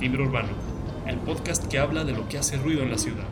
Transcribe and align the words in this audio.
Timbre 0.00 0.22
Urbano, 0.22 0.48
el 1.06 1.18
podcast 1.18 1.70
que 1.70 1.78
habla 1.78 2.04
de 2.04 2.12
lo 2.12 2.26
que 2.26 2.38
hace 2.38 2.56
ruido 2.56 2.82
en 2.82 2.90
la 2.90 2.96
ciudad. 2.96 3.26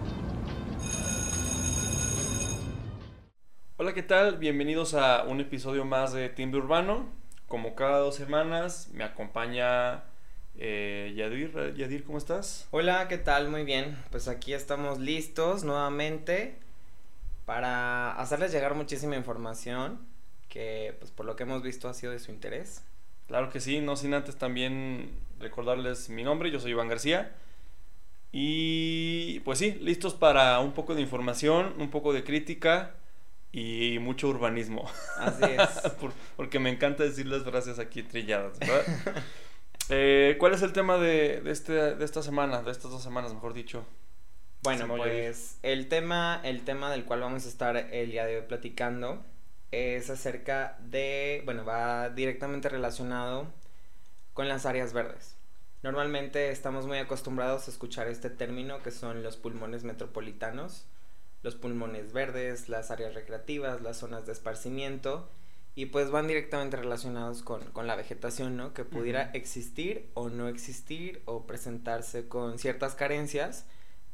Hola, 3.79 3.95
¿qué 3.95 4.03
tal? 4.03 4.37
Bienvenidos 4.37 4.93
a 4.93 5.25
un 5.25 5.41
episodio 5.41 5.87
más 5.87 6.13
de 6.13 6.29
Timbre 6.29 6.61
Urbano. 6.61 7.09
Como 7.47 7.75
cada 7.75 8.01
dos 8.01 8.17
semanas 8.17 8.91
me 8.93 9.03
acompaña 9.03 10.05
eh, 10.59 11.15
Yadir. 11.17 11.75
Yadir, 11.75 12.05
¿cómo 12.05 12.19
estás? 12.19 12.69
Hola, 12.71 13.09
¿qué 13.09 13.17
tal? 13.17 13.49
Muy 13.49 13.65
bien. 13.65 13.97
Pues 14.11 14.29
aquí 14.29 14.53
estamos 14.53 14.99
listos 14.99 15.65
nuevamente 15.65 16.59
para 17.47 18.13
hacerles 18.13 18.53
llegar 18.53 18.75
muchísima 18.75 19.17
información 19.17 20.07
que 20.51 20.95
pues 20.99 21.13
por 21.13 21.25
lo 21.25 21.35
que 21.35 21.45
hemos 21.45 21.63
visto 21.63 21.89
ha 21.89 21.95
sido 21.95 22.13
de 22.13 22.19
su 22.19 22.31
interés. 22.31 22.85
Claro 23.29 23.51
que 23.51 23.61
sí, 23.61 23.81
no 23.81 23.95
sin 23.95 24.15
antes 24.15 24.37
también 24.37 25.11
recordarles 25.39 26.09
mi 26.09 26.25
nombre, 26.25 26.51
yo 26.51 26.59
soy 26.59 26.73
Iván 26.73 26.89
García. 26.89 27.37
Y 28.33 29.41
pues 29.41 29.59
sí, 29.59 29.79
listos 29.81 30.15
para 30.15 30.59
un 30.61 30.73
poco 30.73 30.95
de 30.95 31.03
información, 31.03 31.75
un 31.79 31.91
poco 31.91 32.13
de 32.13 32.25
crítica 32.25 32.95
y 33.53 33.99
mucho 34.01 34.29
urbanismo. 34.29 34.91
Así 35.19 35.45
es. 35.45 35.93
porque 36.37 36.59
me 36.59 36.71
encanta 36.71 37.05
decir 37.05 37.27
las 37.27 37.45
frases 37.45 37.79
aquí 37.79 38.03
trilladas, 38.03 38.59
¿verdad? 38.59 38.83
eh, 39.91 40.37
¿Cuál 40.39 40.55
es 40.55 40.63
el 40.63 40.73
tema 40.73 40.97
de, 40.97 41.43
de, 41.43 41.51
este, 41.51 41.73
de 41.95 42.05
esta 42.05 42.23
semana, 42.23 42.63
de 42.63 42.71
estas 42.71 42.91
dos 42.91 43.03
semanas, 43.03 43.35
mejor 43.35 43.53
dicho? 43.53 43.85
Bueno, 44.63 44.89
pues 44.89 45.59
el 45.63 45.89
tema, 45.89 46.41
el 46.45 46.63
tema 46.63 46.91
del 46.91 47.05
cual 47.05 47.21
vamos 47.21 47.45
a 47.45 47.49
estar 47.49 47.77
el 47.77 48.11
día 48.11 48.27
de 48.27 48.37
hoy 48.37 48.43
platicando 48.49 49.23
es 49.71 50.11
acerca 50.11 50.79
de, 50.81 51.43
bueno, 51.45 51.65
va 51.65 52.11
directamente 52.11 52.69
relacionado 52.69 53.47
con 54.35 54.49
las 54.49 54.67
áreas 54.67 54.93
verdes. 54.93 55.37
Normalmente 55.83 56.51
estamos 56.51 56.87
muy 56.87 56.99
acostumbrados 56.99 57.69
a 57.69 57.71
escuchar 57.71 58.09
este 58.09 58.31
término 58.31 58.83
que 58.83 58.91
son 58.91 59.23
los 59.23 59.37
pulmones 59.37 59.85
metropolitanos, 59.85 60.87
los 61.43 61.55
pulmones 61.55 62.13
verdes, 62.13 62.69
las 62.69 62.91
áreas 62.91 63.15
recreativas, 63.15 63.81
las 63.83 63.99
zonas 63.99 64.27
de 64.27 64.33
esparcimiento 64.33 65.29
y 65.75 65.87
pues 65.87 66.11
van 66.11 66.27
directamente 66.27 66.77
relacionados 66.77 67.43
con, 67.43 67.63
con 67.71 67.87
la 67.87 67.95
vegetación, 67.95 68.57
¿no? 68.57 68.75
Que 68.75 68.85
pudiera 68.85 69.31
existir 69.35 70.11
o 70.15 70.29
no 70.29 70.49
existir 70.49 71.23
o 71.27 71.47
presentarse 71.47 72.27
con 72.27 72.59
ciertas 72.59 72.97
carencias 72.97 73.65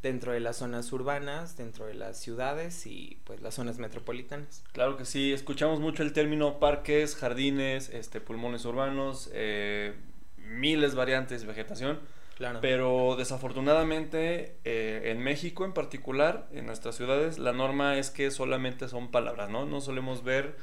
dentro 0.04 0.32
de 0.32 0.40
las 0.40 0.58
zonas 0.58 0.92
urbanas, 0.92 1.56
dentro 1.56 1.86
de 1.86 1.94
las 1.94 2.18
ciudades 2.18 2.86
y 2.86 3.18
pues 3.24 3.40
las 3.40 3.54
zonas 3.54 3.78
metropolitanas. 3.78 4.62
Claro 4.72 4.98
que 4.98 5.06
sí, 5.06 5.32
escuchamos 5.32 5.80
mucho 5.80 6.02
el 6.02 6.12
término 6.12 6.60
parques, 6.60 7.16
jardines, 7.16 7.88
este, 7.88 8.20
pulmones 8.20 8.66
urbanos, 8.66 9.30
eh, 9.32 9.94
miles 10.36 10.94
variantes 10.94 11.40
de 11.40 11.46
vegetación. 11.46 12.00
Claro. 12.36 12.58
Pero 12.60 13.16
desafortunadamente 13.16 14.58
eh, 14.64 15.04
en 15.06 15.20
México 15.20 15.64
en 15.64 15.72
particular, 15.72 16.48
en 16.52 16.66
nuestras 16.66 16.96
ciudades, 16.96 17.38
la 17.38 17.54
norma 17.54 17.96
es 17.96 18.10
que 18.10 18.30
solamente 18.30 18.88
son 18.88 19.10
palabras, 19.10 19.48
¿no? 19.48 19.64
No 19.64 19.80
solemos 19.80 20.22
ver 20.22 20.56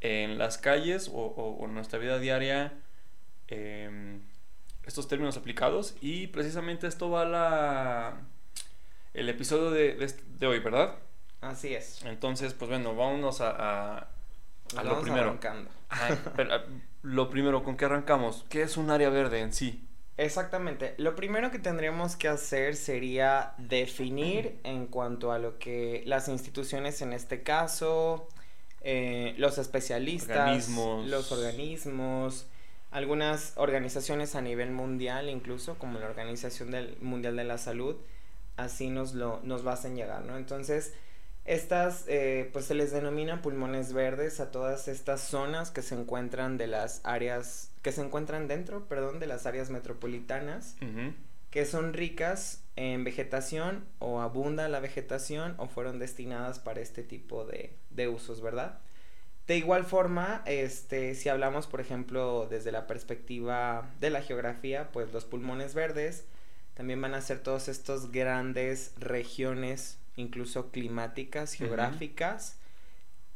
en 0.00 0.38
las 0.38 0.58
calles 0.58 1.08
o, 1.12 1.56
en 1.64 1.74
nuestra 1.74 2.00
vida 2.00 2.18
diaria 2.18 2.72
em, 3.46 4.22
estos 4.84 5.06
términos 5.06 5.36
aplicados 5.36 5.94
y 6.00 6.26
precisamente 6.28 6.88
esto 6.88 7.10
va 7.10 7.22
a 7.22 7.26
la 7.26 8.31
el 9.14 9.28
episodio 9.28 9.70
de, 9.70 10.14
de, 10.38 10.46
hoy, 10.46 10.58
¿verdad? 10.60 10.96
Así 11.40 11.74
es. 11.74 12.04
Entonces, 12.04 12.54
pues 12.54 12.70
bueno, 12.70 12.94
vámonos 12.94 13.40
a, 13.40 14.08
a, 14.76 14.84
lo 14.84 15.00
primero. 15.00 15.24
Arrancando. 15.24 15.70
pero, 16.36 16.62
lo 17.02 17.28
primero, 17.30 17.62
¿con 17.62 17.76
qué 17.76 17.84
arrancamos? 17.84 18.44
¿Qué 18.48 18.62
es 18.62 18.76
un 18.76 18.90
área 18.90 19.10
verde 19.10 19.40
en 19.40 19.52
sí? 19.52 19.86
Exactamente. 20.16 20.94
Lo 20.98 21.16
primero 21.16 21.50
que 21.50 21.58
tendríamos 21.58 22.16
que 22.16 22.28
hacer 22.28 22.76
sería 22.76 23.54
definir 23.58 24.60
en 24.62 24.86
cuanto 24.86 25.32
a 25.32 25.38
lo 25.38 25.58
que 25.58 26.02
las 26.06 26.28
instituciones 26.28 27.02
en 27.02 27.12
este 27.12 27.42
caso, 27.42 28.28
eh, 28.82 29.34
los 29.38 29.58
especialistas, 29.58 30.68
los 30.68 31.32
organismos, 31.32 32.46
algunas 32.90 33.54
organizaciones 33.56 34.34
a 34.34 34.42
nivel 34.42 34.70
mundial, 34.70 35.28
incluso 35.28 35.78
como 35.78 35.98
la 35.98 36.06
Organización 36.06 36.70
del 36.70 36.96
Mundial 37.00 37.36
de 37.36 37.44
la 37.44 37.58
Salud, 37.58 37.96
así 38.56 38.90
nos 38.90 39.14
lo 39.14 39.40
nos 39.42 39.64
lo 39.64 39.70
hacen 39.70 39.96
llegar, 39.96 40.24
¿no? 40.24 40.36
Entonces, 40.36 40.92
estas, 41.44 42.04
eh, 42.06 42.48
pues 42.52 42.66
se 42.66 42.74
les 42.74 42.92
denomina 42.92 43.42
pulmones 43.42 43.92
verdes 43.92 44.38
a 44.38 44.52
todas 44.52 44.86
estas 44.86 45.20
zonas 45.22 45.72
que 45.72 45.82
se 45.82 45.96
encuentran 45.96 46.56
de 46.56 46.68
las 46.68 47.00
áreas, 47.04 47.72
que 47.82 47.90
se 47.90 48.02
encuentran 48.02 48.46
dentro, 48.46 48.86
perdón, 48.86 49.18
de 49.18 49.26
las 49.26 49.46
áreas 49.46 49.68
metropolitanas, 49.68 50.76
que 51.50 51.66
son 51.66 51.94
ricas 51.94 52.62
en 52.76 53.02
vegetación 53.02 53.84
o 53.98 54.20
abunda 54.20 54.68
la 54.68 54.80
vegetación 54.80 55.54
o 55.58 55.66
fueron 55.66 55.98
destinadas 55.98 56.60
para 56.60 56.80
este 56.80 57.02
tipo 57.02 57.44
de, 57.44 57.76
de 57.90 58.08
usos, 58.08 58.40
¿verdad? 58.40 58.78
De 59.48 59.56
igual 59.56 59.84
forma, 59.84 60.42
este, 60.46 61.16
si 61.16 61.28
hablamos, 61.28 61.66
por 61.66 61.80
ejemplo, 61.80 62.46
desde 62.48 62.70
la 62.70 62.86
perspectiva 62.86 63.90
de 63.98 64.10
la 64.10 64.22
geografía, 64.22 64.90
pues 64.92 65.12
los 65.12 65.24
pulmones 65.24 65.74
verdes 65.74 66.24
también 66.74 67.00
van 67.00 67.14
a 67.14 67.20
ser 67.20 67.40
todos 67.40 67.68
estos 67.68 68.10
grandes 68.12 68.92
regiones, 68.98 69.98
incluso 70.16 70.70
climáticas, 70.70 71.52
geográficas, 71.54 72.58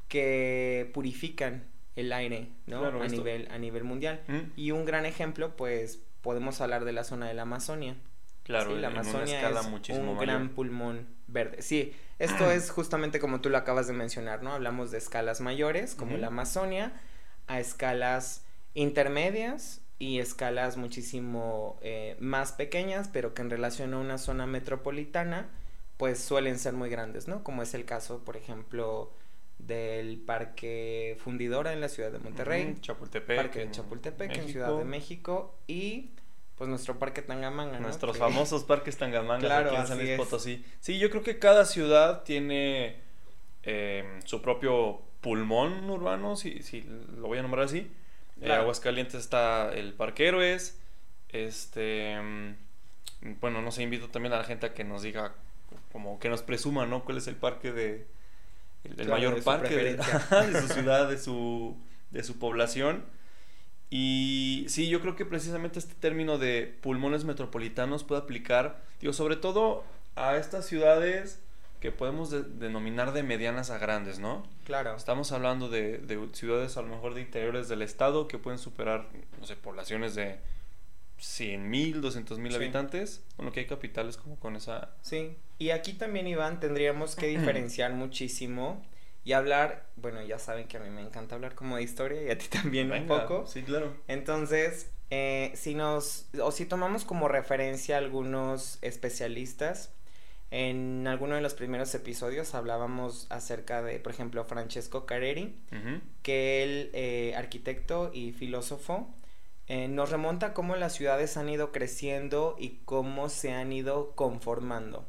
que 0.08 0.90
purifican 0.94 1.64
el 1.96 2.12
aire, 2.12 2.48
¿no? 2.66 2.84
a, 2.84 3.08
nivel, 3.08 3.48
a 3.50 3.58
nivel 3.58 3.84
mundial. 3.84 4.20
Y 4.56 4.70
un 4.70 4.84
gran 4.84 5.06
ejemplo, 5.06 5.56
pues, 5.56 6.00
podemos 6.22 6.60
hablar 6.60 6.84
de 6.84 6.92
la 6.92 7.04
zona 7.04 7.28
de 7.28 7.34
la 7.34 7.42
Amazonia. 7.42 7.96
Claro, 8.42 8.76
la 8.76 8.88
Amazonia 8.88 9.50
es 9.50 9.98
un 9.98 10.18
gran 10.18 10.50
pulmón 10.50 11.06
verde. 11.26 11.62
Sí, 11.62 11.94
esto 12.18 12.50
es 12.52 12.70
justamente 12.70 13.18
como 13.18 13.40
tú 13.40 13.50
lo 13.50 13.58
acabas 13.58 13.86
de 13.86 13.92
mencionar, 13.92 14.42
¿no? 14.42 14.52
Hablamos 14.52 14.90
de 14.90 14.98
escalas 14.98 15.40
mayores, 15.40 15.94
como 15.94 16.16
la 16.16 16.28
Amazonia, 16.28 16.92
a 17.48 17.60
escalas 17.60 18.44
intermedias 18.74 19.80
y 19.98 20.18
escalas 20.18 20.76
muchísimo 20.76 21.78
eh, 21.80 22.16
más 22.20 22.52
pequeñas, 22.52 23.08
pero 23.12 23.34
que 23.34 23.42
en 23.42 23.50
relación 23.50 23.94
a 23.94 23.98
una 23.98 24.18
zona 24.18 24.46
metropolitana, 24.46 25.48
pues 25.96 26.18
suelen 26.18 26.58
ser 26.58 26.74
muy 26.74 26.90
grandes, 26.90 27.28
¿no? 27.28 27.42
Como 27.42 27.62
es 27.62 27.72
el 27.72 27.84
caso, 27.86 28.22
por 28.24 28.36
ejemplo, 28.36 29.10
del 29.58 30.18
Parque 30.18 31.16
Fundidora 31.20 31.72
en 31.72 31.80
la 31.80 31.88
ciudad 31.88 32.12
de 32.12 32.18
Monterrey, 32.18 32.76
Chapultepec, 32.80 33.36
Parque 33.36 33.60
de 33.60 33.70
Chapultepec 33.70 34.36
en 34.36 34.48
Ciudad 34.48 34.76
de 34.76 34.84
México 34.84 35.58
y 35.66 36.10
pues 36.56 36.68
nuestro 36.68 36.98
Parque 36.98 37.22
Tangamanga, 37.22 37.78
¿no? 37.78 37.86
Nuestros 37.86 38.18
famosos 38.18 38.64
parques 38.64 38.96
Tangamanga 38.96 39.58
aquí 39.58 39.76
en 39.76 39.86
San 39.86 39.98
Luis 39.98 40.16
Potosí. 40.16 40.64
Sí, 40.80 40.98
yo 40.98 41.10
creo 41.10 41.22
que 41.22 41.38
cada 41.38 41.64
ciudad 41.64 42.22
tiene 42.22 43.00
eh, 43.62 44.20
su 44.24 44.42
propio 44.42 45.00
pulmón 45.22 45.88
urbano, 45.88 46.36
si, 46.36 46.62
si 46.62 46.82
lo 46.82 47.28
voy 47.28 47.38
a 47.38 47.42
nombrar 47.42 47.64
así 47.64 47.90
en 48.40 48.50
Aguascalientes 48.50 49.20
está 49.20 49.72
el 49.72 49.92
Parque 49.94 50.28
Héroes. 50.28 50.78
Este. 51.28 52.20
Mm, 52.20 52.54
bueno, 53.40 53.62
no 53.62 53.70
sé, 53.70 53.82
invito 53.82 54.08
también 54.08 54.32
a 54.32 54.38
la 54.38 54.44
gente 54.44 54.66
a 54.66 54.74
que 54.74 54.84
nos 54.84 55.02
diga, 55.02 55.34
como 55.92 56.18
que 56.18 56.28
nos 56.28 56.42
presuma, 56.42 56.86
¿no? 56.86 57.04
¿Cuál 57.04 57.18
es 57.18 57.26
el 57.26 57.36
parque 57.36 57.72
de. 57.72 58.06
El, 58.84 59.08
mayor 59.08 59.42
parque 59.42 59.74
de, 59.96 60.60
su 60.60 60.68
ciudad, 60.68 61.08
de 61.08 61.18
su, 61.18 61.76
de 62.10 62.22
su 62.22 62.38
población. 62.38 63.04
Y 63.90 64.66
sí, 64.68 64.88
yo 64.88 65.00
creo 65.00 65.16
que 65.16 65.24
precisamente 65.24 65.78
este 65.78 65.94
término 65.94 66.38
de 66.38 66.76
pulmones 66.82 67.24
metropolitanos 67.24 68.04
puede 68.04 68.22
aplicar, 68.22 68.82
digo, 69.00 69.12
sobre 69.12 69.36
todo 69.36 69.84
a 70.14 70.36
estas 70.36 70.66
ciudades 70.66 71.40
que 71.86 71.92
podemos 71.92 72.32
denominar 72.58 73.12
de 73.12 73.22
medianas 73.22 73.70
a 73.70 73.78
grandes, 73.78 74.18
¿no? 74.18 74.44
Claro. 74.64 74.96
Estamos 74.96 75.30
hablando 75.30 75.68
de, 75.68 76.28
ciudades 76.32 76.76
a 76.76 76.82
lo 76.82 76.88
mejor 76.88 77.14
de 77.14 77.20
interiores 77.20 77.68
del 77.68 77.80
estado 77.80 78.26
que 78.26 78.38
pueden 78.38 78.58
superar, 78.58 79.06
no 79.38 79.46
sé, 79.46 79.54
poblaciones 79.54 80.16
de 80.16 80.40
100 81.18 81.70
mil, 81.70 82.00
200 82.00 82.40
mil 82.40 82.52
habitantes. 82.56 83.22
Bueno, 83.36 83.52
que 83.52 83.60
hay 83.60 83.66
capitales 83.66 84.16
como 84.16 84.34
con 84.34 84.56
esa... 84.56 84.96
Sí, 85.00 85.36
y 85.60 85.70
aquí 85.70 85.92
también, 85.92 86.26
Iván, 86.26 86.58
tendríamos 86.58 87.14
que 87.14 87.26
diferenciar 87.38 87.92
muchísimo 87.92 88.84
y 89.22 89.34
hablar, 89.34 89.86
bueno, 89.94 90.20
ya 90.22 90.40
saben 90.40 90.66
que 90.66 90.78
a 90.78 90.80
mí 90.80 90.90
me 90.90 91.02
encanta 91.02 91.36
hablar 91.36 91.54
como 91.54 91.76
de 91.76 91.84
historia 91.84 92.20
y 92.20 92.30
a 92.30 92.36
ti 92.36 92.46
también 92.48 92.90
un 92.90 93.06
poco. 93.06 93.46
Sí, 93.46 93.62
claro. 93.62 93.96
Entonces, 94.08 94.90
eh, 95.10 95.52
si 95.54 95.76
nos, 95.76 96.26
o 96.42 96.50
si 96.50 96.66
tomamos 96.66 97.04
como 97.04 97.28
referencia 97.28 97.96
algunos 97.96 98.78
especialistas, 98.82 99.92
en 100.50 101.06
alguno 101.08 101.34
de 101.34 101.40
los 101.40 101.54
primeros 101.54 101.94
episodios 101.94 102.54
hablábamos 102.54 103.26
acerca 103.30 103.82
de, 103.82 103.98
por 103.98 104.12
ejemplo, 104.12 104.44
Francesco 104.44 105.04
Careri, 105.04 105.58
que 106.22 106.62
él, 106.62 106.90
eh, 106.92 107.34
arquitecto 107.36 108.10
y 108.14 108.32
filósofo, 108.32 109.12
eh, 109.66 109.88
nos 109.88 110.10
remonta 110.10 110.54
cómo 110.54 110.76
las 110.76 110.94
ciudades 110.94 111.36
han 111.36 111.48
ido 111.48 111.72
creciendo 111.72 112.54
y 112.58 112.80
cómo 112.84 113.28
se 113.28 113.52
han 113.52 113.72
ido 113.72 114.12
conformando. 114.14 115.04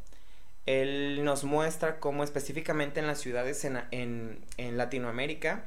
Él 0.65 1.23
nos 1.23 1.43
muestra 1.43 1.99
cómo 1.99 2.23
específicamente 2.23 2.99
en 2.99 3.07
las 3.07 3.19
ciudades 3.19 3.63
en, 3.63 3.77
en, 3.91 4.43
en 4.57 4.77
Latinoamérica, 4.77 5.65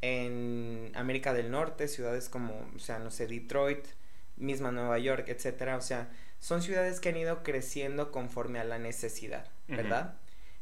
en 0.00 0.92
América 0.94 1.34
del 1.34 1.50
Norte, 1.50 1.88
ciudades 1.88 2.28
como, 2.28 2.54
o 2.74 2.78
sea, 2.78 3.00
no 3.00 3.10
sé, 3.10 3.26
Detroit, 3.26 3.84
misma 4.36 4.70
Nueva 4.70 4.98
York, 4.98 5.28
etcétera. 5.28 5.76
O 5.76 5.80
sea, 5.80 6.08
son 6.40 6.62
ciudades 6.62 7.00
que 7.00 7.10
han 7.10 7.16
ido 7.16 7.42
creciendo 7.42 8.12
conforme 8.12 8.58
a 8.58 8.64
la 8.64 8.78
necesidad, 8.78 9.46
¿verdad? 9.66 10.14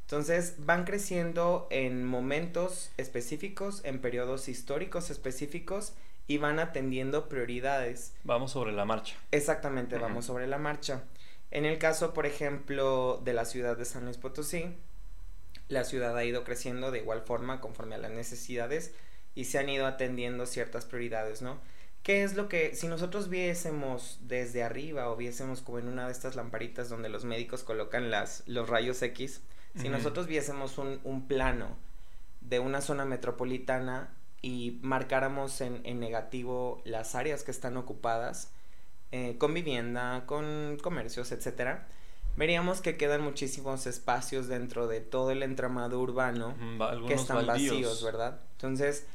Entonces 0.03 0.55
van 0.59 0.85
creciendo 0.85 1.67
en 1.71 2.05
momentos 2.05 2.91
específicos, 2.97 3.81
en 3.85 4.01
periodos 4.01 4.49
históricos 4.49 5.11
específicos 5.11 5.95
y 6.29 6.39
van 6.39 6.59
atendiendo 6.59 7.29
prioridades. 7.29 8.15
Vamos 8.25 8.53
sobre 8.53 8.73
la 8.73 8.85
marcha. 8.85 9.17
Exactamente, 9.33 9.99
vamos 9.99 10.27
sobre 10.27 10.47
la 10.47 10.59
marcha. 10.59 11.03
En 11.51 11.65
el 11.65 11.79
caso, 11.79 12.15
por 12.15 12.27
ejemplo, 12.27 13.21
de 13.25 13.33
la 13.33 13.45
ciudad 13.45 13.77
de 13.77 13.85
San 13.85 14.05
Luis 14.05 14.17
Potosí, 14.17 14.75
la 15.69 15.85
ciudad 15.85 16.17
ha 16.17 16.25
ido 16.25 16.45
creciendo 16.45 16.91
de 16.91 16.99
igual 16.99 17.23
forma 17.23 17.61
conforme 17.61 17.97
a 17.97 17.99
las 17.99 18.11
necesidades 18.11 18.95
y 19.35 19.45
se 19.45 19.59
han 19.59 19.69
ido 19.69 19.87
atendiendo 19.87 20.47
ciertas 20.47 20.85
prioridades, 20.85 21.43
¿no? 21.43 21.61
¿Qué 22.07 22.23
es 22.23 22.37
lo 22.37 22.49
que, 22.49 22.77
si 22.77 22.87
nosotros 22.87 23.29
viésemos 23.29 24.21
desde 24.21 24.63
arriba 24.63 25.11
o 25.11 25.17
viésemos 25.17 25.61
como 25.61 25.81
en 25.81 25.89
una 25.89 26.07
de 26.07 26.13
estas 26.13 26.37
lamparitas 26.37 26.89
donde 26.89 27.09
los 27.09 27.25
médicos 27.25 27.65
colocan 27.65 28.13
las, 28.13 28.45
los 28.47 28.69
rayos 28.69 29.03
X, 29.03 29.41
si 29.75 29.89
nosotros 29.89 30.29
viésemos 30.29 30.79
un, 30.79 31.01
un, 31.03 31.27
plano 31.27 31.77
de 32.43 32.61
una 32.61 32.81
zona 32.81 33.05
metropolitana 33.07 34.15
y 34.41 34.79
marcáramos 34.83 35.61
en, 35.61 35.81
en 35.83 35.99
negativo 35.99 36.81
las 36.85 37.17
áreas 37.17 37.43
que 37.43 37.51
están 37.51 37.77
ocupadas, 37.77 38.53
eh, 39.11 39.35
con 39.37 39.53
vivienda, 39.53 40.27
con 40.27 40.79
comercios, 40.81 41.33
etcétera, 41.33 41.89
veríamos 42.37 42.83
que 42.83 42.97
quedan 42.97 43.23
muchísimos 43.23 43.85
espacios 43.89 44.47
dentro 44.47 44.87
de 44.87 45.01
todo 45.01 45.33
el 45.33 45.43
entramado 45.43 45.99
urbano 45.99 46.55
que 47.09 47.15
están 47.15 47.45
vacíos, 47.47 48.05
¿verdad? 48.05 48.39
Entonces, 48.53 49.09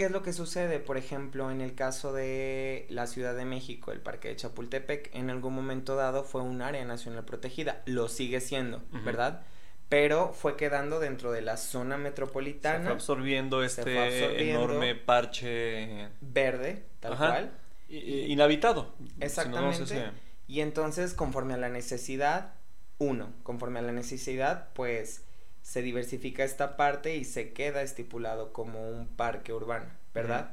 ¿qué 0.00 0.06
es 0.06 0.12
lo 0.12 0.22
que 0.22 0.32
sucede? 0.32 0.78
Por 0.78 0.96
ejemplo, 0.96 1.50
en 1.50 1.60
el 1.60 1.74
caso 1.74 2.14
de 2.14 2.86
la 2.88 3.06
Ciudad 3.06 3.36
de 3.36 3.44
México, 3.44 3.92
el 3.92 4.00
Parque 4.00 4.28
de 4.28 4.36
Chapultepec, 4.36 5.14
en 5.14 5.28
algún 5.28 5.54
momento 5.54 5.94
dado 5.94 6.24
fue 6.24 6.40
un 6.40 6.62
área 6.62 6.82
nacional 6.86 7.26
protegida, 7.26 7.82
lo 7.84 8.08
sigue 8.08 8.40
siendo, 8.40 8.82
¿verdad? 9.04 9.42
Pero 9.90 10.32
fue 10.32 10.56
quedando 10.56 11.00
dentro 11.00 11.32
de 11.32 11.42
la 11.42 11.58
zona 11.58 11.98
metropolitana. 11.98 12.78
Se 12.78 12.84
fue 12.84 12.92
absorbiendo 12.94 13.62
este 13.62 14.50
enorme 14.50 14.94
parche 14.94 16.08
verde, 16.22 16.86
tal 17.00 17.18
cual. 17.18 17.50
Inhabitado. 17.90 18.94
Exactamente. 19.20 20.12
Y 20.46 20.62
entonces, 20.62 21.12
conforme 21.12 21.52
a 21.52 21.58
la 21.58 21.68
necesidad, 21.68 22.54
uno, 22.96 23.34
conforme 23.42 23.80
a 23.80 23.82
la 23.82 23.92
necesidad, 23.92 24.68
pues 24.72 25.26
se 25.62 25.82
diversifica 25.82 26.44
esta 26.44 26.76
parte 26.76 27.16
y 27.16 27.24
se 27.24 27.52
queda 27.52 27.82
estipulado 27.82 28.52
como 28.52 28.88
un 28.88 29.08
parque 29.08 29.52
urbano, 29.52 29.86
¿verdad? 30.14 30.52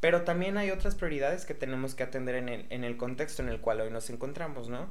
Pero 0.00 0.22
también 0.22 0.56
hay 0.58 0.70
otras 0.70 0.94
prioridades 0.94 1.46
que 1.46 1.54
tenemos 1.54 1.94
que 1.94 2.02
atender 2.02 2.34
en 2.34 2.48
el, 2.48 2.66
en 2.70 2.84
el 2.84 2.96
contexto 2.96 3.42
en 3.42 3.48
el 3.48 3.60
cual 3.60 3.80
hoy 3.80 3.90
nos 3.90 4.10
encontramos, 4.10 4.68
¿no? 4.68 4.88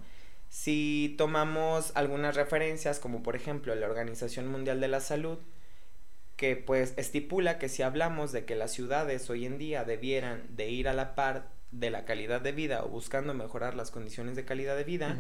Si 0.50 1.16
tomamos 1.18 1.92
algunas 1.96 2.36
referencias, 2.36 3.00
como 3.00 3.24
por 3.24 3.36
ejemplo 3.36 3.76
la 3.76 3.88
Organización 3.88 4.48
Mundial 4.48 4.80
de 4.80 4.88
la 4.88 5.00
Salud, 5.00 5.40
que 6.36 6.56
pues 6.56 6.94
estipula 6.98 7.60
que 7.60 7.70
si 7.70 7.82
hablamos 7.82 8.32
de 8.32 8.46
que 8.46 8.56
las 8.56 8.72
ciudades 8.72 9.30
hoy 9.30 9.46
en 9.46 9.58
día 9.58 9.84
debieran 9.84 10.44
de 10.50 10.70
ir 10.70 10.88
a 10.88 10.94
la 10.94 11.16
par 11.16 11.50
de 11.72 11.90
la 11.90 12.06
calidad 12.06 12.42
de 12.42 12.52
vida 12.52 12.84
o 12.84 12.90
buscando 12.90 13.34
mejorar 13.34 13.76
las 13.76 13.92
condiciones 13.92 14.36
de 14.36 14.46
calidad 14.46 14.76
de 14.76 14.84
vida, 14.84 15.18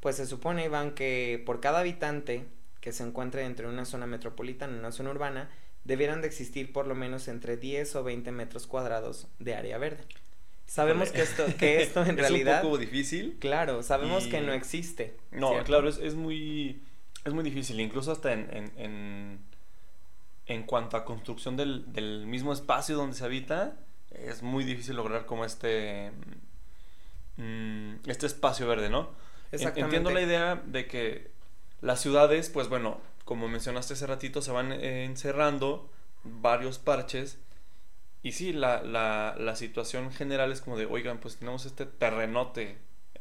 pues 0.00 0.16
se 0.16 0.26
supone, 0.26 0.64
Iván, 0.64 0.94
que 0.94 1.42
por 1.44 1.60
cada 1.60 1.80
habitante 1.80 2.44
que 2.80 2.92
se 2.92 3.04
encuentre 3.04 3.44
entre 3.44 3.66
una 3.66 3.84
zona 3.84 4.06
metropolitana 4.06 4.76
y 4.76 4.78
una 4.78 4.92
zona 4.92 5.10
urbana, 5.10 5.50
debieran 5.84 6.20
de 6.20 6.28
existir 6.28 6.72
por 6.72 6.86
lo 6.86 6.94
menos 6.94 7.28
entre 7.28 7.56
10 7.56 7.96
o 7.96 8.04
20 8.04 8.30
metros 8.32 8.66
cuadrados 8.66 9.26
de 9.38 9.54
área 9.54 9.78
verde. 9.78 10.04
Sabemos 10.66 11.10
que 11.10 11.22
esto, 11.22 11.46
que 11.58 11.82
esto 11.82 12.04
en 12.04 12.18
realidad... 12.18 12.58
Es 12.58 12.64
un 12.64 12.70
poco 12.70 12.78
difícil. 12.78 13.38
Claro, 13.40 13.82
sabemos 13.82 14.26
que 14.26 14.40
no 14.42 14.52
existe. 14.52 15.16
No, 15.30 15.64
claro, 15.64 15.88
es, 15.88 15.98
es, 15.98 16.14
muy, 16.14 16.82
es 17.24 17.32
muy 17.32 17.42
difícil, 17.42 17.80
incluso 17.80 18.12
hasta 18.12 18.32
en, 18.34 18.70
en, 18.76 19.38
en, 20.46 20.62
cuanto 20.64 20.98
a 20.98 21.06
construcción 21.06 21.56
del, 21.56 21.90
del, 21.92 22.26
mismo 22.26 22.52
espacio 22.52 22.96
donde 22.96 23.16
se 23.16 23.24
habita, 23.24 23.78
es 24.10 24.42
muy 24.42 24.64
difícil 24.64 24.96
lograr 24.96 25.24
como 25.24 25.46
este, 25.46 26.12
mm, 27.38 27.94
este 28.06 28.26
espacio 28.26 28.68
verde, 28.68 28.90
¿no? 28.90 29.10
Exactamente. 29.50 29.96
Entiendo 29.96 30.10
la 30.10 30.20
idea 30.20 30.62
de 30.66 30.86
que 30.86 31.30
las 31.80 32.00
ciudades, 32.00 32.50
pues 32.50 32.68
bueno, 32.68 33.00
como 33.24 33.48
mencionaste 33.48 33.94
hace 33.94 34.06
ratito, 34.06 34.42
se 34.42 34.52
van 34.52 34.72
eh, 34.72 35.04
encerrando 35.04 35.90
varios 36.24 36.78
parches 36.78 37.38
y 38.22 38.32
sí, 38.32 38.52
la, 38.52 38.82
la, 38.82 39.36
la, 39.38 39.54
situación 39.54 40.10
general 40.10 40.50
es 40.50 40.60
como 40.60 40.76
de, 40.76 40.86
oigan, 40.86 41.18
pues 41.18 41.36
tenemos 41.36 41.66
este 41.66 41.86
terrenote, 41.86 42.76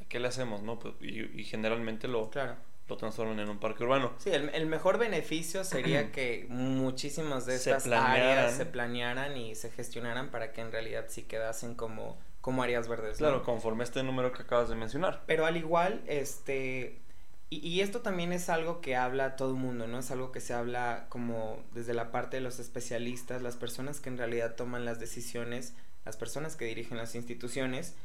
¿qué 0.09 0.19
le 0.19 0.27
hacemos? 0.27 0.63
no 0.63 0.79
pues, 0.79 0.95
y, 1.01 1.43
generalmente 1.43 2.07
lo, 2.07 2.31
claro. 2.31 2.55
lo 2.87 2.97
transforman 2.97 3.39
en 3.39 3.49
un 3.49 3.59
parque 3.59 3.83
urbano. 3.83 4.13
Sí, 4.17 4.31
el, 4.31 4.49
el 4.49 4.65
mejor 4.65 4.97
beneficio 4.97 5.63
sería 5.63 6.11
que 6.13 6.47
muchísimas 6.49 7.45
de 7.45 7.55
estas 7.55 7.85
áreas 7.87 8.57
se 8.57 8.65
planearan 8.65 9.37
y 9.37 9.53
se 9.53 9.69
gestionaran 9.69 10.31
para 10.31 10.51
que 10.51 10.61
en 10.61 10.71
realidad 10.71 11.05
sí 11.09 11.23
quedasen 11.23 11.75
como, 11.75 12.17
como 12.41 12.63
áreas 12.63 12.87
verdes. 12.87 13.17
Claro, 13.17 13.43
conforme 13.43 13.83
este 13.83 14.01
número 14.01 14.31
que 14.31 14.41
acabas 14.41 14.67
de 14.67 14.75
mencionar. 14.75 15.23
Pero 15.27 15.45
al 15.45 15.57
igual, 15.57 16.01
este 16.07 17.01
y, 17.49 17.79
esto 17.79 18.01
también 18.01 18.33
es 18.33 18.49
algo 18.49 18.81
que 18.81 18.97
habla 18.97 19.37
todo 19.37 19.51
el 19.51 19.55
mundo, 19.55 19.87
¿no? 19.87 19.99
Es 19.99 20.11
algo 20.11 20.33
que 20.33 20.41
se 20.41 20.53
habla 20.53 21.05
como 21.07 21.63
desde 21.73 21.93
la 21.93 22.11
parte 22.11 22.37
de 22.37 22.41
los 22.41 22.59
especialistas, 22.59 23.41
las 23.41 23.55
personas 23.55 24.01
que 24.01 24.09
en 24.09 24.17
realidad 24.17 24.55
toman 24.55 24.83
las 24.83 24.99
decisiones, 24.99 25.73
las 26.03 26.17
personas 26.17 26.57
que 26.57 26.65
dirigen 26.65 26.97
las 26.97 27.15
instituciones, 27.15 27.95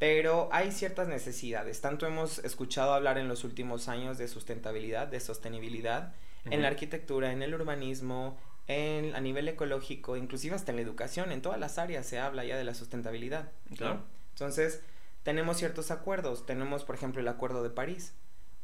pero 0.00 0.48
hay 0.50 0.72
ciertas 0.72 1.06
necesidades. 1.06 1.80
Tanto 1.80 2.04
hemos 2.04 2.40
escuchado 2.40 2.92
hablar 2.92 3.16
en 3.16 3.28
los 3.28 3.44
últimos 3.44 3.86
años 3.86 4.18
de 4.18 4.26
sustentabilidad, 4.26 5.06
de 5.06 5.20
sostenibilidad, 5.20 6.12
en 6.46 6.62
la 6.62 6.68
arquitectura, 6.68 7.30
en 7.30 7.42
el 7.42 7.54
urbanismo, 7.54 8.38
en, 8.66 9.14
a 9.14 9.20
nivel 9.20 9.46
ecológico, 9.46 10.16
inclusive 10.16 10.56
hasta 10.56 10.72
en 10.72 10.76
la 10.76 10.82
educación, 10.82 11.30
en 11.30 11.42
todas 11.42 11.60
las 11.60 11.78
áreas 11.78 12.06
se 12.06 12.18
habla 12.18 12.44
ya 12.44 12.56
de 12.56 12.64
la 12.64 12.74
sustentabilidad. 12.74 13.52
Claro. 13.76 14.02
Entonces, 14.30 14.80
tenemos 15.22 15.58
ciertos 15.58 15.92
acuerdos. 15.92 16.46
Tenemos, 16.46 16.82
por 16.82 16.96
ejemplo, 16.96 17.20
el 17.20 17.28
Acuerdo 17.28 17.62
de 17.62 17.70
París 17.70 18.14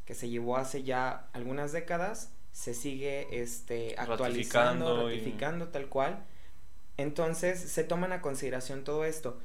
que 0.06 0.14
se 0.14 0.31
llevó 0.31 0.56
hace 0.56 0.82
ya 0.85 1.29
algunas 1.35 1.73
décadas, 1.73 2.31
se 2.53 2.73
sigue 2.73 3.43
este, 3.43 3.97
actualizando, 3.99 5.08
ratificando, 5.08 5.69
tal 5.69 5.88
cual. 5.88 6.25
Entonces 6.97 7.61
se 7.61 7.85
toman 7.85 8.12
a 8.12 8.23
consideración 8.23 8.85
todo 8.85 9.05
esto. 9.05 9.38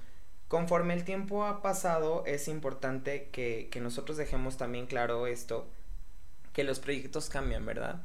Conforme 0.48 0.94
el 0.94 1.04
tiempo 1.04 1.46
ha 1.46 1.62
pasado, 1.62 2.24
es 2.26 2.48
importante 2.48 3.30
que, 3.32 3.68
que 3.72 3.82
nosotros 3.82 4.18
dejemos 4.18 4.58
también 4.58 4.86
claro 4.86 5.28
esto, 5.28 5.68
que 6.54 6.64
los 6.64 6.80
proyectos 6.80 7.30
cambian, 7.30 7.66
¿verdad? 7.66 8.04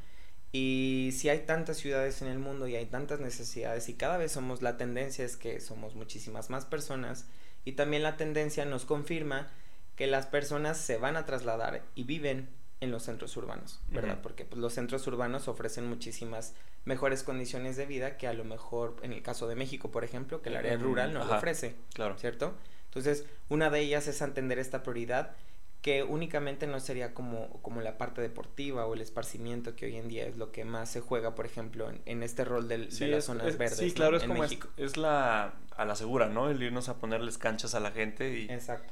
Y 0.53 1.11
si 1.13 1.29
hay 1.29 1.41
tantas 1.41 1.77
ciudades 1.77 2.23
en 2.23 2.29
el 2.29 2.39
mundo 2.39 2.67
y 2.67 2.77
hay 2.77 2.87
tantas 2.87 3.21
necesidades 3.21 3.89
y 3.89 3.95
cada 3.95 4.17
vez 4.17 4.33
somos, 4.33 4.63
la 4.63 4.77
tendencia 4.77 5.25
es 5.25 5.37
que 5.37 5.61
somos 5.61 5.95
muchísimas 5.95 6.51
más 6.51 6.65
personas 6.65 7.27
y 7.65 7.73
también 7.73 8.03
la 8.03 8.17
tendencia 8.17 8.65
nos 8.65 8.87
confirma 8.87 9.51
que 9.97 10.07
las 10.07 10.27
personas 10.27 10.79
se 10.79 10.99
van 10.99 11.17
a 11.17 11.25
trasladar 11.25 11.83
y 11.95 12.05
viven 12.05 12.49
en 12.81 12.91
los 12.91 13.05
centros 13.05 13.37
urbanos, 13.37 13.81
¿verdad? 13.89 14.19
Porque 14.23 14.45
pues, 14.45 14.61
los 14.61 14.75
centros 14.75 15.07
urbanos 15.07 15.49
ofrecen 15.49 15.89
muchísimas 15.89 16.55
mejores 16.85 17.23
condiciones 17.23 17.77
de 17.77 17.87
vida 17.87 18.19
que 18.19 18.27
a 18.27 18.35
lo 18.35 18.45
mejor, 18.45 18.97
en 19.03 19.13
el 19.13 19.23
caso 19.23 19.49
de 19.49 19.57
México, 19.57 19.91
por 19.91 20.05
ejemplo, 20.05 20.43
que 20.43 20.51
el 20.51 20.57
área 20.57 20.77
rural 20.77 21.15
no 21.15 21.25
lo 21.25 21.35
ofrece, 21.35 21.75
claro. 21.95 22.19
¿cierto? 22.19 22.55
Entonces, 22.85 23.27
una 23.49 23.71
de 23.71 23.81
ellas 23.81 24.07
es 24.07 24.21
entender 24.21 24.59
esta 24.59 24.83
prioridad 24.83 25.33
que 25.81 26.03
únicamente 26.03 26.67
no 26.67 26.81
sería 26.81 27.15
como, 27.15 27.63
como 27.63 27.81
la 27.81 27.97
parte 27.97 28.21
deportiva 28.21 28.87
o 28.87 28.95
el 28.95 29.01
esparcimiento 29.01 29.77
que 29.77 29.87
hoy 29.87 29.97
en 29.97 30.09
día 30.09 30.27
es 30.27 30.37
lo 30.37 30.51
que 30.51 30.65
más 30.65 30.91
se 30.91 31.01
juega, 31.01 31.35
por 31.35 31.47
ejemplo, 31.47 31.93
en, 32.05 32.23
este 32.23 32.45
rol 32.45 32.69
de 32.69 32.79
las 32.79 33.25
zonas 33.25 33.57
verdes. 33.57 33.79
Sí, 33.79 33.93
claro, 33.93 34.17
es 34.17 34.25
como 34.25 34.45
Es, 34.45 34.97
la 34.97 35.55
a 35.77 35.85
la 35.85 35.95
segura, 35.95 36.29
¿no? 36.29 36.49
El 36.49 36.63
irnos 36.63 36.89
a 36.89 36.97
ponerles 36.97 37.39
canchas 37.39 37.75
a 37.75 37.81
la 37.81 37.91
gente 37.91 38.31
y, 38.39 38.49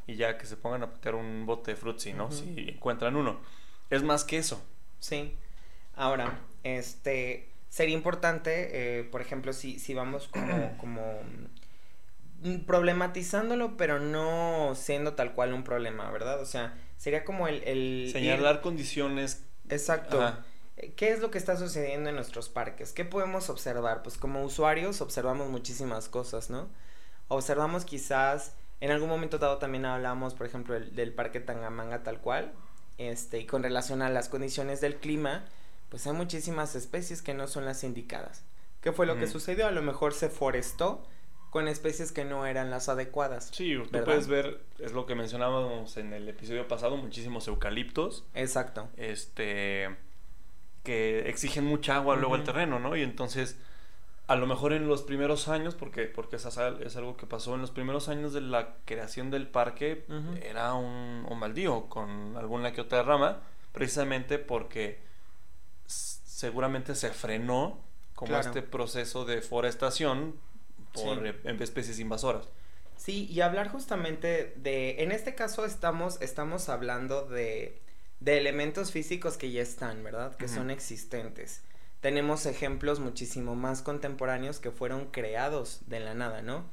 y 0.06 0.16
ya 0.16 0.36
que 0.36 0.46
se 0.46 0.56
pongan 0.56 0.82
a 0.82 0.86
meter 0.86 1.14
un 1.14 1.46
bote 1.46 1.72
de 1.72 1.76
frutzi, 1.76 2.12
¿no? 2.12 2.30
Si 2.30 2.68
encuentran 2.68 3.16
uno. 3.16 3.40
Es 3.90 4.02
más 4.02 4.24
que 4.24 4.38
eso. 4.38 4.62
Sí. 4.98 5.34
Ahora, 5.96 6.40
este, 6.62 7.48
sería 7.68 7.94
importante, 7.94 8.98
eh, 8.98 9.04
por 9.04 9.20
ejemplo, 9.20 9.52
si, 9.52 9.78
si 9.78 9.94
vamos 9.94 10.28
como, 10.28 10.76
como 10.78 11.20
mm, 12.42 12.60
problematizándolo, 12.66 13.76
pero 13.76 13.98
no 13.98 14.74
siendo 14.74 15.14
tal 15.14 15.32
cual 15.32 15.54
un 15.54 15.64
problema, 15.64 16.10
¿verdad? 16.10 16.40
O 16.40 16.46
sea, 16.46 16.74
sería 16.96 17.24
como 17.24 17.48
el... 17.48 18.10
Señalar 18.12 18.60
condiciones. 18.60 19.44
Exacto. 19.70 20.36
¿Qué 20.97 21.12
es 21.12 21.21
lo 21.21 21.31
que 21.31 21.38
está 21.38 21.57
sucediendo 21.57 22.11
en 22.11 22.16
nuestros 22.16 22.49
parques? 22.49 22.93
¿Qué 22.93 23.04
podemos 23.04 23.49
observar? 23.49 24.02
Pues 24.02 24.19
como 24.19 24.45
usuarios 24.45 25.00
observamos 25.00 25.49
muchísimas 25.49 26.09
cosas, 26.09 26.50
¿no? 26.50 26.69
Observamos 27.28 27.85
quizás, 27.85 28.54
en 28.81 28.90
algún 28.90 29.09
momento 29.09 29.38
dado 29.38 29.59
también 29.59 29.85
hablamos, 29.85 30.35
por 30.35 30.47
ejemplo, 30.47 30.78
del 30.78 31.12
parque 31.12 31.40
Tangamanga 31.40 32.02
tal 32.02 32.21
cual, 32.21 32.52
este, 32.99 33.38
y 33.38 33.47
con 33.47 33.62
relación 33.62 34.02
a 34.02 34.11
las 34.11 34.28
condiciones 34.28 34.81
del 34.81 34.97
clima, 34.97 35.45
pues 35.88 36.07
hay 36.07 36.12
muchísimas 36.12 36.75
especies 36.75 37.23
que 37.23 37.35
no 37.35 37.47
son 37.47 37.64
las 37.64 37.85
indicadas. 37.85 38.43
¿Qué 38.81 38.93
fue 38.93 39.07
lo 39.07 39.16
que 39.16 39.26
sucedió? 39.26 39.66
A 39.66 39.71
lo 39.71 39.81
mejor 39.81 40.12
se 40.12 40.28
forestó 40.28 41.07
con 41.50 41.69
especies 41.69 42.11
que 42.11 42.25
no 42.25 42.47
eran 42.47 42.69
las 42.69 42.88
adecuadas. 42.88 43.50
Sí, 43.52 43.76
tú 43.93 44.04
puedes 44.04 44.26
ver, 44.26 44.61
es 44.81 44.93
lo 44.93 45.07
que 45.07 45.14
mencionábamos 45.14 45.97
en 45.97 46.12
el 46.12 46.28
episodio 46.28 46.66
pasado, 46.66 46.97
muchísimos 46.97 47.47
eucaliptos. 47.47 48.25
Exacto. 48.35 48.88
Este, 48.97 49.97
que 50.84 51.28
exigen 51.28 51.64
mucha 51.64 51.96
agua 51.96 52.14
luego 52.14 52.36
al 52.36 52.44
terreno, 52.44 52.78
¿no? 52.78 52.94
Y 52.94 53.02
entonces, 53.02 53.58
a 54.28 54.36
lo 54.36 54.46
mejor 54.46 54.72
en 54.72 54.86
los 54.86 55.02
primeros 55.02 55.48
años, 55.48 55.74
porque, 55.74 56.04
porque 56.04 56.36
es, 56.36 56.46
es 56.46 56.96
algo 56.96 57.16
que 57.16 57.26
pasó, 57.26 57.54
en 57.56 57.62
los 57.62 57.72
primeros 57.72 58.08
años 58.08 58.32
de 58.32 58.42
la 58.42 58.76
creación 58.84 59.30
del 59.30 59.48
parque, 59.48 60.04
era 60.42 60.74
un, 60.74 61.26
un 61.28 61.40
baldío 61.40 61.86
con 61.88 62.36
alguna 62.36 62.72
que 62.72 62.82
otra 62.82 63.02
rama, 63.02 63.40
precisamente 63.72 64.38
porque 64.38 65.02
seguramente 65.86 66.94
se 66.94 67.10
frenó 67.10 67.80
como 68.14 68.36
este 68.36 68.62
proceso 68.62 69.24
de 69.24 69.42
forestación 69.42 70.36
por 70.92 71.26
eh, 71.26 71.34
especies 71.60 71.98
invasoras. 71.98 72.48
Sí, 72.96 73.26
y 73.30 73.40
hablar 73.40 73.68
justamente 73.68 74.54
de, 74.56 75.02
en 75.02 75.10
este 75.10 75.34
caso 75.34 75.64
estamos, 75.64 76.20
estamos 76.20 76.68
hablando 76.68 77.26
de, 77.26 77.82
de 78.21 78.38
elementos 78.38 78.92
físicos 78.92 79.37
que 79.37 79.50
ya 79.50 79.62
están, 79.62 80.02
¿verdad? 80.02 80.37
Que 80.37 80.49
son 80.49 80.71
existentes. 80.71 81.62
Tenemos 82.00 82.47
ejemplos 82.47 83.00
muchísimo 83.00 83.54
más 83.54 83.83
contemporáneos 83.83 84.59
que 84.59 84.71
fueron 84.71 85.06
creados 85.06 85.80
de 85.87 86.00
la 86.00 86.14
nada, 86.14 86.42
¿no? 86.42 86.64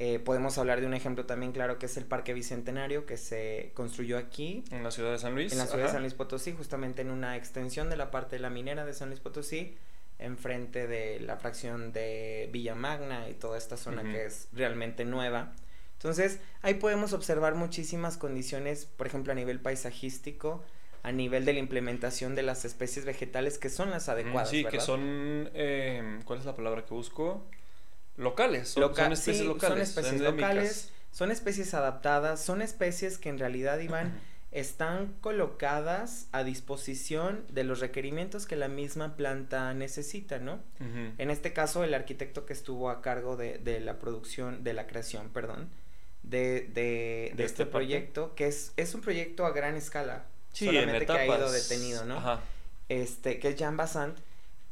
Eh, 0.00 0.20
podemos 0.20 0.56
hablar 0.58 0.80
de 0.80 0.86
un 0.86 0.94
ejemplo 0.94 1.26
también 1.26 1.50
claro 1.50 1.80
que 1.80 1.86
es 1.86 1.96
el 1.96 2.04
Parque 2.04 2.32
Bicentenario 2.32 3.04
que 3.04 3.16
se 3.16 3.72
construyó 3.74 4.16
aquí. 4.16 4.64
En 4.70 4.84
la 4.84 4.92
ciudad 4.92 5.10
de 5.10 5.18
San 5.18 5.34
Luis. 5.34 5.52
En 5.52 5.58
la 5.58 5.66
ciudad 5.66 5.86
de 5.86 5.92
San 5.92 6.02
Luis 6.02 6.14
Potosí, 6.14 6.52
justamente 6.52 7.02
en 7.02 7.10
una 7.10 7.36
extensión 7.36 7.90
de 7.90 7.96
la 7.96 8.12
parte 8.12 8.36
de 8.36 8.42
la 8.42 8.50
minera 8.50 8.84
de 8.84 8.94
San 8.94 9.08
Luis 9.08 9.20
Potosí 9.20 9.76
enfrente 10.18 10.86
de 10.86 11.20
la 11.20 11.36
fracción 11.36 11.92
de 11.92 12.48
Villa 12.52 12.74
Magna 12.74 13.28
y 13.28 13.34
toda 13.34 13.56
esta 13.56 13.76
zona 13.76 14.02
que 14.02 14.26
es 14.26 14.48
realmente 14.52 15.04
nueva. 15.04 15.52
Entonces, 15.94 16.40
ahí 16.62 16.74
podemos 16.74 17.12
observar 17.12 17.54
muchísimas 17.54 18.16
condiciones, 18.16 18.86
por 18.86 19.06
ejemplo, 19.06 19.32
a 19.32 19.36
nivel 19.36 19.60
paisajístico, 19.60 20.62
a 21.02 21.12
nivel 21.12 21.44
de 21.44 21.52
la 21.52 21.58
implementación 21.58 22.34
de 22.34 22.42
las 22.42 22.64
especies 22.64 23.04
vegetales 23.04 23.58
que 23.58 23.70
son 23.70 23.90
las 23.90 24.08
adecuadas. 24.08 24.50
Sí, 24.50 24.64
que 24.64 24.80
son, 24.80 25.50
eh, 25.54 26.20
¿cuál 26.24 26.38
es 26.38 26.44
la 26.44 26.54
palabra 26.54 26.84
que 26.84 26.94
busco? 26.94 27.46
Locales, 28.16 28.70
son, 28.70 29.12
especies 29.12 29.46
locales. 29.46 29.90
Son 29.90 30.04
especies 30.04 30.20
locales, 30.20 30.92
son 31.12 31.30
especies 31.30 31.74
adaptadas, 31.74 32.44
son 32.44 32.62
especies 32.62 33.18
que 33.18 33.28
en 33.28 33.38
realidad 33.38 33.78
iban 33.78 34.20
están 34.50 35.14
colocadas 35.20 36.28
a 36.32 36.42
disposición 36.42 37.44
de 37.50 37.64
los 37.64 37.80
requerimientos 37.80 38.46
que 38.46 38.56
la 38.56 38.68
misma 38.68 39.14
planta 39.14 39.74
necesita, 39.74 40.38
¿no? 40.38 40.60
En 41.18 41.30
este 41.30 41.52
caso, 41.52 41.84
el 41.84 41.92
arquitecto 41.92 42.46
que 42.46 42.54
estuvo 42.54 42.88
a 42.88 43.02
cargo 43.02 43.36
de, 43.36 43.58
de 43.58 43.80
la 43.80 43.98
producción, 43.98 44.64
de 44.64 44.72
la 44.72 44.86
creación, 44.86 45.28
perdón, 45.30 45.68
de, 46.22 46.62
de, 46.62 47.32
de 47.36 47.44
este, 47.44 47.44
este 47.44 47.66
proyecto, 47.66 48.34
que 48.34 48.46
es, 48.46 48.72
es 48.76 48.94
un 48.94 49.02
proyecto 49.02 49.44
a 49.44 49.52
gran 49.52 49.76
escala, 49.76 50.24
sí, 50.52 50.66
solamente 50.66 51.06
que 51.06 51.12
ha 51.12 51.26
ido 51.26 51.50
detenido, 51.50 52.04
¿no? 52.04 52.40
Este, 52.88 53.38
que 53.38 53.48
es 53.48 53.56
Jean 53.56 53.76
Bassant. 53.76 54.18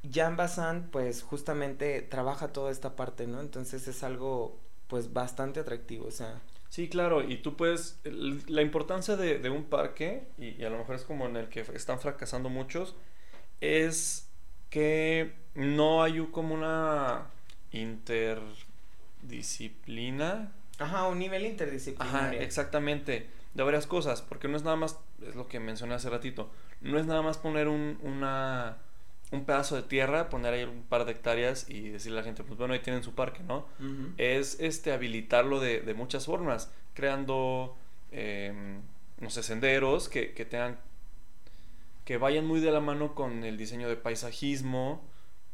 Jean 0.02 0.36
Bassant, 0.36 0.90
pues, 0.90 1.22
justamente 1.22 2.02
trabaja 2.02 2.52
toda 2.52 2.70
esta 2.70 2.96
parte, 2.96 3.26
¿no? 3.26 3.40
Entonces 3.40 3.88
es 3.88 4.02
algo, 4.02 4.58
pues, 4.88 5.12
bastante 5.12 5.60
atractivo, 5.60 6.06
o 6.06 6.12
sea... 6.12 6.40
Sí, 6.68 6.88
claro, 6.88 7.22
y 7.22 7.36
tú 7.38 7.56
puedes, 7.56 8.00
la 8.04 8.60
importancia 8.60 9.16
de, 9.16 9.48
un 9.48 9.64
parque, 9.64 10.24
y, 10.36 10.62
a 10.64 10.70
lo 10.70 10.78
mejor 10.78 10.96
es 10.96 11.04
como 11.04 11.26
en 11.26 11.36
el 11.36 11.48
que 11.48 11.60
están 11.60 12.00
fracasando 12.00 12.48
muchos, 12.48 12.96
es 13.60 14.28
que 14.68 15.32
no 15.54 16.02
hay 16.02 16.18
como 16.32 16.54
una 16.54 17.30
interdisciplina. 17.72 20.52
Ajá, 20.78 21.08
un 21.08 21.18
nivel 21.18 21.46
interdisciplinario. 21.46 22.18
Ajá, 22.18 22.34
exactamente, 22.44 23.30
de 23.54 23.62
varias 23.62 23.86
cosas, 23.86 24.20
porque 24.22 24.48
no 24.48 24.56
es 24.56 24.64
nada 24.64 24.76
más, 24.76 24.98
es 25.26 25.34
lo 25.34 25.46
que 25.46 25.60
mencioné 25.60 25.94
hace 25.94 26.10
ratito, 26.10 26.50
no 26.80 26.98
es 26.98 27.06
nada 27.06 27.22
más 27.22 27.38
poner 27.38 27.68
un, 27.68 27.98
una 28.02 28.78
un 29.32 29.44
pedazo 29.44 29.76
de 29.76 29.82
tierra, 29.82 30.28
poner 30.28 30.54
ahí 30.54 30.64
un 30.64 30.82
par 30.82 31.04
de 31.04 31.12
hectáreas 31.12 31.68
y 31.68 31.88
decirle 31.88 32.18
a 32.18 32.20
la 32.20 32.24
gente, 32.24 32.44
pues 32.44 32.58
bueno, 32.58 32.74
ahí 32.74 32.80
tienen 32.80 33.02
su 33.02 33.14
parque, 33.14 33.42
¿no? 33.42 33.66
Es 34.18 34.60
este 34.60 34.92
habilitarlo 34.92 35.58
de, 35.58 35.80
de, 35.80 35.94
muchas 35.94 36.26
formas, 36.26 36.70
creando, 36.94 37.76
em, 38.12 38.80
no 39.18 39.30
sé, 39.30 39.42
senderos 39.42 40.08
que, 40.08 40.32
que 40.32 40.44
tengan, 40.44 40.78
que 42.04 42.18
vayan 42.18 42.46
muy 42.46 42.60
de 42.60 42.70
la 42.70 42.80
mano 42.80 43.14
con 43.14 43.42
el 43.42 43.56
diseño 43.56 43.88
de 43.88 43.96
paisajismo, 43.96 45.02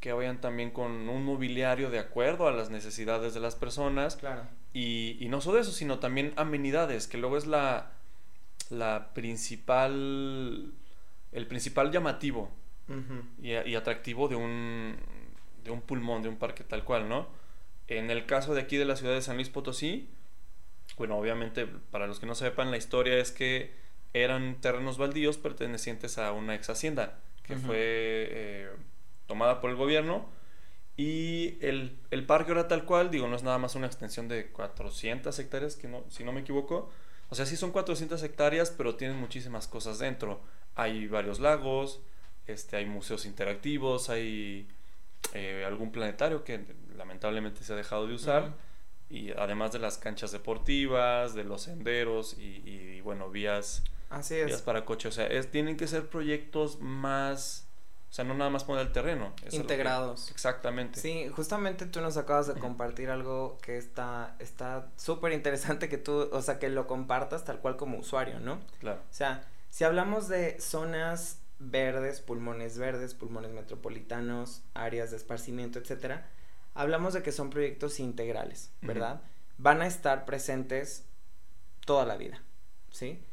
que 0.01 0.13
vayan 0.13 0.41
también 0.41 0.71
con 0.71 1.09
un 1.09 1.25
mobiliario 1.25 1.91
de 1.91 1.99
acuerdo 1.99 2.49
a 2.49 2.53
las 2.53 2.69
necesidades 2.69 3.33
de 3.33 3.41
las 3.41 3.55
personas. 3.55 4.17
Claro. 4.17 4.43
Y, 4.75 5.17
y 5.21 5.29
no 5.29 5.41
solo 5.41 5.59
eso, 5.61 5.73
sino 5.73 5.99
también 5.99 6.35
amenidades, 6.37 7.07
que 7.07 7.17
luego 7.17 7.39
es 7.39 7.47
la, 7.47 7.93
la 8.73 9.13
principal, 9.15 10.73
el 11.31 11.47
principal 11.47 11.91
llamativo 11.93 12.51
y, 13.41 13.75
atractivo 13.75 14.29
de 14.29 14.37
un, 14.37 14.97
de 15.65 15.71
un 15.71 15.81
pulmón, 15.81 16.23
de 16.23 16.29
un 16.29 16.37
parque 16.37 16.65
tal 16.65 16.85
cual, 16.85 17.09
¿no? 17.09 17.29
En 17.89 18.11
el 18.11 18.27
caso 18.27 18.55
de 18.55 18.63
aquí 18.63 18.77
de 18.77 18.85
la 18.85 18.97
ciudad 18.97 19.15
de 19.15 19.23
San 19.23 19.37
Luis 19.37 19.49
Potosí, 19.49 20.09
bueno, 20.97 21.17
obviamente, 21.17 21.67
para 21.91 22.07
los 22.07 22.21
que 22.21 22.27
no 22.27 22.35
sepan, 22.35 22.71
la 22.71 22.77
historia 22.77 23.19
es 23.19 23.33
que 23.33 23.75
eran 24.13 24.61
terrenos 24.61 24.99
baldíos 24.99 25.39
pertenecientes 25.39 26.19
a 26.19 26.33
una 26.33 26.55
ex 26.55 26.69
hacienda 26.69 27.19
que 27.43 27.57
fue 27.57 27.77
eh, 27.79 28.71
tomada 29.27 29.61
por 29.61 29.71
el 29.71 29.77
gobierno. 29.77 30.29
Y 30.97 31.57
el, 31.65 31.99
el, 32.11 32.27
parque 32.27 32.51
ahora 32.51 32.69
tal 32.69 32.85
cual, 32.85 33.11
digo, 33.11 33.27
no 33.27 33.37
es 33.37 33.43
nada 33.43 33.59
más 33.59 33.75
una 33.75 33.87
extensión 33.87 34.29
de 34.29 34.51
400 34.53 35.37
hectáreas, 35.39 35.77
que 35.77 35.89
no, 35.89 36.05
si 36.11 36.23
no 36.23 36.33
me 36.33 36.43
equivoco. 36.43 36.91
O 37.33 37.35
sea, 37.35 37.47
sí 37.47 37.57
son 37.57 37.73
400 37.73 38.23
hectáreas, 38.25 38.71
pero 38.77 38.97
tienen 38.97 39.17
muchísimas 39.17 39.67
cosas 39.67 39.99
dentro. 39.99 40.43
Hay 40.75 41.07
varios 41.07 41.41
lagos, 41.41 42.03
este, 42.47 42.77
hay 42.77 42.85
museos 42.85 43.25
interactivos, 43.25 44.11
hay 44.11 44.69
eh, 45.33 45.65
algún 45.67 45.93
planetario 45.93 46.45
que 46.45 46.63
lamentablemente 46.95 47.65
se 47.65 47.73
ha 47.73 47.77
dejado 47.77 48.07
de 48.07 48.13
usar. 48.13 48.53
Y 49.09 49.31
además 49.31 49.73
de 49.73 49.79
las 49.79 49.97
canchas 49.97 50.31
deportivas, 50.31 51.33
de 51.33 51.45
los 51.45 51.63
senderos 51.63 52.37
y, 52.37 53.01
bueno, 53.01 53.31
vías, 53.31 53.83
Así 54.11 54.35
vías 54.35 54.61
para 54.61 54.85
coche. 54.85 55.09
O 55.09 55.13
sea, 55.13 55.27
es, 55.27 55.51
tienen 55.51 55.79
que 55.79 55.87
ser 55.87 56.11
proyectos 56.11 56.81
más... 56.81 57.67
O 58.13 58.15
sea, 58.15 58.27
no 58.27 58.35
nada 58.35 58.51
más 58.51 58.65
poner 58.65 58.87
el 58.87 58.93
terreno. 58.93 59.33
Integrados. 59.53 60.31
exactamente. 60.33 61.01
Sí, 61.01 61.31
justamente 61.35 61.87
tú 61.87 62.03
nos 62.03 62.19
acabas 62.19 62.47
de 62.47 62.61
compartir 62.61 63.09
algo 63.09 63.57
que 63.63 63.79
está 63.79 64.37
está 64.39 64.91
súper 64.99 65.33
interesante 65.33 65.89
que 65.89 65.97
tú, 65.97 66.29
o 66.31 66.43
sea, 66.43 66.59
que 66.59 66.69
lo 66.69 66.87
compartas 66.87 67.47
tal 67.47 67.61
cual 67.61 67.79
como 67.79 67.97
usuario, 67.97 68.39
¿no? 68.39 68.61
Claro. 68.81 69.01
O 69.01 69.15
sea, 69.15 69.49
si 69.71 69.85
hablamos 69.85 70.29
de 70.29 70.61
zonas 70.61 71.41
verdes, 71.59 72.21
pulmones 72.21 72.77
verdes, 72.77 73.15
pulmones 73.15 73.53
metropolitanos, 73.53 74.63
áreas 74.75 75.11
de 75.11 75.17
esparcimiento, 75.17 75.79
etcétera, 75.79 76.29
hablamos 76.75 77.15
de 77.15 77.23
que 77.23 77.33
son 77.33 77.49
proyectos 77.49 77.99
integrales, 77.99 78.73
¿verdad? 78.83 79.23
Van 79.57 79.81
a 79.81 79.87
estar 79.87 80.27
presentes 80.27 81.07
toda 81.87 82.05
la 82.05 82.19
vida, 82.19 82.43
¿sí? 82.91 83.25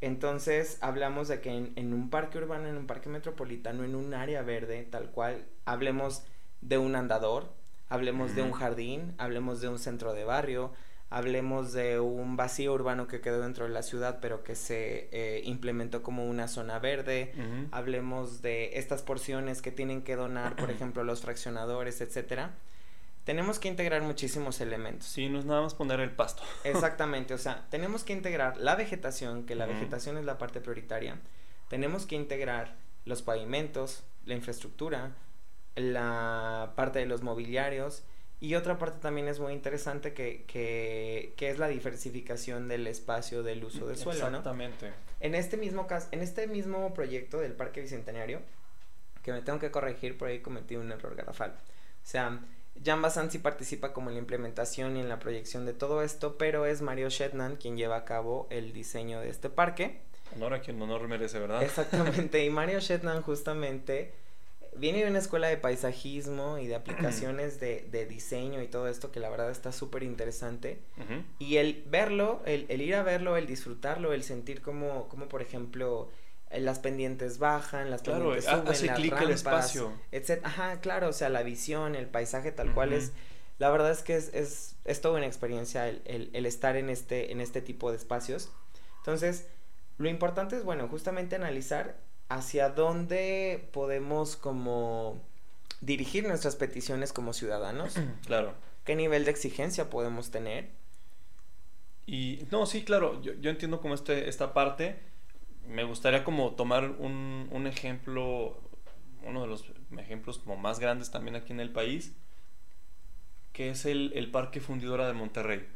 Entonces 0.00 0.78
hablamos 0.80 1.28
de 1.28 1.40
que 1.40 1.50
en, 1.50 1.92
un 1.92 2.10
parque 2.10 2.38
urbano, 2.38 2.68
en 2.68 2.76
un 2.76 2.86
parque 2.86 3.08
metropolitano, 3.08 3.84
en 3.84 3.94
un 3.94 4.14
área 4.14 4.42
verde, 4.42 4.86
tal 4.88 5.10
cual, 5.10 5.44
hablemos 5.64 6.22
de 6.60 6.78
un 6.78 6.94
andador, 6.94 7.52
hablemos 7.88 8.34
de 8.36 8.42
un 8.42 8.52
jardín, 8.52 9.14
hablemos 9.18 9.60
de 9.60 9.68
un 9.68 9.78
centro 9.78 10.14
de 10.14 10.24
barrio, 10.24 10.72
hablemos 11.10 11.72
de 11.72 11.98
un 11.98 12.36
vacío 12.36 12.74
urbano 12.74 13.08
que 13.08 13.20
quedó 13.20 13.40
dentro 13.40 13.64
de 13.64 13.70
la 13.70 13.82
ciudad 13.82 14.18
pero 14.20 14.44
que 14.44 14.54
se 14.54 15.08
eh, 15.10 15.40
implementó 15.44 16.02
como 16.02 16.26
una 16.26 16.46
zona 16.46 16.78
verde, 16.78 17.32
hablemos 17.72 18.40
de 18.40 18.78
estas 18.78 19.02
porciones 19.02 19.62
que 19.62 19.72
tienen 19.72 20.02
que 20.02 20.14
donar, 20.14 20.54
por 20.54 20.70
ejemplo, 20.70 21.02
los 21.02 21.22
fraccionadores, 21.22 22.00
etcétera. 22.00 22.54
Tenemos 23.28 23.58
que 23.58 23.68
integrar 23.68 24.00
muchísimos 24.00 24.58
elementos. 24.62 25.06
Sí, 25.06 25.28
no 25.28 25.38
es 25.38 25.44
nada 25.44 25.60
más 25.60 25.74
poner 25.74 26.00
el 26.00 26.10
pasto. 26.10 26.42
Exactamente, 26.64 27.34
o 27.34 27.38
sea, 27.38 27.66
tenemos 27.68 28.02
que 28.02 28.14
integrar 28.14 28.56
la 28.56 28.74
vegetación, 28.74 29.44
que 29.44 29.54
la 29.54 29.66
vegetación 29.66 30.16
es 30.16 30.24
la 30.24 30.38
parte 30.38 30.62
prioritaria. 30.62 31.20
Tenemos 31.68 32.06
que 32.06 32.16
integrar 32.16 32.76
los 33.04 33.20
pavimentos, 33.20 34.02
la 34.24 34.32
infraestructura, 34.32 35.12
la 35.76 36.72
parte 36.74 37.00
de 37.00 37.04
los 37.04 37.20
mobiliarios, 37.20 38.02
y 38.40 38.54
otra 38.54 38.78
parte 38.78 38.98
también 38.98 39.28
es 39.28 39.40
muy 39.40 39.52
interesante 39.52 40.14
que, 40.14 40.44
que, 40.46 41.34
que, 41.36 41.50
es 41.50 41.58
la 41.58 41.68
diversificación 41.68 42.66
del 42.66 42.86
espacio 42.86 43.42
del 43.42 43.62
uso 43.62 43.88
del 43.88 43.98
suelo, 43.98 44.24
Exactamente. 44.24 44.90
En 45.20 45.34
este 45.34 45.58
mismo 45.58 45.86
caso, 45.86 46.08
en 46.12 46.22
este 46.22 46.46
mismo 46.46 46.94
proyecto 46.94 47.40
del 47.40 47.52
Parque 47.52 47.82
Bicentenario, 47.82 48.40
que 49.22 49.32
me 49.32 49.42
tengo 49.42 49.58
que 49.58 49.70
corregir, 49.70 50.16
por 50.16 50.28
ahí 50.28 50.40
cometí 50.40 50.76
un 50.76 50.90
error 50.92 51.14
garrafal. 51.14 51.50
O 51.50 52.10
sea, 52.10 52.40
Jan 52.84 53.02
Bassan 53.02 53.30
sí 53.30 53.38
participa 53.38 53.92
como 53.92 54.10
en 54.10 54.14
la 54.14 54.20
implementación 54.20 54.96
y 54.96 55.00
en 55.00 55.08
la 55.08 55.18
proyección 55.18 55.66
de 55.66 55.72
todo 55.72 56.02
esto, 56.02 56.38
pero 56.38 56.66
es 56.66 56.82
Mario 56.82 57.08
Shetland 57.08 57.58
quien 57.58 57.76
lleva 57.76 57.96
a 57.96 58.04
cabo 58.04 58.46
el 58.50 58.72
diseño 58.72 59.20
de 59.20 59.30
este 59.30 59.50
parque. 59.50 60.00
Honor 60.36 60.54
a 60.54 60.60
quien 60.60 60.80
honor 60.80 61.06
merece, 61.08 61.38
¿verdad? 61.38 61.62
Exactamente, 61.62 62.44
y 62.44 62.50
Mario 62.50 62.80
Shetland 62.80 63.22
justamente 63.22 64.12
viene 64.78 65.02
de 65.02 65.10
una 65.10 65.18
escuela 65.18 65.48
de 65.48 65.56
paisajismo 65.56 66.58
y 66.58 66.66
de 66.66 66.74
aplicaciones 66.74 67.60
de, 67.60 67.86
de 67.90 68.06
diseño 68.06 68.62
y 68.62 68.68
todo 68.68 68.88
esto 68.88 69.10
que 69.10 69.20
la 69.20 69.28
verdad 69.28 69.50
está 69.50 69.72
súper 69.72 70.02
interesante. 70.02 70.78
Y 71.38 71.56
el 71.56 71.84
verlo, 71.86 72.42
el, 72.44 72.66
el, 72.68 72.80
ir 72.80 72.94
a 72.94 73.02
verlo, 73.02 73.36
el 73.36 73.46
disfrutarlo, 73.46 74.12
el 74.12 74.22
sentir 74.22 74.62
como, 74.62 75.08
como 75.08 75.28
por 75.28 75.42
ejemplo, 75.42 76.10
las 76.50 76.78
pendientes 76.78 77.38
bajan, 77.38 77.90
las 77.90 78.02
pendientes 78.02 78.44
suben, 78.44 78.68
hace 78.68 78.86
las 78.86 78.98
rampas, 79.00 79.22
el 79.22 79.30
espacio. 79.30 79.92
Etc. 80.12 80.40
Ajá, 80.42 80.80
claro, 80.80 81.08
o 81.08 81.12
sea, 81.12 81.28
la 81.28 81.42
visión, 81.42 81.94
el 81.94 82.06
paisaje 82.06 82.52
tal 82.52 82.72
cual 82.72 82.92
es... 82.92 83.12
La 83.58 83.70
verdad 83.70 83.90
es 83.90 84.02
que 84.02 84.14
es, 84.14 84.32
es, 84.34 84.76
es 84.84 85.00
toda 85.00 85.16
una 85.16 85.26
experiencia 85.26 85.88
el, 85.88 86.00
el, 86.04 86.30
el 86.32 86.46
estar 86.46 86.76
en 86.76 86.90
este, 86.90 87.32
en 87.32 87.40
este 87.40 87.60
tipo 87.60 87.90
de 87.90 87.96
espacios. 87.96 88.50
Entonces, 88.98 89.48
lo 89.98 90.08
importante 90.08 90.56
es, 90.56 90.62
bueno, 90.62 90.86
justamente 90.86 91.34
analizar 91.34 91.96
hacia 92.28 92.68
dónde 92.68 93.68
podemos 93.72 94.36
como 94.36 95.20
dirigir 95.80 96.26
nuestras 96.26 96.56
peticiones 96.56 97.12
como 97.12 97.32
ciudadanos. 97.32 97.96
Claro. 98.26 98.54
¿Qué 98.84 98.94
nivel 98.94 99.24
de 99.24 99.30
exigencia 99.32 99.90
podemos 99.90 100.30
tener? 100.30 100.70
Y 102.06 102.46
no, 102.50 102.64
sí, 102.64 102.84
claro, 102.84 103.20
yo, 103.22 103.34
yo 103.34 103.50
entiendo 103.50 103.80
como 103.80 103.94
este, 103.94 104.28
esta 104.28 104.54
parte. 104.54 105.00
Me 105.68 105.84
gustaría 105.84 106.24
como 106.24 106.52
tomar 106.52 106.90
un, 106.98 107.48
un 107.52 107.66
ejemplo, 107.66 108.60
uno 109.22 109.42
de 109.42 109.46
los 109.46 109.64
ejemplos 109.98 110.38
como 110.38 110.56
más 110.56 110.80
grandes 110.80 111.10
también 111.10 111.36
aquí 111.36 111.52
en 111.52 111.60
el 111.60 111.70
país, 111.70 112.16
que 113.52 113.70
es 113.70 113.84
el, 113.84 114.12
el 114.14 114.30
Parque 114.30 114.60
Fundidora 114.60 115.06
de 115.06 115.12
Monterrey. 115.12 115.66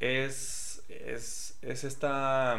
es, 0.00 0.84
es, 0.88 1.58
es 1.62 1.84
esta 1.84 2.58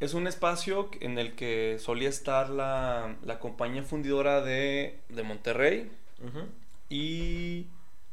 es 0.00 0.14
un 0.14 0.28
espacio 0.28 0.90
en 1.00 1.18
el 1.18 1.34
que 1.34 1.76
solía 1.80 2.08
estar 2.08 2.50
la, 2.50 3.16
compañía 3.40 3.82
fundidora 3.82 4.42
de, 4.42 5.00
Monterrey. 5.24 5.90
Y 6.88 7.66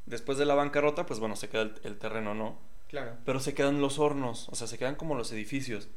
después 0.06 0.38
de 0.38 0.46
la 0.46 0.56
bancarrota, 0.56 1.06
pues 1.06 1.20
bueno, 1.20 1.36
se 1.36 1.48
queda 1.48 1.74
el, 1.84 1.98
terreno, 1.98 2.34
¿no? 2.34 2.58
Claro. 2.90 3.18
Pero 3.24 3.40
se 3.40 3.54
quedan 3.54 3.82
los 3.82 4.00
hornos, 4.00 4.50
o 4.50 4.56
sea, 4.56 4.68
se 4.68 4.78
quedan 4.78 4.96
como 4.96 5.16
los 5.16 5.32
edificios. 5.32 5.88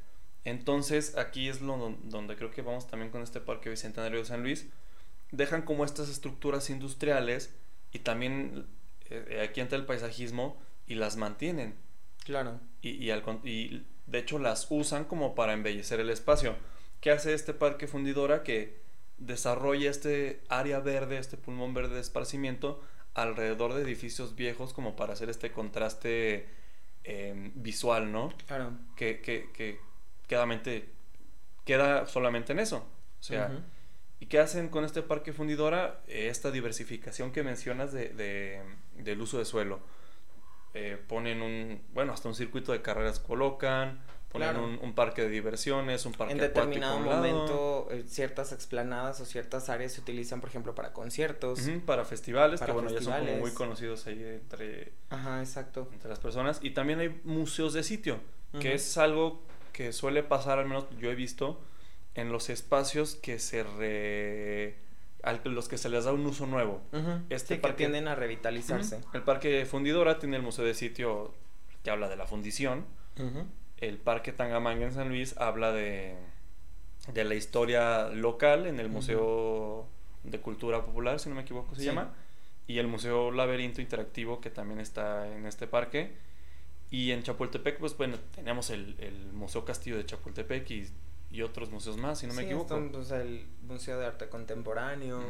Entonces, 0.48 1.16
aquí 1.18 1.48
es 1.48 1.60
lo 1.60 1.94
donde 2.04 2.34
creo 2.34 2.50
que 2.50 2.62
vamos 2.62 2.86
también 2.86 3.10
con 3.10 3.22
este 3.22 3.38
Parque 3.38 3.68
Bicentenario 3.68 4.18
de 4.18 4.24
San 4.24 4.42
Luis. 4.42 4.66
Dejan 5.30 5.60
como 5.60 5.84
estas 5.84 6.08
estructuras 6.08 6.70
industriales 6.70 7.54
y 7.92 7.98
también 7.98 8.66
eh, 9.10 9.46
aquí 9.46 9.60
entra 9.60 9.76
el 9.76 9.84
paisajismo 9.84 10.58
y 10.86 10.94
las 10.94 11.16
mantienen. 11.16 11.74
Claro. 12.24 12.60
Y, 12.80 12.92
y, 12.92 13.10
al, 13.10 13.22
y 13.44 13.84
de 14.06 14.18
hecho, 14.18 14.38
las 14.38 14.66
usan 14.70 15.04
como 15.04 15.34
para 15.34 15.52
embellecer 15.52 16.00
el 16.00 16.08
espacio. 16.08 16.56
¿Qué 17.02 17.10
hace 17.10 17.34
este 17.34 17.52
parque 17.52 17.86
fundidora? 17.86 18.42
Que 18.42 18.80
desarrolla 19.18 19.90
este 19.90 20.40
área 20.48 20.80
verde, 20.80 21.18
este 21.18 21.36
pulmón 21.36 21.74
verde 21.74 21.96
de 21.96 22.00
esparcimiento 22.00 22.82
alrededor 23.12 23.74
de 23.74 23.82
edificios 23.82 24.34
viejos 24.34 24.72
como 24.72 24.96
para 24.96 25.12
hacer 25.12 25.28
este 25.28 25.52
contraste 25.52 26.48
em, 27.04 27.52
visual, 27.54 28.12
¿no? 28.12 28.32
Claro. 28.46 28.72
Que, 28.96 29.20
que, 29.20 29.50
que 29.52 29.87
queda 31.64 32.06
solamente 32.06 32.52
en 32.52 32.60
eso. 32.60 32.86
O 33.18 33.22
sea, 33.22 33.50
¿y 34.20 34.26
qué 34.26 34.38
hacen 34.38 34.68
con 34.68 34.84
este 34.84 35.02
parque 35.02 35.32
fundidora? 35.32 36.00
esta 36.06 36.50
diversificación 36.50 37.32
que 37.32 37.42
mencionas 37.42 37.92
de, 37.92 38.10
de, 38.10 38.62
del 38.96 39.20
uso 39.20 39.38
de 39.38 39.44
suelo 39.44 39.80
eh, 40.74 41.02
ponen 41.08 41.42
un, 41.42 41.82
bueno, 41.92 42.12
hasta 42.12 42.28
un 42.28 42.34
circuito 42.34 42.72
de 42.72 42.82
carreras 42.82 43.18
colocan, 43.18 44.00
ponen 44.28 44.56
un, 44.56 44.94
parque 44.94 45.22
de 45.22 45.30
diversiones, 45.30 46.04
un 46.04 46.12
parque 46.12 46.34
En 46.34 46.38
determinado 46.38 47.00
momento, 47.00 47.88
eh, 47.90 48.04
ciertas 48.06 48.52
explanadas 48.52 49.20
o 49.20 49.24
ciertas 49.24 49.70
áreas 49.70 49.92
se 49.92 50.02
utilizan, 50.02 50.40
por 50.40 50.50
ejemplo, 50.50 50.74
para 50.74 50.92
conciertos. 50.92 51.60
para 51.86 52.04
festivales, 52.04 52.60
que 52.60 52.70
bueno, 52.70 52.90
ya 52.90 53.00
son 53.00 53.18
como 53.18 53.36
muy 53.38 53.52
conocidos 53.52 54.06
ahí 54.06 54.22
entre, 54.22 54.92
Ajá, 55.08 55.40
exacto. 55.40 55.88
entre 55.92 56.10
las 56.10 56.20
personas. 56.20 56.60
Y 56.62 56.70
también 56.70 57.00
hay 57.00 57.20
museos 57.24 57.72
de 57.72 57.82
sitio, 57.82 58.20
que 58.60 58.74
es 58.74 58.98
algo 58.98 59.42
que 59.78 59.92
suele 59.92 60.24
pasar, 60.24 60.58
al 60.58 60.66
menos 60.66 60.86
yo 60.98 61.08
he 61.08 61.14
visto, 61.14 61.60
en 62.16 62.32
los 62.32 62.50
espacios 62.50 63.14
que 63.14 63.38
se 63.38 63.62
re 63.62 64.74
los 65.44 65.68
que 65.68 65.78
se 65.78 65.88
les 65.88 66.04
da 66.04 66.12
un 66.12 66.26
uso 66.26 66.46
nuevo. 66.46 66.80
Este 67.28 67.58
parque, 67.58 67.76
que 67.76 67.84
tienden 67.84 68.08
a 68.08 68.16
revitalizarse. 68.16 69.00
El 69.14 69.22
parque 69.22 69.64
Fundidora 69.66 70.18
tiene 70.18 70.36
el 70.36 70.42
museo 70.42 70.64
de 70.64 70.74
sitio 70.74 71.32
que 71.84 71.90
habla 71.90 72.08
de 72.08 72.16
la 72.16 72.26
fundición. 72.26 72.86
El 73.76 73.98
parque 73.98 74.32
Tangamanga 74.32 74.84
en 74.84 74.92
San 74.92 75.10
Luis 75.10 75.36
habla 75.38 75.70
de, 75.70 76.16
de 77.12 77.22
la 77.22 77.36
historia 77.36 78.08
local 78.08 78.66
en 78.66 78.80
el 78.80 78.88
Museo 78.88 79.86
de 80.24 80.40
Cultura 80.40 80.84
Popular, 80.84 81.20
si 81.20 81.28
no 81.28 81.36
me 81.36 81.42
equivoco 81.42 81.76
se 81.76 81.84
llama. 81.84 82.14
Y 82.66 82.78
el 82.78 82.88
Museo 82.88 83.30
Laberinto 83.30 83.80
Interactivo 83.80 84.40
que 84.40 84.50
también 84.50 84.80
está 84.80 85.32
en 85.32 85.46
este 85.46 85.68
parque. 85.68 86.16
Y 86.90 87.10
en 87.10 87.22
Chapultepec, 87.22 87.78
pues 87.78 87.96
bueno, 87.96 88.16
tenemos 88.34 88.70
el, 88.70 88.96
el 88.98 89.32
Museo 89.32 89.64
Castillo 89.64 89.96
de 89.96 90.06
Chapultepec 90.06 90.70
y 90.70 90.88
y 91.30 91.42
otros 91.42 91.70
museos 91.70 91.96
más, 91.96 92.20
si 92.20 92.26
no 92.26 92.34
me 92.34 92.42
equivoco. 92.42 92.80
pues, 92.90 93.10
el 93.10 93.46
Museo 93.62 93.98
de 93.98 94.06
Arte 94.06 94.28
Contemporáneo, 94.28 95.22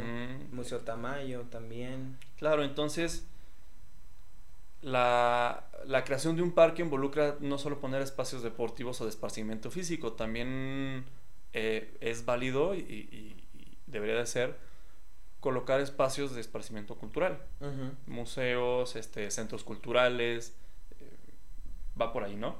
Museo 0.52 0.80
Tamayo 0.80 1.42
también. 1.42 2.16
Claro, 2.36 2.62
entonces 2.62 3.26
la, 4.80 5.68
la, 5.86 6.04
creación 6.04 6.36
de 6.36 6.42
un 6.42 6.52
parque 6.52 6.82
involucra 6.82 7.36
no 7.40 7.58
solo 7.58 7.80
poner 7.80 8.00
espacios 8.00 8.42
deportivos 8.42 9.00
o 9.00 9.04
de 9.04 9.10
esparcimiento 9.10 9.72
físico, 9.72 10.12
también 10.12 11.04
eh, 11.52 11.96
es 12.00 12.24
válido 12.24 12.74
y, 12.74 13.34
debería 13.86 14.16
de 14.16 14.26
ser 14.26 14.58
colocar 15.40 15.80
espacios 15.80 16.34
de 16.34 16.42
esparcimiento 16.42 16.96
cultural, 16.96 17.40
museos, 18.06 18.96
este, 18.96 19.30
centros 19.30 19.64
culturales, 19.64 20.54
va 22.00 22.12
por 22.12 22.24
ahí, 22.24 22.36
¿no? 22.36 22.56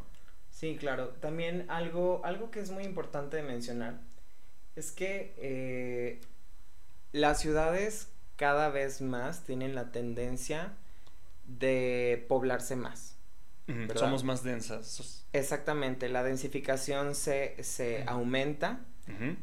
Sí, 0.51 0.77
claro. 0.77 1.09
También 1.21 1.67
algo, 1.69 2.21
algo 2.25 2.51
que 2.51 2.61
es 2.61 2.71
muy 2.71 2.85
importante 2.85 3.37
de 3.37 3.43
mencionar 3.43 4.01
es 4.77 4.93
que 4.93 5.35
eh, 5.39 6.21
las 7.13 7.41
ciudades 7.41 8.11
cada 8.37 8.69
vez 8.69 9.01
más 9.01 9.45
tienen 9.45 9.75
la 9.75 9.91
tendencia 9.91 10.73
de 11.45 12.25
poblarse 12.29 12.77
más. 12.77 13.17
Somos 13.95 14.25
más 14.25 14.43
densas. 14.43 15.27
Exactamente, 15.33 16.09
la 16.09 16.23
densificación 16.23 17.15
se, 17.15 17.63
se 17.63 18.05
aumenta. 18.07 18.81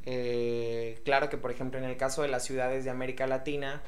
Eh, 0.06 1.02
claro 1.06 1.30
que, 1.30 1.38
por 1.38 1.52
ejemplo, 1.52 1.80
en 1.80 1.86
el 1.86 1.98
caso 1.98 2.22
de 2.22 2.28
las 2.28 2.44
ciudades 2.44 2.84
de 2.86 2.92
América 2.92 3.28
Latina, 3.28 3.82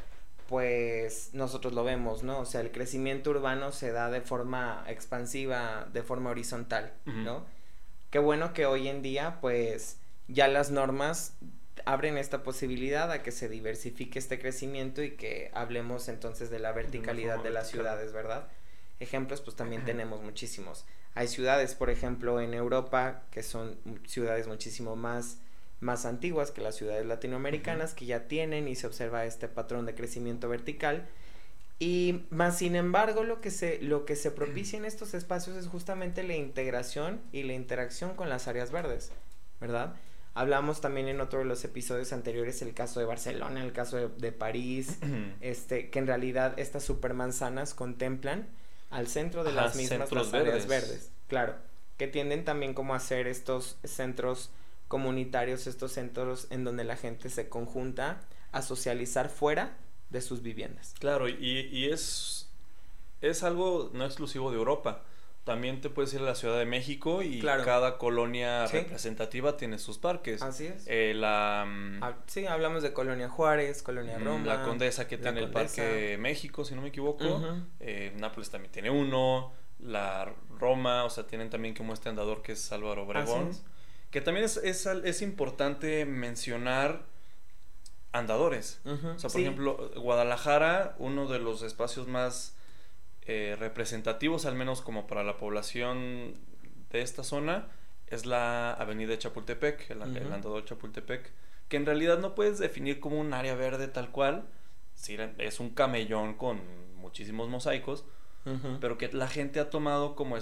pues 0.48 1.32
nosotros 1.34 1.74
lo 1.74 1.84
vemos, 1.84 2.24
¿no? 2.24 2.40
O 2.40 2.46
sea, 2.46 2.62
el 2.62 2.72
crecimiento 2.72 3.32
urbano 3.32 3.72
se 3.72 3.92
da 3.92 4.10
de 4.10 4.22
forma 4.22 4.84
expansiva, 4.88 5.88
de 5.92 6.04
forma 6.04 6.30
horizontal, 6.30 6.94
¿no? 7.06 7.46
Qué 8.10 8.20
bueno 8.20 8.54
que 8.54 8.66
hoy 8.66 8.88
en 8.88 9.02
día, 9.02 9.40
pues, 9.42 10.00
ya 10.28 10.48
las 10.48 10.72
normas 10.72 11.36
abren 11.86 12.18
esta 12.18 12.44
posibilidad 12.44 13.12
a 13.12 13.24
que 13.24 13.32
se 13.32 13.50
diversifique 13.50 14.20
este 14.20 14.40
crecimiento 14.40 15.04
y 15.04 15.12
que 15.12 15.52
hablemos 15.54 16.08
entonces 16.08 16.50
de 16.50 16.60
la 16.60 16.72
verticalidad 16.72 17.44
de, 17.44 17.50
las 17.50 17.70
ciudades, 17.70 18.14
¿verdad? 18.14 18.48
Ejemplos, 19.00 19.42
pues 19.42 19.56
también 19.56 19.86
tenemos 19.86 20.22
muchísimos. 20.24 20.86
Hay 21.14 21.28
ciudades, 21.28 21.76
por 21.76 21.90
ejemplo, 21.90 22.42
en 22.42 22.54
Europa, 22.54 23.24
que 23.32 23.44
son 23.44 23.78
ciudades 24.06 24.48
muchísimo 24.48 24.96
más 24.96 25.38
más 25.80 26.06
antiguas 26.06 26.52
que 26.52 26.62
las 26.62 26.76
ciudades 26.76 27.06
latinoamericanas 27.06 27.94
que 27.94 28.06
ya 28.06 28.28
tienen 28.28 28.68
y 28.68 28.76
se 28.76 28.88
observa 28.88 29.26
este 29.26 29.48
patrón 29.48 29.86
de 29.86 29.96
crecimiento 29.96 30.50
vertical. 30.50 31.08
Y 31.80 32.26
más 32.32 32.58
sin 32.58 32.76
embargo, 32.76 33.24
lo 33.24 33.40
que 33.40 33.52
se, 33.52 33.80
lo 33.82 34.06
que 34.06 34.16
se 34.16 34.32
propicia 34.32 34.80
en 34.80 34.86
estos 34.86 35.14
espacios 35.14 35.56
es 35.58 35.68
justamente 35.68 36.24
la 36.24 36.36
integración 36.36 37.22
y 37.32 37.44
la 37.44 37.54
interacción 37.54 38.16
con 38.16 38.30
las 38.30 38.48
áreas 38.48 38.72
verdes, 38.72 39.12
¿verdad? 39.62 39.96
Hablamos 40.34 40.82
también 40.82 41.08
en 41.08 41.22
otro 41.22 41.40
de 41.40 41.46
los 41.46 41.64
episodios 41.64 42.14
anteriores 42.14 42.62
el 42.62 42.74
caso 42.74 43.00
de 43.00 43.06
Barcelona, 43.06 43.64
el 43.64 43.74
caso 43.74 44.10
de, 44.10 44.32
París, 44.32 44.98
este, 45.42 45.90
que 45.90 46.00
en 46.00 46.08
realidad 46.08 46.60
estas 46.60 46.84
supermanzanas 46.84 47.74
contemplan 47.74 48.48
al 48.90 49.08
centro 49.08 49.44
de 49.44 49.52
las 49.52 49.76
mismas 49.76 50.12
áreas 50.34 50.68
verdes, 50.68 51.12
claro, 51.28 51.56
que 51.98 52.08
tienden 52.08 52.46
también 52.46 52.74
como 52.74 52.94
a 52.94 53.00
ser 53.00 53.28
estos 53.28 53.78
centros 53.84 54.52
comunitarios, 54.88 55.68
estos 55.68 55.92
centros 55.94 56.48
en 56.50 56.64
donde 56.64 56.84
la 56.84 56.96
gente 56.96 57.30
se 57.30 57.50
conjunta 57.50 58.22
a 58.52 58.62
socializar 58.62 59.30
fuera 59.30 59.78
de 60.10 60.22
sus 60.22 60.42
viviendas. 60.42 60.96
Claro, 61.00 61.28
y, 61.28 61.70
y 61.72 61.90
es, 61.92 62.50
es 63.22 63.44
algo 63.44 63.90
no 63.94 64.06
exclusivo 64.06 64.52
de 64.52 64.58
Europa. 64.58 65.04
También 65.48 65.80
te 65.80 65.90
puedes 65.90 66.14
ir 66.14 66.20
a 66.20 66.24
la 66.24 66.36
Ciudad 66.36 66.60
de 66.60 66.66
México 66.66 67.22
y 67.24 67.40
cada 67.40 67.98
colonia 67.98 68.68
representativa 68.68 69.56
tiene 69.56 69.80
sus 69.80 69.98
parques. 69.98 70.42
Así 70.42 70.66
es. 70.66 70.84
Eh, 70.88 71.14
la, 71.16 71.66
mm, 71.66 72.04
ah, 72.04 72.18
sí, 72.26 72.46
hablamos 72.46 72.84
de 72.84 72.92
Colonia 72.92 73.30
Juárez, 73.30 73.82
Colonia 73.82 74.20
Roma. 74.20 74.46
La 74.46 74.64
Condesa 74.64 75.08
que 75.08 75.18
tiene 75.18 75.40
el 75.40 75.50
Parque 75.50 76.18
México, 76.20 76.66
si 76.66 76.76
no 76.76 76.82
me 76.82 76.90
equivoco. 76.90 77.42
Eh, 77.80 78.12
Nápoles 78.18 78.50
también 78.50 78.74
tiene 78.74 78.90
uno. 78.90 79.54
La 79.80 80.30
Roma, 80.60 81.06
o 81.06 81.10
sea, 81.10 81.26
tienen 81.28 81.50
también 81.50 81.74
como 81.74 81.94
este 81.94 82.10
andador 82.10 82.42
que 82.42 82.52
es 82.52 82.72
Álvaro 82.74 83.04
Obregón. 83.04 83.52
Que 84.12 84.22
también 84.22 84.46
es, 84.46 84.58
es, 84.58 84.86
es 84.86 85.22
importante 85.22 86.06
mencionar 86.06 87.06
andadores. 88.12 88.82
o 88.86 89.20
sea, 89.20 89.30
por 89.30 89.42
ejemplo, 89.42 89.92
Guadalajara, 89.96 90.96
uno 91.00 91.28
de 91.28 91.40
los 91.40 91.62
espacios 91.62 92.08
más 92.08 92.56
eh, 93.26 93.56
representativos, 93.60 94.46
al 94.46 94.56
menos 94.56 94.82
como 94.82 95.08
para 95.08 95.24
la 95.24 95.38
población 95.38 96.34
de 96.90 97.02
esta 97.02 97.24
zona, 97.24 97.68
es 98.08 98.26
la 98.26 98.74
avenida 98.74 99.18
Chapultepec, 99.18 99.90
el, 99.92 100.02
andador 100.02 100.64
Chapultepec, 100.64 101.32
que 101.68 101.78
en 101.78 101.86
realidad 101.86 102.20
no 102.20 102.36
puedes 102.36 102.58
definir 102.60 103.00
como 103.00 103.20
un 103.20 103.34
área 103.34 103.56
verde 103.56 103.88
tal 103.88 104.12
cual, 104.12 104.48
si 104.96 105.18
es 105.38 105.60
un 105.60 105.72
camellón 105.72 106.36
con 106.36 106.62
muchísimos 106.96 107.50
mosaicos, 107.50 108.06
pero 108.80 108.98
que 108.98 109.12
la 109.12 109.28
gente 109.28 109.60
ha 109.60 109.70
tomado 109.70 110.16
como, 110.16 110.38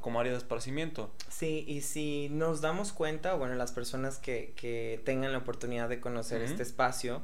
como 0.00 0.20
área 0.20 0.32
de 0.32 0.38
esparcimiento. 0.38 1.10
Sí, 1.28 1.64
y 1.66 1.80
si 1.80 2.28
nos 2.30 2.60
damos 2.60 2.92
cuenta, 2.92 3.34
bueno, 3.34 3.54
las 3.56 3.72
personas 3.72 4.18
que, 4.18 4.52
que 4.56 5.00
tengan 5.04 5.32
la 5.32 5.38
oportunidad 5.38 5.88
de 5.88 6.00
conocer 6.00 6.40
este 6.42 6.62
espacio, 6.62 7.22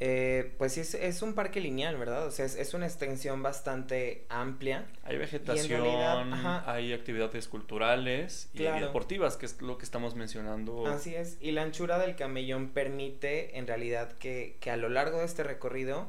eh, 0.00 0.54
pues 0.58 0.78
es, 0.78 0.94
es 0.94 1.22
un 1.22 1.34
parque 1.34 1.60
lineal, 1.60 1.96
¿verdad? 1.96 2.26
O 2.26 2.30
sea, 2.30 2.44
es, 2.44 2.72
una 2.72 2.86
extensión 2.86 3.42
bastante 3.42 4.26
amplia. 4.28 4.86
Hay 5.02 5.18
vegetación, 5.18 6.32
hay 6.32 6.92
actividades 6.92 7.48
culturales 7.48 8.48
y, 8.54 8.62
deportivas, 8.62 9.36
que 9.36 9.46
es 9.46 9.60
lo 9.60 9.76
que 9.76 9.84
estamos 9.84 10.14
mencionando. 10.14 10.86
Así 10.86 11.16
es, 11.16 11.36
y 11.40 11.50
la 11.50 11.62
anchura 11.62 11.98
del 11.98 12.14
camellón 12.14 12.68
permite 12.68 13.58
en 13.58 13.66
realidad 13.66 14.12
que, 14.12 14.56
que 14.60 14.70
a 14.70 14.76
lo 14.76 14.88
largo 14.88 15.18
de 15.18 15.24
este 15.24 15.42
recorrido 15.42 16.08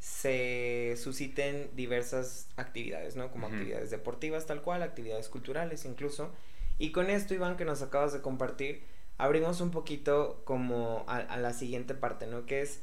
se 0.00 0.94
susciten 0.96 1.70
diversas 1.76 2.48
actividades, 2.56 3.16
¿no? 3.16 3.30
Como 3.30 3.46
actividades 3.46 3.90
deportivas 3.90 4.46
tal 4.46 4.62
cual, 4.62 4.82
actividades 4.82 5.28
culturales 5.28 5.84
incluso. 5.84 6.32
Y 6.78 6.90
con 6.90 7.10
esto, 7.10 7.34
Iván, 7.34 7.58
que 7.58 7.66
nos 7.66 7.82
acabas 7.82 8.14
de 8.14 8.22
compartir, 8.22 8.82
abrimos 9.18 9.60
un 9.60 9.70
poquito 9.70 10.40
como 10.44 11.04
a, 11.06 11.36
la 11.36 11.52
siguiente 11.52 11.94
parte, 11.94 12.26
¿no? 12.26 12.46
Que 12.46 12.62
es, 12.62 12.80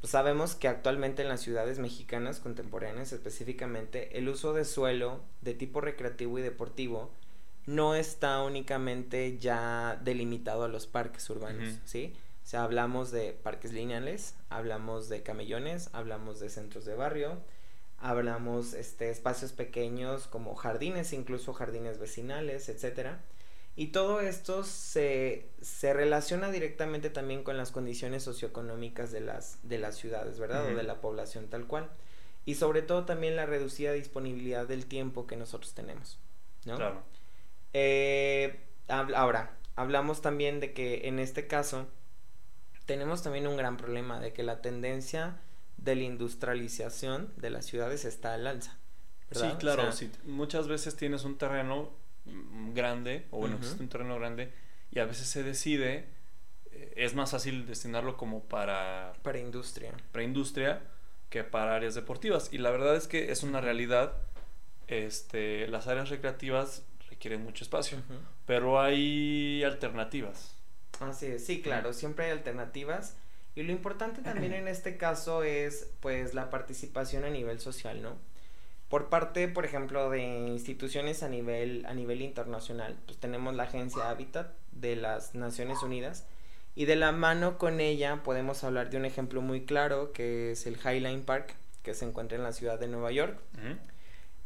pues 0.00 0.12
sabemos 0.12 0.54
que 0.54 0.68
actualmente 0.68 1.22
en 1.22 1.28
las 1.28 1.40
ciudades 1.40 1.80
mexicanas 1.80 2.38
contemporáneas 2.38 3.12
específicamente, 3.12 4.16
el 4.16 4.28
uso 4.28 4.52
de 4.52 4.64
suelo 4.64 5.20
de 5.40 5.54
tipo 5.54 5.80
recreativo 5.80 6.38
y 6.38 6.42
deportivo 6.42 7.10
no 7.66 7.96
está 7.96 8.40
únicamente 8.42 9.38
ya 9.38 10.00
delimitado 10.04 10.62
a 10.64 10.68
los 10.68 10.86
parques 10.86 11.28
urbanos, 11.28 11.80
¿sí? 11.84 12.14
O 12.42 12.46
sea, 12.46 12.64
hablamos 12.64 13.10
de 13.10 13.32
parques 13.32 13.72
lineales, 13.72 14.34
hablamos 14.48 15.08
de 15.08 15.22
camellones, 15.22 15.90
hablamos 15.92 16.40
de 16.40 16.50
centros 16.50 16.84
de 16.84 16.94
barrio, 16.94 17.38
hablamos 17.98 18.74
este 18.74 19.10
espacios 19.10 19.52
pequeños 19.52 20.26
como 20.26 20.54
jardines, 20.54 21.12
incluso 21.12 21.52
jardines 21.52 21.98
vecinales, 21.98 22.68
etcétera. 22.68 23.20
Y 23.74 23.86
todo 23.86 24.20
esto 24.20 24.64
se, 24.64 25.48
se, 25.62 25.94
relaciona 25.94 26.50
directamente 26.50 27.08
también 27.08 27.42
con 27.42 27.56
las 27.56 27.70
condiciones 27.70 28.22
socioeconómicas 28.22 29.12
de 29.12 29.20
las, 29.20 29.58
de 29.62 29.78
las 29.78 29.96
ciudades, 29.96 30.38
¿verdad? 30.38 30.66
O 30.66 30.76
de 30.76 30.82
la 30.82 31.00
población 31.00 31.48
tal 31.48 31.66
cual. 31.66 31.88
Y 32.44 32.56
sobre 32.56 32.82
todo 32.82 33.06
también 33.06 33.34
la 33.34 33.46
reducida 33.46 33.92
disponibilidad 33.92 34.66
del 34.66 34.84
tiempo 34.84 35.26
que 35.26 35.36
nosotros 35.36 35.72
tenemos, 35.72 36.18
¿no? 36.66 36.76
Claro. 36.76 37.02
Eh, 37.72 38.60
ahora, 38.88 39.56
hablamos 39.74 40.20
también 40.20 40.60
de 40.60 40.74
que 40.74 41.08
en 41.08 41.18
este 41.18 41.46
caso 41.46 41.86
tenemos 42.86 43.22
también 43.22 43.46
un 43.46 43.56
gran 43.56 43.76
problema 43.76 44.20
de 44.20 44.32
que 44.32 44.42
la 44.42 44.60
tendencia 44.60 45.40
de 45.76 45.96
la 45.96 46.02
industrialización 46.02 47.32
de 47.36 47.50
las 47.50 47.66
ciudades 47.66 48.04
está 48.04 48.34
al 48.34 48.46
alza. 48.46 48.78
Sí, 49.30 49.46
claro, 49.58 49.88
muchas 50.24 50.68
veces 50.68 50.94
tienes 50.96 51.24
un 51.24 51.38
terreno 51.38 51.90
mm, 52.26 52.74
grande, 52.74 53.26
o 53.30 53.38
bueno, 53.38 53.56
existe 53.56 53.82
un 53.82 53.88
terreno 53.88 54.18
grande, 54.18 54.52
y 54.90 54.98
a 54.98 55.06
veces 55.06 55.26
se 55.26 55.42
decide, 55.42 56.06
eh, 56.70 56.92
es 56.96 57.14
más 57.14 57.30
fácil 57.30 57.66
destinarlo 57.66 58.18
como 58.18 58.44
para... 58.44 59.14
Para 59.22 59.38
industria. 59.38 59.94
Para 60.12 60.24
industria 60.24 60.82
que 61.30 61.44
para 61.44 61.74
áreas 61.74 61.94
deportivas. 61.94 62.50
Y 62.52 62.58
la 62.58 62.70
verdad 62.70 62.94
es 62.94 63.08
que 63.08 63.32
es 63.32 63.42
una 63.42 63.62
realidad, 63.62 64.18
este, 64.86 65.66
las 65.68 65.86
áreas 65.86 66.10
recreativas 66.10 66.84
requieren 67.08 67.42
mucho 67.42 67.64
espacio, 67.64 67.98
pero 68.44 68.80
hay 68.80 69.64
alternativas. 69.64 70.61
Así 71.00 71.26
es, 71.26 71.44
sí, 71.44 71.62
claro, 71.62 71.92
siempre 71.92 72.26
hay 72.26 72.30
alternativas. 72.32 73.16
Y 73.54 73.62
lo 73.64 73.72
importante 73.72 74.22
también 74.22 74.54
en 74.54 74.66
este 74.66 74.96
caso 74.96 75.42
es 75.42 75.90
pues 76.00 76.32
la 76.32 76.48
participación 76.48 77.24
a 77.24 77.30
nivel 77.30 77.60
social, 77.60 78.00
¿no? 78.00 78.16
Por 78.88 79.08
parte, 79.08 79.48
por 79.48 79.64
ejemplo, 79.64 80.10
de 80.10 80.20
instituciones 80.20 81.22
a 81.22 81.28
nivel, 81.28 81.84
a 81.86 81.94
nivel 81.94 82.22
internacional, 82.22 82.96
pues 83.06 83.18
tenemos 83.18 83.54
la 83.54 83.64
Agencia 83.64 84.10
Habitat 84.10 84.52
de 84.72 84.96
las 84.96 85.34
Naciones 85.34 85.82
Unidas 85.82 86.24
y 86.74 86.86
de 86.86 86.96
la 86.96 87.12
mano 87.12 87.58
con 87.58 87.80
ella 87.80 88.22
podemos 88.22 88.64
hablar 88.64 88.90
de 88.90 88.96
un 88.96 89.04
ejemplo 89.04 89.42
muy 89.42 89.64
claro 89.64 90.12
que 90.12 90.52
es 90.52 90.66
el 90.66 90.76
Highline 90.76 91.22
Park 91.22 91.54
que 91.82 91.94
se 91.94 92.06
encuentra 92.06 92.36
en 92.38 92.44
la 92.44 92.52
ciudad 92.52 92.78
de 92.78 92.88
Nueva 92.88 93.12
York. 93.12 93.38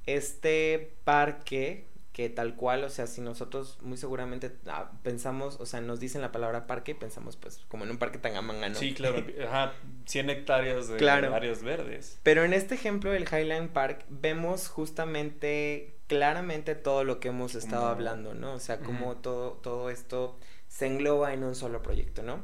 Este 0.06 0.92
parque 1.04 1.86
que 2.16 2.30
tal 2.30 2.54
cual, 2.56 2.82
o 2.82 2.88
sea, 2.88 3.06
si 3.06 3.20
nosotros 3.20 3.76
muy 3.82 3.98
seguramente 3.98 4.50
ah, 4.68 4.90
pensamos, 5.02 5.60
o 5.60 5.66
sea, 5.66 5.82
nos 5.82 6.00
dicen 6.00 6.22
la 6.22 6.32
palabra 6.32 6.66
parque 6.66 6.92
y 6.92 6.94
pensamos 6.94 7.36
pues 7.36 7.60
como 7.68 7.84
en 7.84 7.90
un 7.90 7.98
parque 7.98 8.16
Tangamanga, 8.16 8.70
¿no? 8.70 8.74
Sí, 8.74 8.94
claro, 8.94 9.22
ajá, 9.46 9.74
100 10.06 10.30
hectáreas 10.30 10.88
de 10.88 11.10
áreas 11.10 11.62
verdes. 11.62 12.18
Pero 12.22 12.44
en 12.44 12.54
este 12.54 12.74
ejemplo 12.74 13.10
del 13.10 13.24
Highland 13.24 13.68
Park 13.68 14.06
vemos 14.08 14.68
justamente 14.68 15.98
claramente 16.06 16.74
todo 16.74 17.04
lo 17.04 17.20
que 17.20 17.28
hemos 17.28 17.54
estado 17.54 17.84
hablando, 17.84 18.32
¿no? 18.32 18.54
O 18.54 18.60
sea, 18.60 18.78
como 18.78 19.16
todo, 19.16 19.52
todo 19.62 19.90
esto 19.90 20.38
se 20.68 20.86
engloba 20.86 21.34
en 21.34 21.44
un 21.44 21.54
solo 21.54 21.82
proyecto, 21.82 22.22
¿no? 22.22 22.40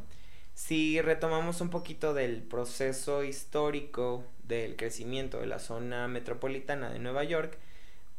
Si 0.53 1.01
retomamos 1.01 1.63
un 1.63 1.71
poquito 1.71 2.13
del 2.13 2.43
proceso 2.43 3.25
histórico 3.25 4.23
del 4.45 4.77
crecimiento 4.77 5.41
de 5.41 5.47
la 5.47 5.59
zona 5.59 6.09
metropolitana 6.09 6.91
de 6.91 6.99
Nueva 6.99 7.25
York, 7.25 7.57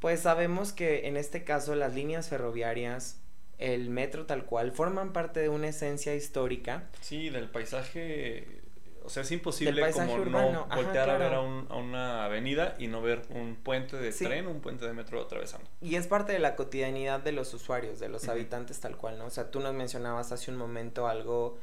pues 0.03 0.19
sabemos 0.19 0.73
que 0.73 1.07
en 1.07 1.15
este 1.15 1.45
caso 1.45 1.75
las 1.75 1.95
líneas 1.95 2.27
ferroviarias, 2.27 3.21
el 3.57 3.89
metro 3.89 4.25
tal 4.25 4.43
cual, 4.43 4.73
forman 4.73 5.13
parte 5.13 5.39
de 5.39 5.47
una 5.47 5.69
esencia 5.69 6.13
histórica. 6.13 6.89
Sí, 6.99 7.29
del 7.29 7.49
paisaje 7.49 8.59
o 9.05 9.09
sea, 9.09 9.23
es 9.23 9.31
imposible 9.31 9.81
como 9.93 10.25
no 10.25 10.67
voltear 10.75 11.09
a 11.09 11.17
ver 11.17 11.33
a, 11.35 11.39
una 11.39 12.25
avenida 12.25 12.75
y 12.79 12.87
no 12.87 13.01
ver 13.01 13.21
un 13.29 13.55
puente 13.55 13.95
de 13.95 14.11
tren, 14.11 14.47
un 14.47 14.59
puente 14.59 14.85
de 14.85 14.91
metro 14.91 15.21
atravesando. 15.21 15.69
Y 15.79 15.95
es 15.95 16.07
parte 16.07 16.33
de 16.33 16.39
la 16.39 16.57
cotidianidad 16.57 17.21
de 17.21 17.31
los 17.31 17.53
usuarios, 17.53 18.01
de 18.01 18.09
los 18.09 18.27
habitantes 18.27 18.81
tal 18.81 18.97
cual, 18.97 19.17
¿no? 19.17 19.27
O 19.27 19.29
sea, 19.29 19.51
tú 19.51 19.61
nos 19.61 19.73
mencionabas 19.73 20.33
hace 20.33 20.51
un 20.51 20.57
momento 20.57 21.07
algo 21.07 21.57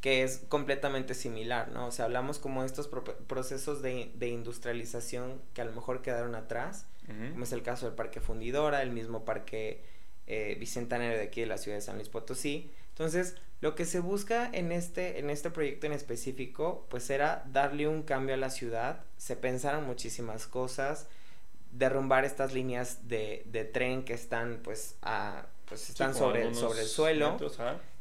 que 0.00 0.22
es 0.22 0.42
completamente 0.48 1.14
similar, 1.14 1.68
¿no? 1.68 1.86
O 1.86 1.90
sea, 1.90 2.06
hablamos 2.06 2.38
como 2.38 2.64
estos 2.64 2.88
procesos 3.26 3.82
de, 3.82 4.10
de, 4.14 4.28
industrialización 4.28 5.42
que 5.52 5.60
a 5.60 5.64
lo 5.64 5.72
mejor 5.72 6.00
quedaron 6.00 6.34
atrás 6.34 6.86
como 7.32 7.44
es 7.44 7.52
el 7.52 7.62
caso 7.62 7.86
del 7.86 7.94
Parque 7.94 8.20
Fundidora, 8.20 8.82
el 8.82 8.90
mismo 8.90 9.24
Parque 9.24 9.82
eh, 10.26 10.56
Bicentenario 10.58 11.16
de 11.16 11.24
aquí 11.24 11.40
de 11.40 11.46
la 11.46 11.58
ciudad 11.58 11.76
de 11.78 11.82
San 11.82 11.96
Luis 11.96 12.08
Potosí. 12.08 12.70
Entonces, 12.90 13.36
lo 13.60 13.74
que 13.74 13.84
se 13.84 14.00
busca 14.00 14.48
en 14.52 14.72
este, 14.72 15.18
en 15.18 15.30
este 15.30 15.50
proyecto 15.50 15.86
en 15.86 15.92
específico, 15.92 16.86
pues 16.88 17.10
era 17.10 17.44
darle 17.50 17.88
un 17.88 18.02
cambio 18.02 18.34
a 18.34 18.38
la 18.38 18.50
ciudad, 18.50 19.04
se 19.16 19.36
pensaron 19.36 19.86
muchísimas 19.86 20.46
cosas, 20.46 21.08
derrumbar 21.72 22.24
estas 22.24 22.52
líneas 22.52 23.08
de, 23.08 23.42
de 23.46 23.64
tren 23.64 24.04
que 24.04 24.12
están 24.12 24.60
pues 24.62 24.96
a 25.02 25.46
pues 25.66 25.88
están 25.88 26.14
sobre, 26.16 26.52
sobre 26.54 26.80
el 26.80 26.86
suelo. 26.86 27.38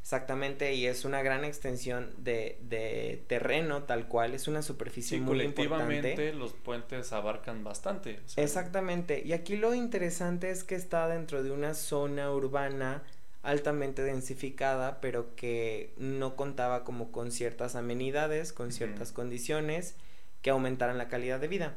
Exactamente, 0.09 0.73
y 0.73 0.87
es 0.87 1.05
una 1.05 1.21
gran 1.21 1.45
extensión 1.45 2.15
de, 2.17 2.57
de 2.63 3.23
terreno 3.27 3.83
tal 3.83 4.07
cual, 4.07 4.33
es 4.33 4.47
una 4.47 4.63
superficie 4.63 5.19
muy 5.19 5.27
colectivamente 5.27 6.33
los 6.33 6.53
puentes 6.53 7.13
abarcan 7.13 7.63
bastante. 7.63 8.19
Exactamente, 8.35 9.21
y 9.23 9.33
aquí 9.33 9.55
lo 9.55 9.75
interesante 9.75 10.49
es 10.49 10.63
que 10.63 10.73
está 10.73 11.07
dentro 11.07 11.43
de 11.43 11.51
una 11.51 11.75
zona 11.75 12.31
urbana 12.31 13.03
altamente 13.43 14.01
densificada, 14.01 14.99
pero 14.99 15.35
que 15.35 15.93
no 15.97 16.35
contaba 16.35 16.83
como 16.83 17.11
con 17.11 17.31
ciertas 17.31 17.75
amenidades, 17.75 18.51
con 18.51 18.71
ciertas 18.71 19.11
condiciones 19.11 19.95
que 20.41 20.49
aumentaran 20.49 20.97
la 20.97 21.07
calidad 21.07 21.39
de 21.39 21.49
vida. 21.49 21.75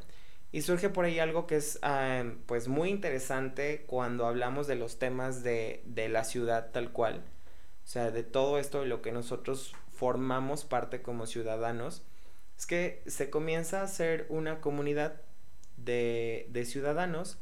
Y 0.53 0.63
surge 0.63 0.89
por 0.89 1.05
ahí 1.05 1.19
algo 1.19 1.47
que 1.47 1.57
es 1.57 1.79
ah, 1.83 2.25
pues 2.47 2.67
muy 2.67 2.89
interesante 2.89 3.85
cuando 3.87 4.25
hablamos 4.25 4.67
de 4.67 4.77
los 4.77 4.99
temas 4.99 5.43
de, 5.43 5.83
de 5.85 6.09
la 6.09 6.25
ciudad 6.25 6.71
tal 6.73 6.93
cual 6.93 7.23
o 7.85 7.87
sea, 7.87 8.11
de 8.11 8.23
todo 8.23 8.59
esto 8.59 8.81
de 8.81 8.87
lo 8.87 9.03
que 9.03 9.13
nosotros 9.13 9.75
formamos 9.91 10.65
parte 10.65 11.03
como 11.03 11.27
ciudadanos, 11.27 12.03
es 12.59 12.67
que 12.67 13.03
se 13.07 13.31
comienza 13.31 13.81
a 13.81 13.85
hacer 13.85 14.27
una 14.29 14.61
comunidad 14.61 15.21
de, 15.77 16.47
de 16.51 16.65
ciudadanos 16.65 17.39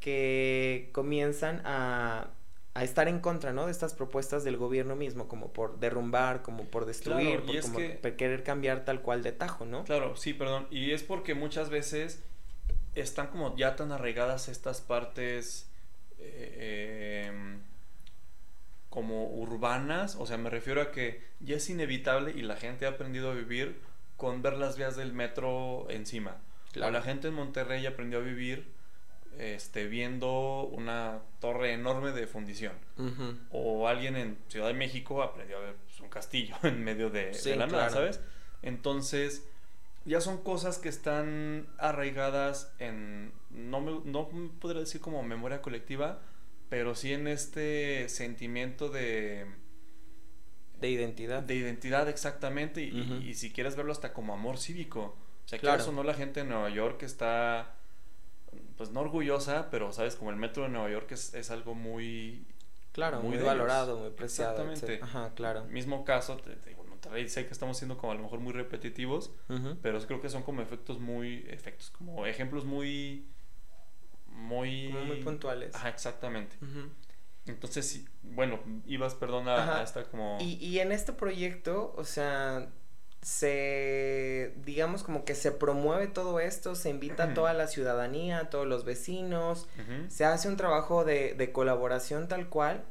que 0.00 0.88
comienzan 0.92 1.60
a, 1.64 2.30
a, 2.74 2.84
estar 2.84 3.08
en 3.08 3.20
contra, 3.20 3.52
¿no? 3.52 3.66
De 3.66 3.72
estas 3.72 3.94
propuestas 3.94 4.44
del 4.44 4.56
gobierno 4.56 4.96
mismo, 4.96 5.28
como 5.28 5.52
por 5.52 5.78
derrumbar, 5.78 6.42
como 6.42 6.64
por 6.64 6.86
destruir, 6.86 7.42
por 7.42 7.60
como 7.60 7.78
querer 8.16 8.42
cambiar 8.42 8.84
tal 8.84 9.02
cual 9.02 9.22
de 9.22 9.32
tajo, 9.32 9.66
¿no? 9.66 9.84
Claro, 9.84 10.16
sí, 10.16 10.32
perdón. 10.32 10.66
Y 10.70 10.92
es 10.92 11.02
porque 11.02 11.34
muchas 11.34 11.68
veces 11.68 12.22
están 12.94 13.28
como 13.28 13.56
ya 13.56 13.76
tan 13.76 13.92
arraigadas 13.92 14.48
estas 14.48 14.80
partes 14.80 15.70
eh, 16.18 17.26
em, 17.28 17.60
como 18.90 19.26
urbanas, 19.28 20.16
o 20.16 20.26
sea, 20.26 20.36
me 20.36 20.50
refiero 20.50 20.82
a 20.82 20.90
que 20.90 21.22
ya 21.38 21.56
es 21.56 21.70
inevitable 21.70 22.32
y 22.36 22.42
la 22.42 22.56
gente 22.56 22.86
ha 22.86 22.90
aprendido 22.90 23.30
a 23.30 23.34
vivir 23.34 23.80
con 24.16 24.42
ver 24.42 24.54
las 24.54 24.76
vías 24.76 24.96
del 24.96 25.12
metro 25.12 25.86
encima. 25.88 26.36
O 26.76 26.90
la 26.90 27.00
gente 27.00 27.28
en 27.28 27.34
Monterrey 27.34 27.86
aprendió 27.86 28.18
a 28.18 28.22
vivir 28.22 28.66
este, 29.38 29.86
viendo 29.86 30.64
una 30.64 31.20
torre 31.40 31.72
enorme 31.72 32.12
de 32.12 32.26
fundición. 32.26 32.72
O 33.50 33.88
alguien 33.88 34.16
en 34.16 34.36
Ciudad 34.48 34.66
de 34.66 34.74
México 34.74 35.22
aprendió 35.22 35.56
a 35.58 35.60
ver 35.60 35.76
pues, 35.86 36.00
un 36.00 36.08
castillo 36.08 36.56
en 36.62 36.82
medio 36.84 37.10
de, 37.10 37.32
la 37.56 37.66
nada, 37.66 37.90
¿sabes? 37.90 38.20
Entonces, 38.62 39.48
ya 40.04 40.20
son 40.20 40.42
cosas 40.42 40.78
que 40.78 40.88
están 40.88 41.66
arraigadas 41.78 42.72
en, 42.78 43.32
no, 43.50 43.80
me, 43.80 44.00
no 44.04 44.28
podría 44.60 44.80
decir 44.80 45.00
como 45.00 45.22
memoria 45.22 45.62
colectiva, 45.62 46.20
pero 46.70 46.94
sí 46.94 47.12
en 47.12 47.28
este 47.28 48.08
sentimiento 48.08 48.88
de... 48.88 49.44
De 50.80 50.88
identidad. 50.88 51.42
De 51.42 51.56
identidad, 51.56 52.08
exactamente. 52.08 52.80
y, 52.80 53.34
si 53.34 53.52
quieres 53.52 53.76
verlo 53.76 53.92
hasta 53.92 54.14
como 54.14 54.32
amor 54.32 54.56
cívico. 54.56 55.16
O 55.44 55.48
sea, 55.48 55.58
claro. 55.58 55.84
o 55.84 55.92
no 55.92 56.04
la 56.04 56.14
gente 56.14 56.40
de 56.40 56.46
Nueva 56.46 56.70
York 56.70 57.02
está, 57.02 57.74
pues 58.78 58.90
no 58.92 59.00
orgullosa, 59.00 59.68
pero 59.70 59.92
sabes, 59.92 60.16
como 60.16 60.30
el 60.30 60.36
metro 60.36 60.62
de 60.62 60.70
Nueva 60.70 60.88
York 60.88 61.12
es, 61.12 61.34
es 61.34 61.50
algo 61.50 61.74
muy... 61.74 62.46
Claro, 62.92 63.20
muy, 63.20 63.36
valorado, 63.36 63.98
muy 63.98 64.10
preciado. 64.10 64.70
Exactamente. 64.70 65.04
Ajá, 65.04 65.34
claro. 65.34 65.64
Mismo 65.66 66.04
caso, 66.04 66.36
te, 66.38 66.56
digo, 66.68 66.84
Monterrey 66.84 67.28
sé 67.28 67.46
que 67.46 67.52
estamos 67.52 67.76
siendo 67.76 67.98
como 67.98 68.12
a 68.12 68.14
lo 68.14 68.22
mejor 68.22 68.40
muy 68.40 68.52
repetitivos, 68.52 69.32
pero 69.82 70.00
creo 70.06 70.20
que 70.20 70.28
son 70.28 70.44
como 70.44 70.62
efectos 70.62 70.98
muy, 71.00 71.44
efectos, 71.48 71.90
como 71.90 72.26
ejemplos 72.26 72.64
muy 72.64 73.26
muy... 74.40 74.88
muy 74.88 75.22
puntuales. 75.22 75.74
Ajá, 75.74 75.88
exactamente. 75.88 76.56
Entonces, 77.46 78.04
bueno, 78.22 78.60
ibas, 78.86 79.14
perdona, 79.14 79.80
hasta 79.80 80.04
como... 80.04 80.38
Y, 80.40 80.54
y 80.54 80.80
en 80.80 80.92
este 80.92 81.12
proyecto, 81.12 81.94
o 81.96 82.04
sea, 82.04 82.68
se, 83.22 84.54
digamos 84.64 85.02
como 85.02 85.24
que 85.24 85.34
se 85.34 85.52
promueve 85.52 86.06
todo 86.06 86.40
esto, 86.40 86.74
se 86.74 86.90
invita 86.90 87.24
a 87.24 87.34
toda 87.34 87.52
la 87.52 87.66
ciudadanía, 87.66 88.38
a 88.38 88.50
todos 88.50 88.66
los 88.66 88.84
vecinos, 88.84 89.68
se 90.08 90.24
hace 90.24 90.48
un 90.48 90.56
trabajo 90.56 91.04
de, 91.04 91.34
de, 91.34 91.52
colaboración 91.52 92.28
tal 92.28 92.48
cual, 92.48 92.84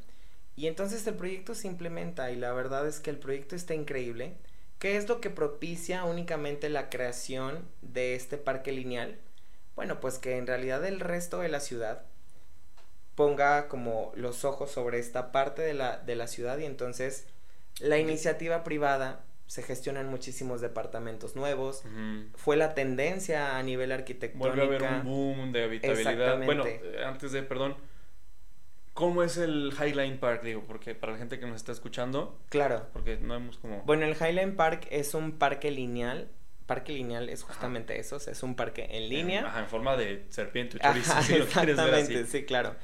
y 0.55 0.67
entonces 0.67 1.05
el 1.07 1.15
proyecto 1.15 1.55
se 1.55 1.67
implementa 1.67 2.31
y 2.31 2.35
la 2.35 2.53
verdad 2.53 2.87
es 2.87 2.99
que 2.99 3.09
el 3.09 3.17
proyecto 3.17 3.55
está 3.55 3.73
increíble. 3.73 4.35
¿Qué 4.77 4.97
es 4.97 5.09
lo 5.09 5.19
que 5.19 5.29
propicia 5.29 6.03
únicamente 6.05 6.69
la 6.69 6.89
creación 6.89 7.67
de 7.81 8.15
este 8.15 8.37
parque 8.37 8.71
lineal? 8.71 9.19
Bueno, 9.79 10.01
pues 10.01 10.19
que 10.19 10.35
en 10.35 10.45
realidad 10.45 10.83
el 10.83 10.99
resto 10.99 11.39
de 11.39 11.47
la 11.47 11.61
ciudad 11.61 12.03
ponga 13.15 13.69
como 13.69 14.11
los 14.13 14.43
ojos 14.43 14.69
sobre 14.69 14.99
esta 14.99 15.31
parte 15.31 15.61
de 15.61 15.73
la, 15.73 15.99
de 15.99 16.17
la 16.17 16.27
ciudad 16.27 16.57
y 16.57 16.65
entonces 16.65 17.25
la 17.79 17.97
iniciativa 17.97 18.65
privada 18.65 19.23
se 19.47 19.63
gestionan 19.63 20.09
muchísimos 20.09 20.59
departamentos 20.59 21.37
nuevos. 21.37 21.85
Fue 22.35 22.57
la 22.57 22.73
tendencia 22.73 23.57
a 23.57 23.63
nivel 23.63 23.93
arquitectónico. 23.93 24.53
Vuelve 24.53 24.85
a 24.85 24.89
haber 24.89 24.99
un 24.99 25.03
boom 25.05 25.53
de 25.53 25.63
habitabilidad. 25.63 26.43
Bueno, 26.43 26.65
antes 27.05 27.31
de, 27.31 27.41
perdón, 27.41 27.77
¿cómo 28.93 29.23
es 29.23 29.37
el 29.37 29.73
Highline 29.79 30.19
Park? 30.19 30.43
Digo, 30.43 30.65
porque 30.67 30.93
para 30.93 31.13
la 31.13 31.19
gente 31.19 31.39
que 31.39 31.45
nos 31.45 31.55
está 31.55 31.71
escuchando. 31.71 32.37
Claro. 32.49 32.85
Porque 32.91 33.15
no 33.15 33.33
hemos 33.33 33.57
como. 33.59 33.81
Bueno, 33.83 34.05
el 34.05 34.17
Highline 34.17 34.57
Park 34.57 34.87
es 34.91 35.13
un 35.13 35.37
parque 35.37 35.71
lineal 35.71 36.27
parque 36.69 36.93
lineal 36.93 37.29
es 37.29 37.41
justamente 37.41 37.99
eso, 37.99 38.17
es 38.17 38.43
un 38.43 38.55
parque 38.55 38.87
en 38.91 39.09
línea. 39.09 39.47
Ajá, 39.47 39.61
en 39.61 39.65
forma 39.65 39.97
de 39.97 40.27
serpiente 40.29 40.77
o 40.77 40.79
chorizo, 40.79 41.19
si 41.23 41.35
lo 41.39 41.47
quieres 41.47 41.77
ver 41.77 41.95
así. 41.95 42.25
sí, 42.27 42.45
claro. 42.45 42.75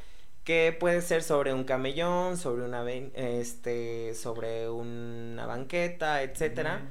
Que 0.43 0.75
puede 0.77 1.03
ser 1.03 1.21
sobre 1.21 1.53
un 1.53 1.65
camellón, 1.65 2.37
sobre 2.37 2.63
una 2.63 2.83
este, 2.91 4.15
sobre 4.15 4.69
una 4.69 5.45
banqueta, 5.45 6.23
etcétera, 6.23 6.81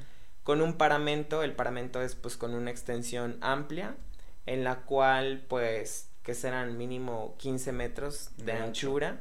con 0.45 0.63
un 0.63 0.75
paramento, 0.75 1.43
el 1.43 1.53
paramento 1.53 2.01
es 2.01 2.15
pues 2.15 2.37
con 2.37 2.55
una 2.55 2.71
extensión 2.71 3.39
amplia, 3.41 3.97
en 4.47 4.63
la 4.63 4.83
cual 4.83 5.45
pues 5.49 6.11
que 6.23 6.35
serán 6.35 6.79
mínimo 6.79 7.35
15 7.39 7.73
metros 7.73 8.31
de, 8.37 8.53
anchura 8.53 9.21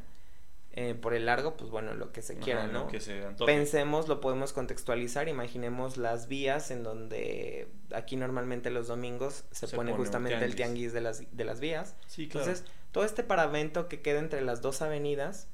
eh, 0.76 0.96
por 0.96 1.14
el 1.14 1.28
largo, 1.28 1.56
pues 1.56 1.70
bueno, 1.70 1.94
lo 1.94 2.12
que 2.12 2.24
se 2.24 2.36
quiera, 2.38 2.66
¿no? 2.66 2.88
Pensemos, 3.46 4.08
lo 4.08 4.20
podemos 4.20 4.54
contextualizar, 4.54 5.28
imaginemos 5.28 5.98
las 5.98 6.28
vías 6.28 6.72
en 6.72 6.82
donde 6.82 7.68
aquí 7.94 8.16
normalmente 8.16 8.72
los 8.72 8.88
domingos 8.88 9.46
se, 9.52 9.68
pone, 9.68 9.94
justamente 9.94 10.44
el 10.44 10.56
tianguis 10.56 10.92
de 10.92 11.02
las, 11.02 11.24
de 11.32 11.46
las 11.46 11.60
vías. 11.60 11.96
Sí, 12.08 12.28
claro. 12.28 12.48
Entonces, 12.48 12.68
todo 12.92 13.04
este 13.04 13.22
paramento 13.24 13.88
que 13.88 14.02
queda 14.02 14.18
entre 14.18 14.42
las 14.42 14.64
dos 14.64 14.82
avenidas 14.82 15.48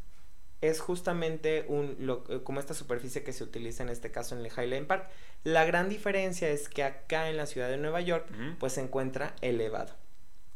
es 0.62 0.80
justamente 0.80 1.66
un, 1.68 1.98
lo, 2.00 2.24
eh, 2.30 2.42
como 2.44 2.62
esta 2.62 2.74
superficie 2.74 3.22
que 3.22 3.34
se 3.34 3.44
utiliza 3.44 3.84
en 3.84 3.90
este 3.90 4.12
caso 4.12 4.38
en 4.38 4.46
el 4.46 4.52
Highland 4.52 4.88
Park. 4.88 5.10
La 5.44 5.66
gran 5.66 5.90
diferencia 5.90 6.50
es 6.50 6.70
que 6.70 6.84
acá 6.84 7.30
en 7.30 7.36
la 7.36 7.46
ciudad 7.46 7.70
de 7.70 7.78
Nueva 7.78 8.00
York, 8.00 8.26
pues 8.58 8.74
se 8.74 8.82
encuentra 8.82 9.36
elevado. 9.42 9.94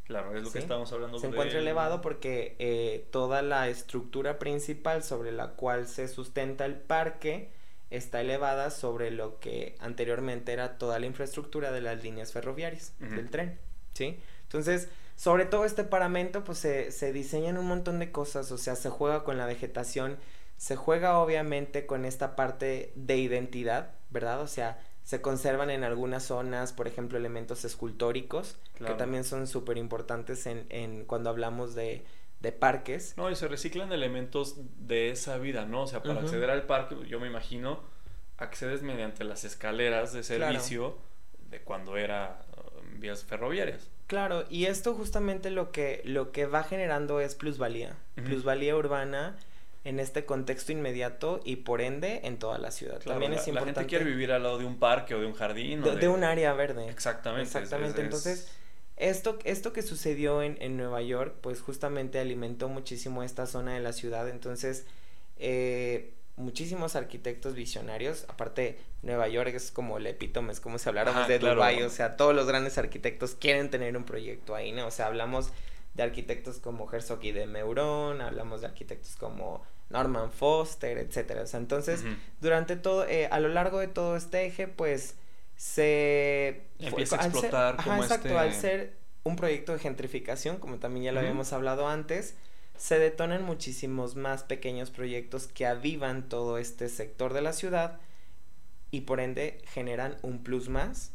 Claro, 0.04 0.36
es 0.36 0.42
lo 0.42 0.52
que 0.52 0.58
estamos 0.58 0.92
hablando. 0.92 1.18
Se 1.18 1.28
encuentra 1.28 1.58
elevado 1.58 2.00
porque 2.02 2.56
eh, 2.58 3.08
toda 3.10 3.40
la 3.42 3.68
estructura 3.68 4.38
principal 4.38 5.02
sobre 5.02 5.32
la 5.32 5.52
cual 5.52 5.86
se 5.88 6.08
sustenta 6.08 6.66
el 6.66 6.74
parque 6.74 7.50
está 7.90 8.20
elevada 8.20 8.70
sobre 8.70 9.10
lo 9.10 9.38
que 9.40 9.76
anteriormente 9.78 10.52
era 10.52 10.78
toda 10.78 10.98
la 10.98 11.06
infraestructura 11.06 11.72
de 11.72 11.80
las 11.80 12.02
líneas 12.02 12.32
ferroviarias 12.32 12.94
del 12.98 13.30
tren, 13.30 13.58
¿sí? 13.94 14.18
Entonces, 14.42 14.88
sobre 15.16 15.46
todo 15.46 15.64
este 15.64 15.84
paramento, 15.84 16.44
pues 16.44 16.58
se, 16.58 16.90
se 16.90 17.12
diseñan 17.12 17.56
un 17.56 17.66
montón 17.66 17.98
de 17.98 18.10
cosas, 18.10 18.50
o 18.52 18.58
sea, 18.58 18.74
se 18.74 18.90
juega 18.90 19.24
con 19.24 19.38
la 19.38 19.46
vegetación, 19.46 20.18
se 20.56 20.76
juega 20.76 21.18
obviamente 21.18 21.86
con 21.86 22.04
esta 22.04 22.36
parte 22.36 22.92
de 22.96 23.16
identidad, 23.16 23.94
¿verdad? 24.10 24.40
O 24.40 24.48
sea, 24.48 24.78
se 25.04 25.20
conservan 25.20 25.70
en 25.70 25.84
algunas 25.84 26.24
zonas, 26.24 26.72
por 26.72 26.88
ejemplo, 26.88 27.18
elementos 27.18 27.64
escultóricos, 27.66 28.56
que 28.78 28.94
también 28.94 29.22
son 29.22 29.46
súper 29.46 29.76
importantes 29.76 30.46
en, 30.46 30.66
en, 30.70 31.04
cuando 31.04 31.28
hablamos 31.28 31.74
de, 31.74 32.06
de, 32.40 32.52
parques. 32.52 33.14
No, 33.18 33.30
y 33.30 33.36
se 33.36 33.46
reciclan 33.46 33.92
elementos 33.92 34.56
de 34.78 35.10
esa 35.10 35.36
vida, 35.36 35.66
¿no? 35.66 35.82
O 35.82 35.86
sea, 35.86 36.02
para 36.02 36.20
acceder 36.20 36.48
al 36.48 36.62
parque, 36.62 36.96
yo 37.06 37.20
me 37.20 37.26
imagino, 37.26 37.80
accedes 38.38 38.82
mediante 38.82 39.24
las 39.24 39.44
escaleras 39.44 40.14
de 40.14 40.22
servicio 40.22 40.96
de 41.50 41.60
cuando 41.60 41.98
era 41.98 42.40
um, 42.56 42.98
vías 42.98 43.24
ferroviarias. 43.24 43.90
Claro, 44.06 44.46
y 44.48 44.64
esto 44.64 44.94
justamente 44.94 45.50
lo 45.50 45.70
que, 45.70 46.00
lo 46.06 46.32
que 46.32 46.46
va 46.46 46.62
generando 46.62 47.20
es 47.20 47.34
plusvalía, 47.34 47.94
plusvalía 48.14 48.74
urbana 48.74 49.36
en 49.84 50.00
este 50.00 50.24
contexto 50.24 50.72
inmediato 50.72 51.40
y 51.44 51.56
por 51.56 51.80
ende 51.80 52.22
en 52.24 52.38
toda 52.38 52.58
la 52.58 52.70
ciudad. 52.70 53.00
También 53.00 53.34
es 53.34 53.46
importante. 53.46 53.72
La 53.72 53.82
gente 53.82 53.88
quiere 53.88 54.04
vivir 54.04 54.32
al 54.32 54.42
lado 54.42 54.58
de 54.58 54.64
un 54.64 54.78
parque 54.78 55.14
o 55.14 55.20
de 55.20 55.26
un 55.26 55.34
jardín. 55.34 55.82
De, 55.82 56.08
un 56.08 56.24
área 56.24 56.54
verde. 56.54 56.88
Exactamente. 56.88 57.42
Exactamente. 57.42 58.00
Entonces, 58.00 58.48
esto, 58.96 59.38
esto 59.44 59.72
que 59.72 59.82
sucedió 59.82 60.42
en, 60.42 60.56
en, 60.60 60.78
Nueva 60.78 61.02
York, 61.02 61.34
pues 61.42 61.60
justamente 61.60 62.18
alimentó 62.18 62.68
muchísimo 62.68 63.22
esta 63.22 63.46
zona 63.46 63.74
de 63.74 63.80
la 63.80 63.92
ciudad. 63.92 64.28
Entonces, 64.30 64.86
eh, 65.36 66.14
muchísimos 66.36 66.96
arquitectos 66.96 67.54
visionarios, 67.54 68.24
aparte 68.28 68.78
Nueva 69.02 69.28
York 69.28 69.52
es 69.54 69.70
como 69.70 69.98
el 69.98 70.06
epítome, 70.06 70.52
es 70.52 70.60
como 70.60 70.78
si 70.78 70.88
habláramos 70.88 71.28
de 71.28 71.38
Dubai, 71.38 71.82
o 71.82 71.90
sea, 71.90 72.16
todos 72.16 72.34
los 72.34 72.46
grandes 72.46 72.78
arquitectos 72.78 73.34
quieren 73.34 73.70
tener 73.70 73.96
un 73.96 74.04
proyecto 74.04 74.54
ahí, 74.54 74.72
¿no? 74.72 74.86
O 74.86 74.90
sea, 74.90 75.06
hablamos 75.06 75.50
de 75.94 76.02
arquitectos 76.02 76.58
como 76.58 76.92
Herzog 76.92 77.22
y 77.22 77.32
de 77.32 77.46
Meuron, 77.46 78.20
hablamos 78.20 78.62
de 78.62 78.66
arquitectos 78.66 79.14
como 79.16 79.62
Norman 79.90 80.30
Foster, 80.30 80.98
etcétera. 80.98 81.42
O 81.42 81.46
sea, 81.46 81.60
entonces, 81.60 82.04
durante 82.40 82.76
todo, 82.76 83.06
eh, 83.06 83.28
a 83.30 83.40
lo 83.40 83.48
largo 83.48 83.78
de 83.78 83.88
todo 83.88 84.16
este 84.16 84.46
eje, 84.46 84.68
pues 84.68 85.16
se 85.56 86.66
empieza 86.78 87.20
a 87.20 87.26
explotar 87.26 87.76
como 87.82 88.02
exacto, 88.02 88.28
este 88.28 88.38
al 88.38 88.52
ser 88.52 88.96
un 89.22 89.36
proyecto 89.36 89.72
de 89.72 89.78
gentrificación, 89.78 90.58
como 90.58 90.78
también 90.78 91.04
ya 91.04 91.12
lo 91.12 91.20
habíamos 91.20 91.52
hablado 91.52 91.88
antes, 91.88 92.36
se 92.76 92.98
detonan 92.98 93.44
muchísimos 93.44 94.16
más 94.16 94.42
pequeños 94.42 94.90
proyectos 94.90 95.46
que 95.46 95.66
avivan 95.66 96.28
todo 96.28 96.58
este 96.58 96.88
sector 96.88 97.32
de 97.32 97.40
la 97.40 97.52
ciudad 97.52 98.00
y 98.90 99.02
por 99.02 99.20
ende 99.20 99.62
generan 99.66 100.16
un 100.22 100.42
plus 100.42 100.68
más 100.68 101.12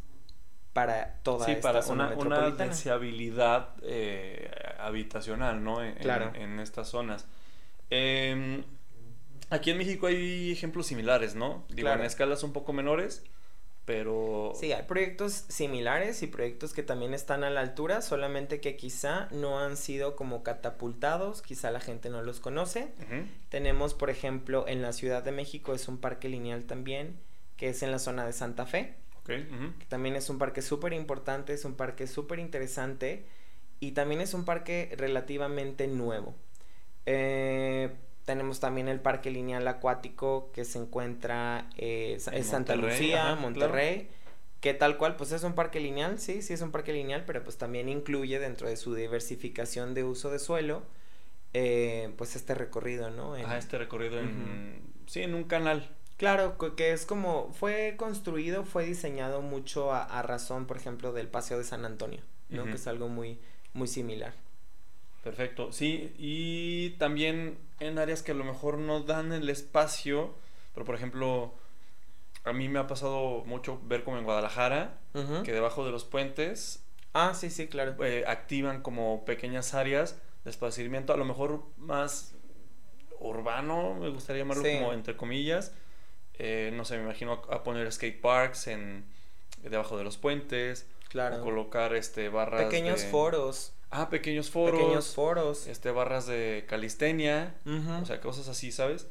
para 0.73 1.15
toda 1.23 1.45
sí, 1.45 1.51
esta 1.53 1.61
para 1.61 1.81
zona 1.81 2.13
una, 2.17 2.47
una 2.47 2.51
deseabilidad 2.51 3.69
eh, 3.81 4.49
habitacional, 4.79 5.63
¿no? 5.63 5.83
En, 5.83 5.95
claro. 5.95 6.31
en 6.35 6.59
estas 6.59 6.87
zonas. 6.89 7.27
Eh, 7.89 8.63
aquí 9.49 9.71
en 9.71 9.77
México 9.77 10.07
hay 10.07 10.51
ejemplos 10.51 10.87
similares, 10.87 11.35
¿no? 11.35 11.65
Digo, 11.69 11.89
en 11.89 12.01
escalas 12.01 12.43
un 12.43 12.53
poco 12.53 12.73
menores, 12.73 13.23
pero... 13.85 14.53
Sí, 14.59 14.71
hay 14.71 14.83
proyectos 14.83 15.45
similares 15.47 16.21
y 16.21 16.27
proyectos 16.27 16.73
que 16.73 16.83
también 16.83 17.13
están 17.13 17.43
a 17.43 17.49
la 17.49 17.61
altura, 17.61 18.01
solamente 18.01 18.61
que 18.61 18.75
quizá 18.75 19.27
no 19.31 19.59
han 19.59 19.77
sido 19.77 20.15
como 20.15 20.43
catapultados, 20.43 21.41
quizá 21.41 21.71
la 21.71 21.79
gente 21.79 22.09
no 22.09 22.21
los 22.21 22.39
conoce. 22.39 22.93
Tenemos, 23.49 23.93
por 23.93 24.09
ejemplo, 24.09 24.67
en 24.67 24.81
la 24.81 24.93
Ciudad 24.93 25.23
de 25.23 25.31
México 25.31 25.73
es 25.73 25.87
un 25.87 25.97
parque 25.97 26.29
lineal 26.29 26.65
también, 26.65 27.19
que 27.57 27.69
es 27.69 27.81
en 27.81 27.91
la 27.91 27.99
zona 27.99 28.25
de 28.25 28.33
Santa 28.33 28.65
Fe. 28.65 28.95
que 29.79 29.85
también 29.87 30.15
es 30.15 30.29
un 30.29 30.37
parque 30.37 30.61
súper 30.61 30.93
importante, 30.93 31.53
es 31.53 31.65
un 31.65 31.75
parque 31.75 32.07
súper 32.07 32.39
interesante 32.39 33.25
y 33.79 33.91
también 33.91 34.21
es 34.21 34.33
un 34.33 34.45
parque 34.45 34.93
relativamente 34.97 35.87
nuevo. 35.87 36.35
Eh, 37.05 37.91
tenemos 38.25 38.59
también 38.59 38.87
el 38.87 38.99
parque 38.99 39.31
lineal 39.31 39.67
acuático 39.67 40.51
que 40.53 40.63
se 40.63 40.77
encuentra 40.77 41.67
eh, 41.77 42.19
en 42.31 42.43
Santa 42.43 42.75
Lucía, 42.75 43.35
Monterrey. 43.35 44.07
que 44.61 44.75
tal 44.75 44.97
cual, 44.97 45.15
pues 45.15 45.31
es 45.31 45.43
un 45.43 45.53
parque 45.53 45.79
lineal, 45.79 46.19
sí, 46.19 46.43
sí 46.43 46.53
es 46.53 46.61
un 46.61 46.71
parque 46.71 46.93
lineal, 46.93 47.23
pero 47.25 47.43
pues 47.43 47.57
también 47.57 47.89
incluye 47.89 48.37
dentro 48.37 48.69
de 48.69 48.77
su 48.77 48.93
diversificación 48.93 49.95
de 49.95 50.03
uso 50.03 50.29
de 50.29 50.37
suelo, 50.37 50.83
eh, 51.53 52.13
pues 52.17 52.35
este 52.35 52.53
recorrido, 52.53 53.09
¿no? 53.09 53.33
ah, 53.33 53.57
este 53.57 53.79
recorrido 53.79 54.19
en, 54.19 54.79
sí, 55.07 55.21
en 55.23 55.33
un 55.33 55.45
canal. 55.45 55.89
Claro, 56.17 56.55
que 56.75 56.91
es 56.91 57.07
como, 57.07 57.51
fue 57.53 57.95
construido, 57.97 58.63
fue 58.63 58.85
diseñado 58.85 59.41
mucho 59.41 59.91
a, 59.91 60.21
razón, 60.21 60.67
por 60.67 60.77
ejemplo, 60.77 61.13
del 61.13 61.29
Paseo 61.29 61.57
de 61.57 61.63
San 61.63 61.83
Antonio, 61.85 62.21
¿no? 62.49 62.65
Que 62.65 62.73
es 62.73 62.85
algo 62.85 63.07
muy, 63.07 63.39
muy 63.73 63.87
similar. 63.87 64.33
Perfecto, 65.23 65.71
sí, 65.71 66.13
y 66.17 66.91
también 66.91 67.57
en 67.79 67.99
áreas 67.99 68.23
que 68.23 68.31
a 68.31 68.35
lo 68.35 68.45
mejor 68.45 68.77
no 68.77 69.01
dan 69.01 69.33
el 69.33 69.49
espacio, 69.49 70.33
pero 70.73 70.85
por 70.85 70.95
ejemplo, 70.95 71.53
a 72.45 72.53
mí 72.53 72.69
me 72.69 72.79
ha 72.79 72.87
pasado 72.87 73.43
mucho 73.45 73.81
ver 73.83 74.03
como 74.03 74.17
en 74.17 74.23
Guadalajara, 74.23 74.97
que 75.43 75.51
debajo 75.51 75.85
de 75.85 75.91
los 75.91 76.05
puentes... 76.05 76.83
Ah, 77.13 77.33
sí, 77.33 77.49
sí, 77.49 77.67
claro. 77.67 78.01
Eh, 78.05 78.23
activan 78.27 78.81
como 78.81 79.25
pequeñas 79.25 79.73
áreas 79.73 80.17
de 80.43 80.51
esparcimiento, 80.51 81.11
a 81.11 81.17
lo 81.17 81.25
mejor 81.25 81.63
más 81.77 82.35
urbano, 83.19 83.95
me 83.95 84.09
gustaría 84.09 84.43
llamarlo 84.43 84.63
como 84.63 84.93
entre 84.93 85.17
comillas. 85.17 85.73
Eh, 86.37 86.71
no 86.73 86.85
sé, 86.85 86.97
me 86.97 87.03
imagino 87.03 87.41
a, 87.49 87.63
poner 87.63 87.91
skate 87.91 88.21
parks 88.21 88.67
en 88.67 89.05
debajo 89.63 89.97
de 89.97 90.03
los 90.03 90.17
puentes. 90.17 90.87
Claro. 91.09 91.41
colocar 91.41 91.95
este 91.95 92.29
barras. 92.29 92.65
Pequeños 92.65 93.03
foros. 93.03 93.73
Ah, 93.91 94.09
pequeños 94.09 94.49
foros. 94.49 94.79
Pequeños 94.79 95.13
foros. 95.13 95.67
Este, 95.67 95.91
barras 95.91 96.27
de 96.27 96.65
calistenia. 96.67 97.55
O 98.01 98.05
sea, 98.05 98.21
cosas 98.21 98.47
así, 98.47 98.71
¿sabes? 98.71 99.07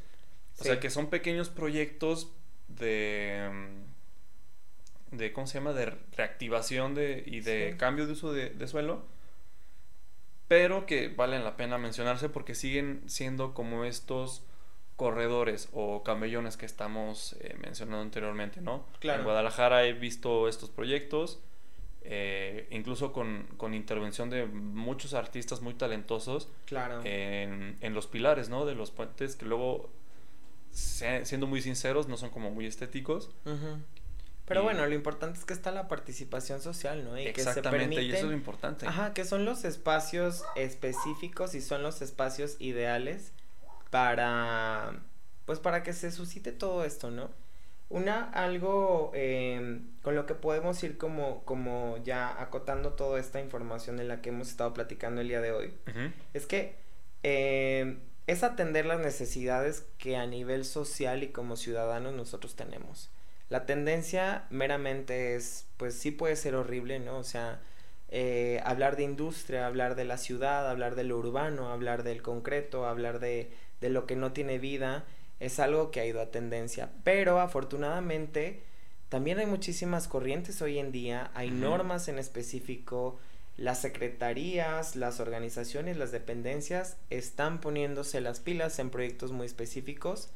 O 0.61 0.65
sea, 0.65 0.81
que 0.81 0.91
son 0.91 1.09
pequeños 1.09 1.49
proyectos 1.49 2.33
de. 2.69 3.49
de 5.11 5.33
¿Cómo 5.33 5.47
se 5.47 5.55
llama? 5.59 5.73
De 5.73 5.87
reactivación 6.17 6.95
de, 6.95 7.23
y 7.27 7.41
de 7.41 7.77
cambio 7.79 8.07
de 8.07 8.13
uso 8.13 8.33
de, 8.33 8.51
de 8.51 8.69
suelo. 8.69 9.07
Pero 10.49 10.87
que 10.87 11.09
valen 11.09 11.45
la 11.45 11.57
pena 11.57 11.77
mencionarse 11.77 12.29
porque 12.29 12.55
siguen 12.55 13.03
siendo 13.07 13.53
como 13.55 13.85
estos 13.85 14.43
corredores 14.97 15.69
o 15.73 16.03
camellones 16.03 16.57
que 16.57 16.67
estamos 16.67 17.37
eh, 17.41 17.55
mencionando 17.61 18.03
anteriormente, 18.03 18.61
¿no? 18.61 18.85
Claro. 18.99 19.21
En 19.21 19.25
Guadalajara 19.25 19.85
he 19.85 19.93
visto 19.93 20.49
estos 20.49 20.71
proyectos 20.71 21.41
eh, 22.03 22.67
incluso 22.71 23.13
con, 23.13 23.47
con, 23.57 23.75
intervención 23.75 24.31
de 24.31 24.47
muchos 24.47 25.15
artistas 25.15 25.61
muy 25.61 25.75
talentosos 25.75 26.49
claro. 26.65 27.01
en, 27.05 27.77
en, 27.81 27.95
los 27.95 28.07
pilares, 28.07 28.49
¿no? 28.49 28.65
De 28.65 28.75
los 28.75 28.91
puentes 28.91 29.37
que 29.37 29.45
luego, 29.45 29.91
siendo 30.71 31.47
muy 31.47 31.61
sinceros, 31.61 32.09
no 32.09 32.17
son 32.17 32.31
como 32.31 32.51
muy 32.51 32.67
estéticos. 32.67 33.31
Pero 34.49 34.63
bueno, 34.63 34.87
lo 34.87 34.95
importante 34.95 35.39
es 35.39 35.45
que 35.45 35.53
está 35.53 35.71
la 35.71 35.89
participación 35.89 36.63
social, 36.63 37.05
¿no? 37.05 37.19
Y 37.19 37.27
exactamente, 37.27 37.97
que 37.97 38.03
se 38.03 38.07
y 38.07 38.11
eso 38.13 38.19
es 38.19 38.25
lo 38.25 38.33
importante. 38.33 38.87
Ajá, 38.87 39.13
que 39.13 39.27
son 39.27 39.45
los 39.45 39.65
espacios 39.65 40.45
específicos 40.57 41.55
y 41.55 41.61
son 41.61 41.83
los 41.83 42.01
espacios 42.01 42.57
ideales 42.59 43.33
para, 43.91 45.01
pues 45.45 45.59
para 45.59 45.83
que 45.83 45.93
se 45.93 46.11
suscite 46.11 46.53
todo 46.53 46.85
esto, 46.85 47.11
¿no? 47.11 47.31
Una, 47.91 48.31
algo 48.33 49.13
em, 49.15 49.87
con 50.03 50.15
lo 50.15 50.27
que 50.27 50.35
podemos 50.35 50.83
ir 50.83 50.99
como, 50.99 51.43
como 51.45 51.97
ya 52.05 52.41
acotando 52.41 52.93
toda 52.93 53.19
esta 53.19 53.41
información 53.41 53.99
en 53.99 54.09
la 54.09 54.21
que 54.21 54.29
hemos 54.29 54.49
estado 54.49 54.75
platicando 54.75 55.23
el 55.23 55.29
día 55.29 55.41
de 55.41 55.53
hoy, 55.53 55.73
es 56.35 56.47
que 56.47 56.77
em, 57.23 58.01
es 58.27 58.43
atender 58.43 58.85
las 58.85 59.01
necesidades 59.01 59.87
que 59.97 60.17
a 60.17 60.27
nivel 60.27 60.67
social 60.67 61.23
y 61.23 61.29
como 61.29 61.57
ciudadanos 61.57 62.13
nosotros 62.13 62.57
tenemos. 62.57 63.11
La 63.49 63.65
tendencia 63.65 64.45
meramente 64.51 65.35
es, 65.35 65.67
pues 65.79 65.95
sí 65.95 66.11
puede 66.11 66.37
ser 66.37 66.55
horrible, 66.55 66.99
¿no? 66.99 67.17
O 67.17 67.25
sea, 67.25 67.61
eh, 68.11 68.61
hablar 68.65 68.97
de 68.97 69.05
industria, 69.05 69.67
hablar 69.67 69.95
de 69.95 70.05
la 70.05 70.19
ciudad, 70.19 70.69
hablar 70.69 70.95
de 70.95 71.05
lo 71.05 71.17
urbano, 71.17 71.71
hablar 71.71 72.03
del 72.03 72.21
concreto, 72.21 72.85
hablar 72.85 73.19
de, 73.19 73.51
de 73.81 73.89
lo 73.89 74.07
que 74.07 74.17
no 74.17 74.33
tiene 74.33 74.59
vida, 74.59 75.05
es 75.41 75.59
algo 75.61 75.91
que 75.91 76.01
ha 76.01 76.07
ido 76.07 76.21
a 76.21 76.31
tendencia. 76.31 76.91
Pero 77.05 77.41
afortunadamente 77.41 78.63
también 79.09 79.39
hay 79.39 79.47
muchísimas 79.47 80.09
corrientes 80.09 80.61
hoy 80.61 80.79
en 80.79 80.93
día, 80.93 81.31
hay 81.35 81.51
normas 81.51 82.09
en 82.09 82.19
específico, 82.19 83.19
las 83.57 83.81
secretarías, 83.81 84.97
las 84.97 85.19
organizaciones, 85.19 85.97
las 85.97 86.13
dependencias 86.13 86.99
están 87.11 87.61
poniéndose 87.61 88.21
las 88.21 88.41
pilas 88.41 88.79
en 88.79 88.91
proyectos 88.91 89.33
muy 89.33 89.47
específicos. 89.47 90.31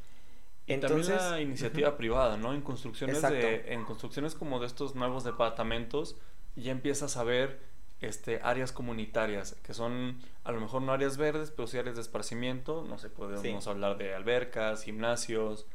Y 0.66 0.72
Entonces, 0.74 1.16
también 1.16 1.30
la 1.30 1.40
iniciativa 1.40 1.96
privada, 1.96 2.36
¿no? 2.36 2.54
En 2.54 2.62
construcciones, 2.62 3.20
de, 3.22 3.72
en 3.72 3.84
construcciones 3.84 4.34
como 4.34 4.58
de 4.58 4.66
estos 4.66 4.94
nuevos 4.94 5.22
departamentos, 5.22 6.16
ya 6.56 6.72
empiezas 6.72 7.16
a 7.16 7.24
ver 7.24 7.60
este, 8.02 8.40
áreas 8.42 8.72
comunitarias, 8.72 9.56
que 9.62 9.74
son 9.74 10.20
a 10.44 10.52
lo 10.52 10.60
mejor 10.60 10.82
no 10.82 10.92
áreas 10.92 11.16
verdes, 11.16 11.50
pero 11.50 11.66
sí 11.66 11.78
áreas 11.78 11.94
de 11.94 12.02
esparcimiento, 12.02 12.84
no 12.86 12.98
sé, 12.98 13.08
podemos 13.08 13.66
hablar 13.66 13.96
de 13.96 14.14
albercas, 14.14 14.82
gimnasios, 14.82 15.66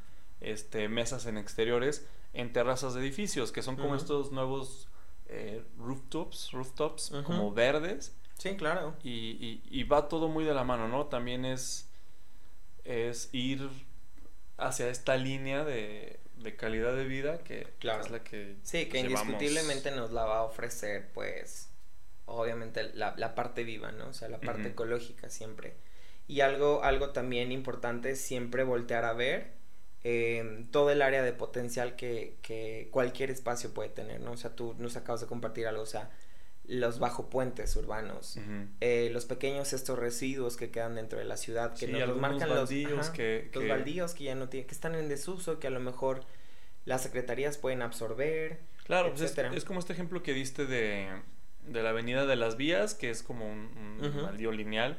este, 0.42 0.90
mesas 0.90 1.26
en 1.26 1.38
exteriores, 1.38 2.06
en 2.34 2.54
terrazas 2.54 2.94
de 2.94 3.00
edificios, 3.00 3.52
que 3.52 3.62
son 3.62 3.78
como 3.78 3.96
estos 3.96 4.32
nuevos 4.32 4.90
eh, 5.28 5.64
rooftops, 5.78 6.52
rooftops 6.52 7.12
como 7.24 7.52
verdes. 7.54 8.16
Sí, 8.38 8.56
claro. 8.56 8.96
Y, 9.04 9.62
y, 9.66 9.84
va 9.84 10.08
todo 10.08 10.28
muy 10.28 10.44
de 10.44 10.54
la 10.54 10.64
mano, 10.64 10.88
¿no? 10.88 11.08
También 11.08 11.44
es, 11.46 11.90
es 12.84 13.30
ir 13.34 13.68
hacia 14.58 14.90
esta 14.90 15.18
línea 15.18 15.64
de, 15.64 16.20
de 16.36 16.56
calidad 16.56 16.96
de 16.96 17.06
vida 17.06 17.40
que 17.40 17.74
es 17.80 18.12
la 18.12 18.24
que... 18.24 18.58
Sí, 18.64 18.88
que 18.88 19.00
indiscutiblemente 19.00 19.92
nos 19.92 20.12
la 20.12 20.26
va 20.26 20.40
a 20.40 20.44
ofrecer, 20.44 21.10
pues, 21.14 21.70
obviamente 22.28 22.92
la, 22.94 23.16
la 23.18 23.36
parte 23.36 23.64
viva, 23.64 23.92
¿no? 23.92 24.10
O 24.10 24.14
sea, 24.14 24.30
la 24.30 24.40
parte 24.40 24.70
ecológica 24.70 25.30
siempre. 25.30 25.76
Y 26.28 26.42
algo, 26.42 26.84
algo 26.84 27.10
también 27.10 27.52
importante 27.52 28.12
es 28.12 28.22
siempre 28.22 28.64
voltear 28.64 29.06
a 29.06 29.14
ver 29.14 29.58
eh, 30.04 30.66
todo 30.72 30.92
el 30.92 31.02
área 31.02 31.24
de 31.24 31.34
potencial 31.34 31.96
que, 31.96 32.38
que, 32.42 32.90
cualquier 32.92 33.32
espacio 33.32 33.74
puede 33.74 33.90
tener, 33.90 34.22
¿no? 34.22 34.34
O 34.34 34.38
sea, 34.38 34.56
tú 34.56 34.76
nos 34.78 34.96
acabas 34.96 35.22
de 35.22 35.28
compartir 35.28 35.68
algo, 35.68 35.82
o 35.82 35.88
sea, 35.88 36.12
los 36.66 37.00
bajo 37.00 37.30
puentes 37.30 37.76
urbanos, 37.78 38.38
eh, 38.82 39.10
los 39.14 39.26
pequeños 39.26 39.72
estos 39.72 39.98
residuos 39.98 40.58
que 40.58 40.70
quedan 40.70 40.96
dentro 40.96 41.18
de 41.18 41.26
la 41.26 41.38
ciudad, 41.38 41.74
que 41.74 41.88
nos 41.88 42.16
marcan 42.18 42.50
los 42.50 42.70
baldíos 42.70 43.10
que, 43.10 43.50
los 43.54 43.68
baldíos 43.68 44.14
que 44.14 44.26
ya 44.26 44.36
no 44.36 44.50
tienen, 44.50 44.68
que 44.68 44.76
están 44.76 44.96
en 44.96 45.08
desuso, 45.08 45.60
que 45.60 45.68
a 45.68 45.72
lo 45.72 45.80
mejor 45.80 46.26
las 46.84 47.04
secretarías 47.04 47.58
pueden 47.58 47.82
absorber. 47.82 48.60
Claro, 48.84 49.14
pues 49.14 49.38
es, 49.38 49.66
como 49.66 49.80
este 49.80 49.94
ejemplo 49.94 50.24
que 50.24 50.34
diste 50.34 50.66
de, 50.66 51.10
de 51.68 51.84
la 51.84 51.90
Avenida 51.90 52.26
de 52.26 52.36
las 52.36 52.58
Vías, 52.58 52.94
que 52.94 53.10
es 53.10 53.24
como 53.24 53.50
un, 53.50 53.70
un 54.02 54.58
lineal. 54.58 54.98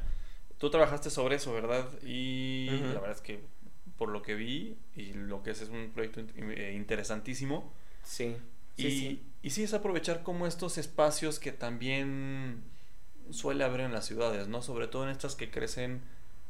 Tú 0.57 0.69
trabajaste 0.69 1.09
sobre 1.09 1.35
eso, 1.35 1.53
¿verdad? 1.53 1.87
Y 2.03 2.67
la 2.69 2.99
verdad 2.99 3.11
es 3.11 3.21
que 3.21 3.41
por 3.97 4.09
lo 4.09 4.21
que 4.21 4.35
vi 4.35 4.77
y 4.95 5.13
lo 5.13 5.43
que 5.43 5.51
es 5.51 5.61
es 5.61 5.69
un 5.69 5.91
proyecto 5.93 6.21
eh, 6.35 6.73
interesantísimo. 6.75 7.73
Sí. 8.03 8.37
Y 8.77 8.83
sí, 8.83 9.23
y 9.41 9.49
sí 9.49 9.63
es 9.63 9.73
aprovechar 9.73 10.23
como 10.23 10.47
estos 10.47 10.77
espacios 10.77 11.39
que 11.39 11.51
también 11.51 12.63
suele 13.29 13.63
haber 13.65 13.81
en 13.81 13.91
las 13.91 14.05
ciudades, 14.05 14.47
¿no? 14.47 14.61
Sobre 14.61 14.87
todo 14.87 15.03
en 15.03 15.09
estas 15.09 15.35
que 15.35 15.51
crecen 15.51 16.01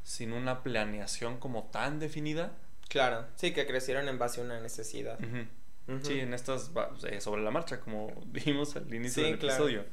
sin 0.04 0.32
una 0.32 0.64
planeación 0.64 1.38
como 1.40 1.64
tan 1.66 2.00
definida. 2.00 2.54
Claro, 2.88 3.26
sí, 3.36 3.52
que 3.52 3.66
crecieron 3.66 4.08
en 4.08 4.18
base 4.20 4.42
a 4.42 4.44
una 4.44 4.60
necesidad. 4.60 5.20
Sí, 6.04 6.20
en 6.20 6.36
estas, 6.36 6.72
eh, 7.10 7.20
sobre 7.20 7.42
la 7.42 7.50
marcha, 7.50 7.80
como 7.80 8.14
vimos 8.28 8.76
al 8.76 8.94
inicio 8.94 9.24
del 9.24 9.34
episodio. 9.36 9.86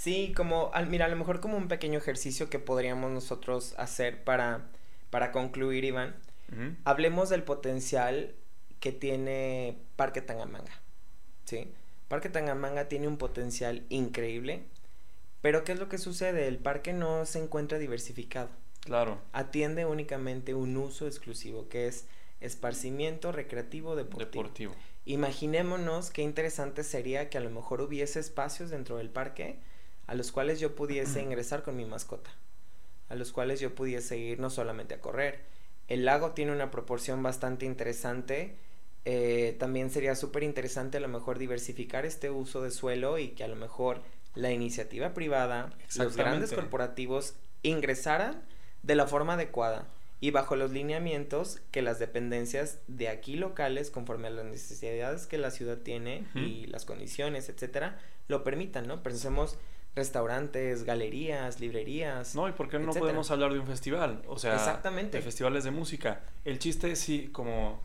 Sí, 0.00 0.32
como, 0.34 0.72
mira, 0.88 1.04
a 1.04 1.08
lo 1.08 1.16
mejor 1.16 1.40
como 1.40 1.58
un 1.58 1.68
pequeño 1.68 1.98
ejercicio 1.98 2.48
que 2.48 2.58
podríamos 2.58 3.10
nosotros 3.10 3.74
hacer 3.76 4.24
para, 4.24 4.70
para 5.10 5.30
concluir, 5.30 5.84
Iván. 5.84 6.16
Hablemos 6.84 7.28
del 7.28 7.42
potencial 7.42 8.34
que 8.80 8.92
tiene 8.92 9.76
Parque 9.96 10.22
Tangamanga. 10.22 10.72
¿Sí? 11.44 11.70
Parque 12.08 12.30
Tangamanga 12.30 12.88
tiene 12.88 13.08
un 13.08 13.18
potencial 13.18 13.84
increíble, 13.90 14.62
pero 15.42 15.64
¿qué 15.64 15.72
es 15.72 15.78
lo 15.78 15.90
que 15.90 15.98
sucede? 15.98 16.48
El 16.48 16.56
parque 16.56 16.94
no 16.94 17.26
se 17.26 17.38
encuentra 17.38 17.76
diversificado. 17.76 18.48
Claro. 18.80 19.20
Atiende 19.34 19.84
únicamente 19.84 20.54
un 20.54 20.78
uso 20.78 21.06
exclusivo, 21.06 21.68
que 21.68 21.88
es 21.88 22.06
esparcimiento 22.40 23.32
recreativo 23.32 23.96
deportivo. 23.96 24.44
deportivo. 24.44 24.74
Imaginémonos 25.04 26.10
qué 26.10 26.22
interesante 26.22 26.84
sería 26.84 27.28
que 27.28 27.36
a 27.36 27.42
lo 27.42 27.50
mejor 27.50 27.82
hubiese 27.82 28.18
espacios 28.18 28.70
dentro 28.70 28.96
del 28.96 29.10
parque 29.10 29.58
a 30.10 30.14
los 30.16 30.32
cuales 30.32 30.58
yo 30.58 30.74
pudiese 30.74 31.22
ingresar 31.22 31.62
con 31.62 31.76
mi 31.76 31.84
mascota, 31.84 32.30
a 33.08 33.14
los 33.14 33.30
cuales 33.30 33.60
yo 33.60 33.76
pudiese 33.76 34.18
ir 34.18 34.40
no 34.40 34.50
solamente 34.50 34.92
a 34.92 35.00
correr. 35.00 35.44
El 35.86 36.04
lago 36.04 36.32
tiene 36.32 36.50
una 36.50 36.72
proporción 36.72 37.22
bastante 37.22 37.64
interesante. 37.64 38.56
Eh, 39.04 39.54
también 39.60 39.88
sería 39.88 40.16
súper 40.16 40.42
interesante 40.42 40.96
a 40.96 41.00
lo 41.00 41.06
mejor 41.06 41.38
diversificar 41.38 42.06
este 42.06 42.28
uso 42.28 42.60
de 42.60 42.72
suelo 42.72 43.18
y 43.18 43.28
que 43.28 43.44
a 43.44 43.48
lo 43.48 43.54
mejor 43.54 44.02
la 44.34 44.50
iniciativa 44.50 45.14
privada, 45.14 45.70
los 45.94 46.16
grandes 46.16 46.52
corporativos 46.52 47.36
ingresaran 47.62 48.42
de 48.82 48.96
la 48.96 49.06
forma 49.06 49.34
adecuada 49.34 49.86
y 50.18 50.32
bajo 50.32 50.56
los 50.56 50.72
lineamientos 50.72 51.60
que 51.70 51.82
las 51.82 52.00
dependencias 52.00 52.80
de 52.88 53.08
aquí 53.10 53.36
locales, 53.36 53.92
conforme 53.92 54.26
a 54.26 54.30
las 54.30 54.44
necesidades 54.44 55.28
que 55.28 55.38
la 55.38 55.52
ciudad 55.52 55.78
tiene 55.78 56.26
y 56.34 56.66
las 56.66 56.84
condiciones, 56.84 57.48
etcétera, 57.48 58.00
lo 58.26 58.42
permitan, 58.42 58.88
¿no? 58.88 59.04
Pensemos 59.04 59.56
restaurantes, 59.94 60.84
galerías, 60.84 61.60
librerías. 61.60 62.34
No, 62.34 62.48
y 62.48 62.52
por 62.52 62.68
qué 62.68 62.78
no 62.78 62.92
podemos 62.92 63.30
hablar 63.30 63.52
de 63.52 63.58
un 63.58 63.66
festival, 63.66 64.22
o 64.28 64.38
sea, 64.38 64.54
Exactamente. 64.54 65.18
de 65.18 65.22
festivales 65.22 65.64
de 65.64 65.70
música. 65.70 66.22
El 66.44 66.58
chiste 66.58 66.92
es 66.92 67.00
sí, 67.00 67.28
como 67.32 67.80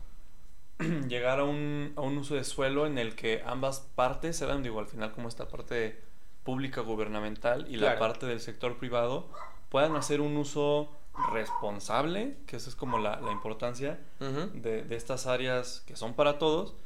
llegar 1.08 1.40
a 1.40 1.44
un, 1.44 1.92
a 1.96 2.00
un 2.02 2.18
uso 2.18 2.34
de 2.34 2.44
suelo 2.44 2.86
en 2.86 2.98
el 2.98 3.14
que 3.14 3.42
ambas 3.44 3.80
partes 3.94 4.36
se 4.36 4.46
dan, 4.46 4.62
digo, 4.62 4.78
al 4.78 4.86
final 4.86 5.12
como 5.12 5.28
esta 5.28 5.48
parte 5.48 6.00
pública 6.44 6.80
gubernamental 6.80 7.66
y 7.68 7.76
la 7.76 7.98
parte 7.98 8.26
del 8.26 8.40
sector 8.40 8.78
privado 8.78 9.28
puedan 9.68 9.96
hacer 9.96 10.20
un 10.20 10.36
uso 10.36 10.92
responsable, 11.32 12.36
que 12.46 12.56
esa 12.56 12.68
es 12.68 12.76
como 12.76 12.98
la, 12.98 13.20
importancia 13.32 13.98
de, 14.20 14.86
estas 14.90 15.26
áreas 15.26 15.82
que 15.86 15.96
son 15.96 16.14
para 16.14 16.38
todos. 16.38 16.76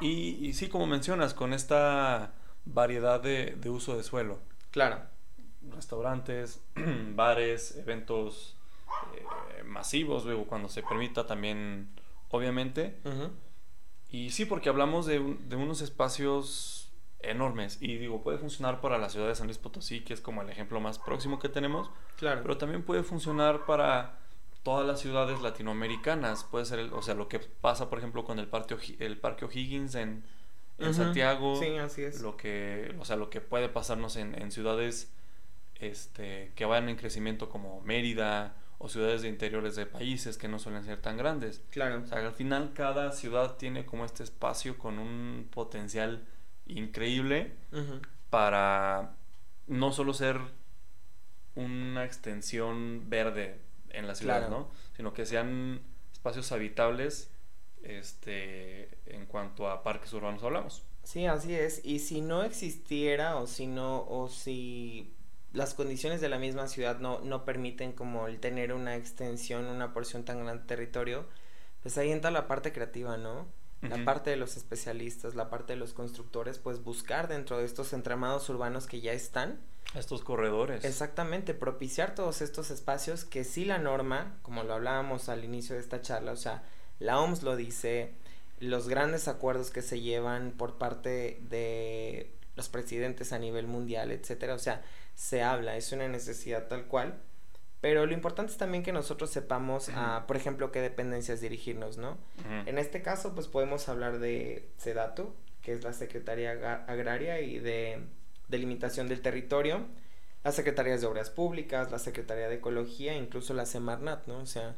y, 0.00 0.44
y, 0.44 0.52
sí, 0.54 0.68
como 0.68 0.86
mencionas, 0.86 1.34
con 1.34 1.52
esta 1.52 2.32
variedad 2.72 3.20
de, 3.20 3.58
uso 3.68 3.96
de 3.96 4.02
suelo. 4.02 4.38
Claro. 4.70 5.02
Restaurantes, 5.74 6.62
bares, 7.14 7.76
eventos 7.76 8.56
eh, 9.14 9.62
masivos, 9.64 10.24
luego 10.24 10.46
cuando 10.46 10.68
se 10.68 10.82
permita 10.82 11.26
también, 11.26 11.90
obviamente. 12.30 12.98
Y 14.10 14.30
sí, 14.30 14.44
porque 14.44 14.68
hablamos 14.68 15.06
de, 15.06 15.18
de 15.18 15.56
unos 15.56 15.82
espacios 15.82 16.92
enormes. 17.20 17.78
Y 17.80 17.96
digo, 17.98 18.22
puede 18.22 18.38
funcionar 18.38 18.80
para 18.80 18.98
la 18.98 19.08
ciudad 19.08 19.28
de 19.28 19.34
San 19.34 19.46
Luis 19.46 19.58
Potosí, 19.58 20.00
que 20.00 20.14
es 20.14 20.20
como 20.20 20.42
el 20.42 20.50
ejemplo 20.50 20.80
más 20.80 20.98
próximo 20.98 21.38
que 21.38 21.48
tenemos. 21.48 21.90
Claro. 22.16 22.42
Pero 22.42 22.56
también 22.58 22.82
puede 22.84 23.02
funcionar 23.02 23.66
para 23.66 24.20
todas 24.62 24.86
las 24.86 25.00
ciudades 25.00 25.40
latinoamericanas. 25.40 26.44
Puede 26.44 26.64
ser, 26.64 26.92
o 26.92 27.02
sea, 27.02 27.14
lo 27.14 27.28
que 27.28 27.38
pasa, 27.38 27.90
por 27.90 27.98
ejemplo, 27.98 28.24
con 28.24 28.38
el 28.38 28.48
Parque, 28.48 28.76
el 28.98 29.18
parque 29.18 29.44
O'Higgins 29.44 29.94
en, 29.94 30.24
en 30.78 30.94
Santiago. 30.94 31.58
Sí, 31.60 31.76
así 31.76 32.02
es. 32.02 32.20
Lo 32.20 32.36
que, 32.36 32.94
o 32.98 33.04
sea, 33.04 33.16
lo 33.16 33.30
que 33.30 33.40
puede 33.40 33.68
pasarnos 33.68 34.16
en, 34.16 34.40
en 34.40 34.50
ciudades 34.50 35.12
este, 35.76 36.52
que 36.54 36.64
vayan 36.64 36.88
en 36.88 36.96
crecimiento 36.96 37.48
como 37.48 37.80
Mérida 37.82 38.56
o 38.78 38.88
ciudades 38.88 39.22
de 39.22 39.28
interiores 39.28 39.74
de 39.74 39.86
países 39.86 40.38
que 40.38 40.48
no 40.48 40.58
suelen 40.58 40.84
ser 40.84 41.00
tan 41.00 41.16
grandes. 41.16 41.62
Claro. 41.70 42.02
O 42.02 42.06
sea, 42.06 42.18
al 42.18 42.32
final 42.32 42.72
cada 42.74 43.12
ciudad 43.12 43.56
tiene 43.56 43.84
como 43.84 44.04
este 44.04 44.22
espacio 44.22 44.78
con 44.78 44.98
un 44.98 45.48
potencial 45.50 46.24
increíble 46.66 47.54
para 48.30 49.16
no 49.66 49.92
solo 49.92 50.14
ser 50.14 50.38
una 51.54 52.04
extensión 52.04 53.08
verde 53.08 53.60
en 53.90 54.06
la 54.06 54.14
ciudad, 54.14 54.48
¿no? 54.48 54.70
Sino 54.96 55.12
que 55.12 55.26
sean 55.26 55.80
espacios 56.12 56.52
habitables 56.52 57.32
este, 57.82 58.88
en 59.06 59.26
cuanto 59.26 59.68
a 59.68 59.82
parques 59.82 60.12
urbanos 60.12 60.42
hablamos. 60.42 60.82
Sí, 61.04 61.26
así 61.26 61.54
es. 61.54 61.80
Y 61.84 62.00
si 62.00 62.20
no 62.20 62.42
existiera 62.42 63.36
o 63.36 63.46
si 63.46 63.66
no, 63.66 64.06
o 64.08 64.28
si 64.28 65.14
las 65.52 65.74
condiciones 65.74 66.20
de 66.20 66.28
la 66.28 66.38
misma 66.38 66.68
ciudad 66.68 66.98
no, 66.98 67.20
no 67.20 67.44
permiten 67.44 67.92
como 67.92 68.26
el 68.26 68.40
tener 68.40 68.72
una 68.72 68.96
extensión, 68.96 69.64
una 69.66 69.92
porción 69.92 70.24
tan 70.24 70.44
grande 70.44 70.62
de 70.62 70.68
territorio, 70.68 71.26
pues 71.82 71.96
ahí 71.96 72.10
entra 72.12 72.30
la 72.30 72.46
parte 72.46 72.72
creativa, 72.72 73.16
¿no? 73.16 73.46
la 73.80 74.04
parte 74.04 74.30
de 74.30 74.36
los 74.36 74.56
especialistas, 74.56 75.34
la 75.34 75.50
parte 75.50 75.74
de 75.74 75.78
los 75.78 75.92
constructores, 75.92 76.58
pues 76.58 76.82
buscar 76.82 77.28
dentro 77.28 77.58
de 77.58 77.64
estos 77.64 77.92
entramados 77.92 78.48
urbanos 78.48 78.86
que 78.86 79.00
ya 79.00 79.12
están. 79.12 79.60
Estos 79.94 80.22
corredores. 80.22 80.84
Exactamente, 80.84 81.54
propiciar 81.54 82.14
todos 82.14 82.42
estos 82.42 82.70
espacios 82.70 83.24
que 83.24 83.44
sí 83.44 83.64
la 83.64 83.78
norma, 83.78 84.36
como 84.42 84.64
lo 84.64 84.74
hablábamos 84.74 85.28
al 85.28 85.44
inicio 85.44 85.76
de 85.76 85.80
esta 85.80 86.02
charla, 86.02 86.32
o 86.32 86.36
sea, 86.36 86.64
la 86.98 87.20
OMS 87.20 87.42
lo 87.42 87.56
dice, 87.56 88.12
los 88.58 88.88
grandes 88.88 89.28
acuerdos 89.28 89.70
que 89.70 89.82
se 89.82 90.00
llevan 90.00 90.52
por 90.52 90.78
parte 90.78 91.40
de 91.48 92.32
los 92.56 92.68
presidentes 92.68 93.32
a 93.32 93.38
nivel 93.38 93.66
mundial, 93.66 94.10
etcétera, 94.10 94.54
o 94.54 94.58
sea, 94.58 94.82
se 95.14 95.42
habla, 95.42 95.76
es 95.76 95.92
una 95.92 96.08
necesidad 96.08 96.68
tal 96.68 96.86
cual 96.86 97.20
pero 97.80 98.06
lo 98.06 98.12
importante 98.12 98.50
es 98.50 98.58
también 98.58 98.82
que 98.82 98.92
nosotros 98.92 99.30
sepamos, 99.30 99.90
por 100.26 100.36
ejemplo, 100.36 100.72
qué 100.72 100.80
dependencias 100.80 101.40
dirigirnos, 101.40 101.96
¿no? 101.96 102.18
En 102.66 102.78
este 102.78 103.02
caso, 103.02 103.34
pues 103.34 103.46
podemos 103.46 103.88
hablar 103.88 104.18
de 104.18 104.68
SEDATU, 104.78 105.32
que 105.62 105.72
es 105.72 105.84
la 105.84 105.92
Secretaría 105.92 106.84
Agraria 106.88 107.40
y 107.40 107.58
de 107.60 108.00
Delimitación 108.48 109.06
del 109.06 109.20
Territorio, 109.20 109.86
las 110.42 110.56
Secretarías 110.56 111.00
de 111.00 111.06
Obras 111.06 111.30
Públicas, 111.30 111.92
la 111.92 111.98
Secretaría 111.98 112.48
de 112.48 112.56
Ecología, 112.56 113.14
incluso 113.14 113.54
la 113.54 113.66
Semarnat, 113.66 114.26
¿no? 114.26 114.38
O 114.38 114.46
sea, 114.46 114.74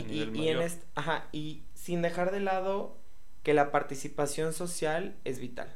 y, 0.00 0.22
y, 0.34 0.48
en 0.48 0.60
este, 0.60 0.86
ajá, 0.94 1.28
y 1.32 1.62
sin 1.74 2.02
dejar 2.02 2.30
de 2.30 2.40
lado 2.40 2.98
que 3.42 3.54
la 3.54 3.70
participación 3.70 4.52
social 4.52 5.16
es 5.24 5.38
vital. 5.38 5.74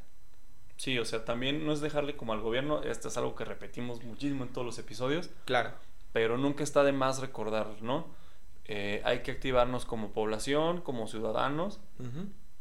Sí, 0.77 0.99
o 0.99 1.05
sea, 1.05 1.25
también 1.25 1.65
no 1.65 1.73
es 1.73 1.81
dejarle 1.81 2.17
como 2.17 2.33
al 2.33 2.41
gobierno, 2.41 2.83
esto 2.83 3.09
es 3.09 3.17
algo 3.17 3.35
que 3.35 3.45
repetimos 3.45 4.05
muchísimo 4.05 4.45
en 4.45 4.53
todos 4.53 4.67
los 4.67 4.79
episodios. 4.79 5.31
Claro 5.45 5.73
pero 6.17 6.39
nunca 6.39 6.65
está 6.65 6.83
de 6.83 6.93
más 6.93 7.21
recordar, 7.21 7.83
¿no? 7.83 8.07
Eh, 8.65 9.03
hay 9.05 9.19
que 9.19 9.33
activarnos 9.33 9.85
como 9.85 10.13
población, 10.13 10.81
como 10.81 11.09
ciudadanos 11.09 11.79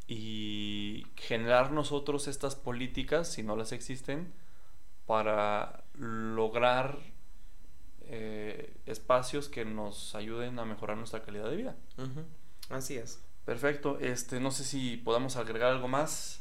y 0.09 1.07
generar 1.15 1.71
nosotros 1.71 2.27
estas 2.27 2.57
políticas, 2.57 3.31
si 3.31 3.43
no 3.43 3.55
las 3.55 3.71
existen, 3.71 4.33
para 5.05 5.85
lograr 5.93 6.99
eh, 8.09 8.73
espacios 8.85 9.49
que 9.49 9.65
nos 9.65 10.15
ayuden 10.15 10.59
a 10.59 10.65
mejorar 10.65 10.97
nuestra 10.97 11.21
calidad 11.21 11.49
de 11.49 11.55
vida. 11.55 11.75
Así 12.69 12.97
es. 12.97 13.19
Perfecto. 13.45 13.99
Este, 13.99 14.39
no 14.39 14.51
sé 14.51 14.63
si 14.63 14.97
podamos 14.97 15.37
agregar 15.37 15.71
algo 15.71 15.87
más. 15.87 16.39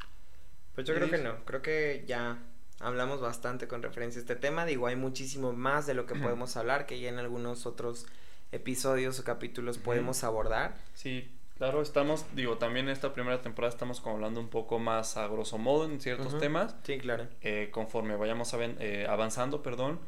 Pues 0.74 0.86
yo 0.86 0.94
creo 0.94 1.10
que 1.10 1.18
no. 1.18 1.44
Creo 1.44 1.62
que 1.62 2.04
ya 2.06 2.38
hablamos 2.80 3.20
bastante 3.20 3.68
con 3.68 3.82
referencia 3.82 4.18
a 4.18 4.22
este 4.22 4.36
tema. 4.36 4.64
Digo, 4.66 4.86
hay 4.86 4.96
muchísimo 4.96 5.52
más 5.52 5.86
de 5.86 5.94
lo 5.94 6.06
que 6.06 6.14
podemos 6.14 6.56
hablar 6.56 6.86
que 6.86 7.00
ya 7.00 7.08
en 7.08 7.18
algunos 7.18 7.66
otros 7.66 8.06
episodios 8.52 9.18
o 9.20 9.24
capítulos 9.24 9.78
podemos 9.78 10.24
abordar. 10.24 10.76
Sí, 10.94 11.30
claro, 11.58 11.82
estamos, 11.82 12.24
digo, 12.34 12.58
también 12.58 12.86
en 12.86 12.92
esta 12.92 13.12
primera 13.12 13.42
temporada 13.42 13.72
estamos 13.72 14.00
como 14.00 14.16
hablando 14.16 14.40
un 14.40 14.48
poco 14.48 14.78
más 14.78 15.16
a 15.16 15.26
grosso 15.28 15.58
modo 15.58 15.84
en 15.84 16.00
ciertos 16.00 16.38
temas. 16.38 16.74
Sí, 16.84 16.98
claro. 16.98 17.26
Eh, 17.42 17.68
conforme 17.72 18.16
vayamos 18.16 18.54
eh, 18.54 19.06
avanzando, 19.08 19.62
perdón, 19.62 20.00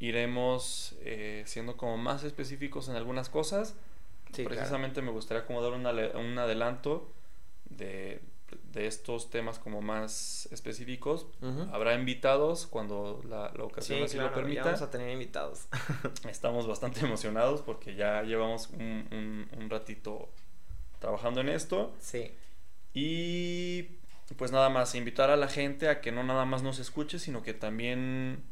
iremos 0.00 0.96
eh, 1.00 1.42
siendo 1.46 1.76
como 1.76 1.96
más 1.96 2.24
específicos 2.24 2.88
en 2.88 2.96
algunas 2.96 3.28
cosas. 3.28 3.74
Sí, 4.32 4.44
Precisamente 4.44 5.00
me 5.02 5.10
gustaría 5.10 5.46
como 5.46 5.62
dar 5.62 5.72
un 5.72 6.38
adelanto 6.38 7.10
de 7.70 8.20
de 8.72 8.86
estos 8.86 9.30
temas 9.30 9.58
como 9.58 9.80
más 9.80 10.48
específicos. 10.50 11.26
Habrá 11.72 11.94
invitados 11.94 12.66
cuando 12.66 13.20
la, 13.28 13.52
ocasión 13.62 14.02
así 14.02 14.16
lo 14.16 14.32
permita. 14.32 14.64
vamos 14.64 14.82
a 14.82 14.90
tener 14.90 15.10
invitados. 15.10 15.66
Estamos 16.28 16.66
bastante 16.66 17.00
emocionados 17.00 17.62
porque 17.62 17.94
ya 17.94 18.22
llevamos 18.22 18.70
un, 18.70 19.48
un, 19.56 19.70
ratito 19.70 20.28
trabajando 20.98 21.40
en 21.40 21.50
esto. 21.50 21.94
Sí. 22.00 22.32
Y 22.94 23.82
pues 24.36 24.52
nada 24.52 24.68
más, 24.68 24.94
invitar 24.94 25.30
a 25.30 25.36
la 25.36 25.48
gente 25.48 25.88
a 25.88 26.00
que 26.00 26.12
no 26.12 26.22
nada 26.22 26.44
más 26.44 26.62
nos 26.62 26.78
escuche, 26.78 27.18
sino 27.18 27.42
que 27.42 27.54
también... 27.54 28.42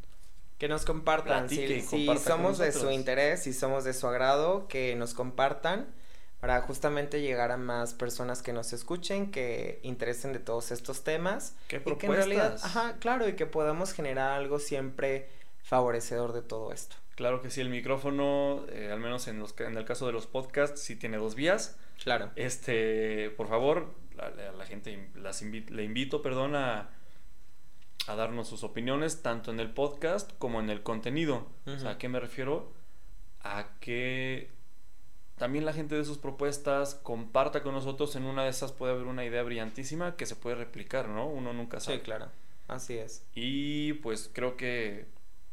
Que 0.59 0.69
nos 0.69 0.85
compartan. 0.85 1.49
si, 1.49 1.81
si 1.81 2.19
somos 2.19 2.59
de 2.59 2.73
su 2.73 2.91
interés, 2.91 3.43
si 3.43 3.53
somos 3.53 3.85
de 3.85 3.93
su 3.93 4.07
agrado, 4.07 4.69
que 4.69 4.95
nos 4.97 5.15
compartan 5.15 5.87
para 6.41 6.61
justamente 6.61 7.21
llegar 7.21 7.51
a 7.51 7.57
más 7.57 7.95
personas 7.95 8.43
que 8.43 8.53
nos 8.53 8.73
escuchen, 8.73 9.31
que 9.31 9.81
interesen 9.83 10.33
de 10.33 10.39
todos 10.39 10.71
estos 10.71 11.03
temas. 11.03 11.57
¿Qué 11.69 11.81
propuestas? 11.81 12.05
Y 12.05 12.07
que 12.07 12.07
en 12.07 12.13
realidad, 12.13 12.61
ajá, 12.63 12.97
claro, 13.01 13.29
y 13.29 13.35
que 13.35 13.47
podamos 13.47 13.93
generar 13.93 14.33
algo 14.33 14.59
siempre 14.59 15.29
favorecedor 15.63 16.33
de 16.33 16.43
todo 16.43 16.73
esto. 16.73 16.97
Claro 17.17 17.41
que 17.41 17.51
sí, 17.51 17.63
el 17.63 17.71
micrófono, 17.71 18.67
eh, 18.69 18.91
al 18.93 19.01
menos 19.01 19.27
en, 19.27 19.39
los, 19.39 19.59
en 19.61 19.77
el 19.77 19.85
caso 19.87 20.07
de 20.07 20.13
los 20.13 20.27
podcasts, 20.27 20.83
sí 20.83 20.97
tiene 20.97 21.17
dos 21.17 21.35
vías. 21.35 21.77
Claro. 22.03 22.31
Este, 22.37 23.31
por 23.31 23.49
favor, 23.49 23.95
a, 24.19 24.31
la 24.31 24.67
gente 24.67 25.09
las 25.15 25.41
le 25.43 25.83
invito, 25.83 26.21
perdón, 26.21 26.55
a, 26.55 26.91
a, 28.07 28.15
darnos 28.15 28.49
sus 28.49 28.65
opiniones, 28.65 29.23
tanto 29.23 29.51
en 29.51 29.61
el 29.61 29.71
podcast 29.71 30.33
como 30.39 30.61
en 30.61 30.71
el 30.71 30.83
contenido. 30.83 31.47
O 31.67 31.79
sea, 31.79 31.93
¿a 31.93 31.99
qué 31.99 32.09
me 32.09 32.21
refiero? 32.21 32.73
A 33.43 33.69
que 33.81 34.51
también 35.37 35.65
la 35.65 35.73
gente 35.73 35.95
de 35.95 36.05
sus 36.05 36.19
propuestas 36.19 36.95
comparta 36.95 37.63
con 37.63 37.75
nosotros. 37.75 38.17
En 38.17 38.25
una 38.25 38.45
de 38.45 38.51
esas 38.51 38.73
puede 38.73 38.93
haber 38.93 39.07
una 39.07 39.25
idea 39.25 39.43
brillantísima 39.43 40.17
que 40.17 40.27
se 40.27 40.37
puede 40.37 40.57
replicar, 40.57 41.09
¿no? 41.09 41.27
Uno 41.27 41.53
nunca 41.53 41.81
sabe. 41.81 41.99
Sí, 41.99 42.03
claro. 42.03 42.29
Así 42.69 42.99
es. 42.99 43.25
Y 43.35 43.95
pues 43.95 44.31
creo 44.33 44.57
que 44.57 45.07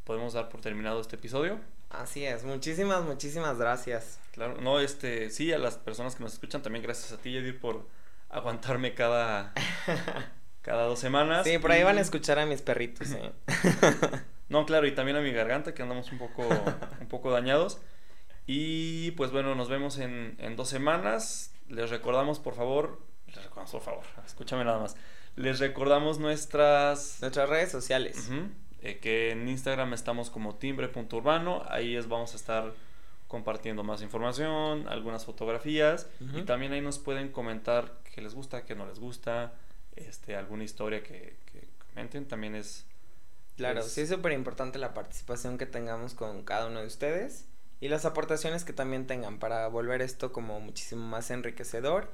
podemos 0.04 0.34
dar 0.34 0.50
por 0.50 0.62
terminado 0.62 1.02
este 1.02 1.18
episodio. 1.18 1.60
Así 1.90 2.26
es. 2.26 2.44
Muchísimas, 2.44 3.04
muchísimas 3.04 3.58
gracias. 3.58 4.20
Claro, 4.32 4.60
no, 4.60 4.80
este, 4.80 5.30
sí, 5.30 5.54
a 5.54 5.60
las 5.60 5.78
personas 5.78 6.16
que 6.16 6.24
nos 6.24 6.34
escuchan 6.34 6.64
también 6.64 6.84
gracias 6.84 7.12
a 7.12 7.22
ti, 7.22 7.38
Edir, 7.38 7.60
por 7.60 7.88
aguantarme 8.30 8.96
cada, 8.96 9.54
cada 10.64 10.86
dos 10.86 10.98
semanas. 10.98 11.46
Sí, 11.46 11.60
por 11.60 11.72
ahí 11.72 11.84
van 11.84 12.00
a 12.00 12.02
escuchar 12.02 12.40
a 12.40 12.48
mis 12.48 12.64
perritos, 12.64 13.12
¿eh? 13.12 13.32
no, 14.50 14.66
claro, 14.66 14.88
y 14.88 14.96
también 14.96 15.18
a 15.18 15.22
mi 15.22 15.32
garganta, 15.32 15.76
que 15.76 15.84
andamos 15.84 16.12
un 16.12 16.18
poco, 16.18 16.48
un 17.00 17.08
poco 17.08 17.30
dañados. 17.30 17.80
Y 18.48 19.12
pues 19.12 19.32
bueno, 19.32 19.54
nos 19.54 19.70
vemos 19.70 20.00
en, 20.00 20.36
en 20.40 20.56
dos 20.56 20.70
semanas. 20.70 21.54
Les 21.70 21.90
recordamos, 21.90 22.40
por 22.40 22.56
favor, 22.56 23.00
les 23.28 23.44
recordamos, 23.44 23.72
por 23.72 23.82
favor, 23.82 24.04
escúchame 24.26 24.64
nada 24.64 24.80
más. 24.80 24.96
Les 25.36 25.60
recordamos 25.60 26.20
nuestras... 26.20 27.18
Nuestras 27.22 27.50
redes 27.50 27.72
sociales. 27.72 28.30
Eh, 28.82 29.00
que 29.00 29.32
en 29.32 29.48
Instagram 29.48 29.94
estamos 29.94 30.30
como 30.30 30.56
timbre.urbano. 30.56 31.64
Ahí 31.70 31.96
es, 31.96 32.08
vamos 32.08 32.34
a 32.34 32.36
estar 32.36 32.74
compartiendo 33.28 33.84
más 33.84 34.02
información, 34.02 34.88
algunas 34.88 35.26
fotografías. 35.26 36.08
Y 36.36 36.44
también 36.44 36.72
ahí 36.74 36.82
nos 36.82 37.00
pueden 37.00 37.32
comentar 37.32 37.98
qué 38.14 38.22
les 38.22 38.36
gusta, 38.36 38.64
qué 38.64 38.76
no 38.76 38.86
les 38.86 39.00
gusta, 39.00 39.54
este, 39.96 40.36
alguna 40.36 40.64
historia 40.64 41.04
que, 41.04 41.38
que 41.52 41.68
comenten. 41.88 42.28
También 42.28 42.56
es... 42.56 42.86
Claro, 43.56 43.84
sí 43.84 44.02
es 44.02 44.10
súper 44.10 44.32
importante 44.32 44.80
la 44.80 44.94
participación 44.94 45.58
que 45.58 45.66
tengamos 45.66 46.16
con 46.16 46.44
cada 46.44 46.68
uno 46.68 46.82
de 46.82 46.88
ustedes 46.88 47.46
y 47.84 47.90
las 47.90 48.06
aportaciones 48.06 48.64
que 48.64 48.72
también 48.72 49.08
tengan 49.08 49.40
para 49.40 49.68
volver 49.68 50.02
esto 50.02 50.32
como 50.32 50.62
muchísimo 50.62 51.06
más 51.06 51.30
enriquecedor 51.32 52.10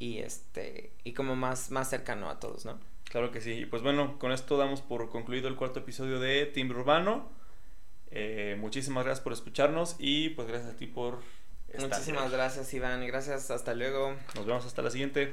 y 0.00 0.18
este 0.18 0.92
y 1.04 1.12
como 1.12 1.36
más 1.36 1.70
más 1.70 1.88
cercano 1.88 2.28
a 2.28 2.40
todos, 2.40 2.64
¿no? 2.64 2.80
Claro 3.04 3.30
que 3.30 3.40
sí. 3.40 3.52
Y 3.52 3.66
pues 3.66 3.82
bueno, 3.82 4.18
con 4.18 4.32
esto 4.32 4.56
damos 4.56 4.82
por 4.82 5.08
concluido 5.08 5.46
el 5.46 5.54
cuarto 5.54 5.78
episodio 5.78 6.18
de 6.18 6.46
Timbre 6.46 6.80
Urbano. 6.80 7.30
Eh, 8.10 8.56
muchísimas 8.58 9.04
gracias 9.04 9.22
por 9.22 9.32
escucharnos 9.32 9.94
y 10.00 10.30
pues 10.30 10.48
gracias 10.48 10.74
a 10.74 10.76
ti 10.76 10.88
por 10.88 11.20
estar 11.68 11.88
Muchísimas 11.88 12.32
gracias 12.32 12.74
Iván, 12.74 13.06
gracias, 13.06 13.52
hasta 13.52 13.74
luego. 13.74 14.16
Nos 14.34 14.46
vemos 14.46 14.66
hasta 14.66 14.82
la 14.82 14.90
siguiente. 14.90 15.32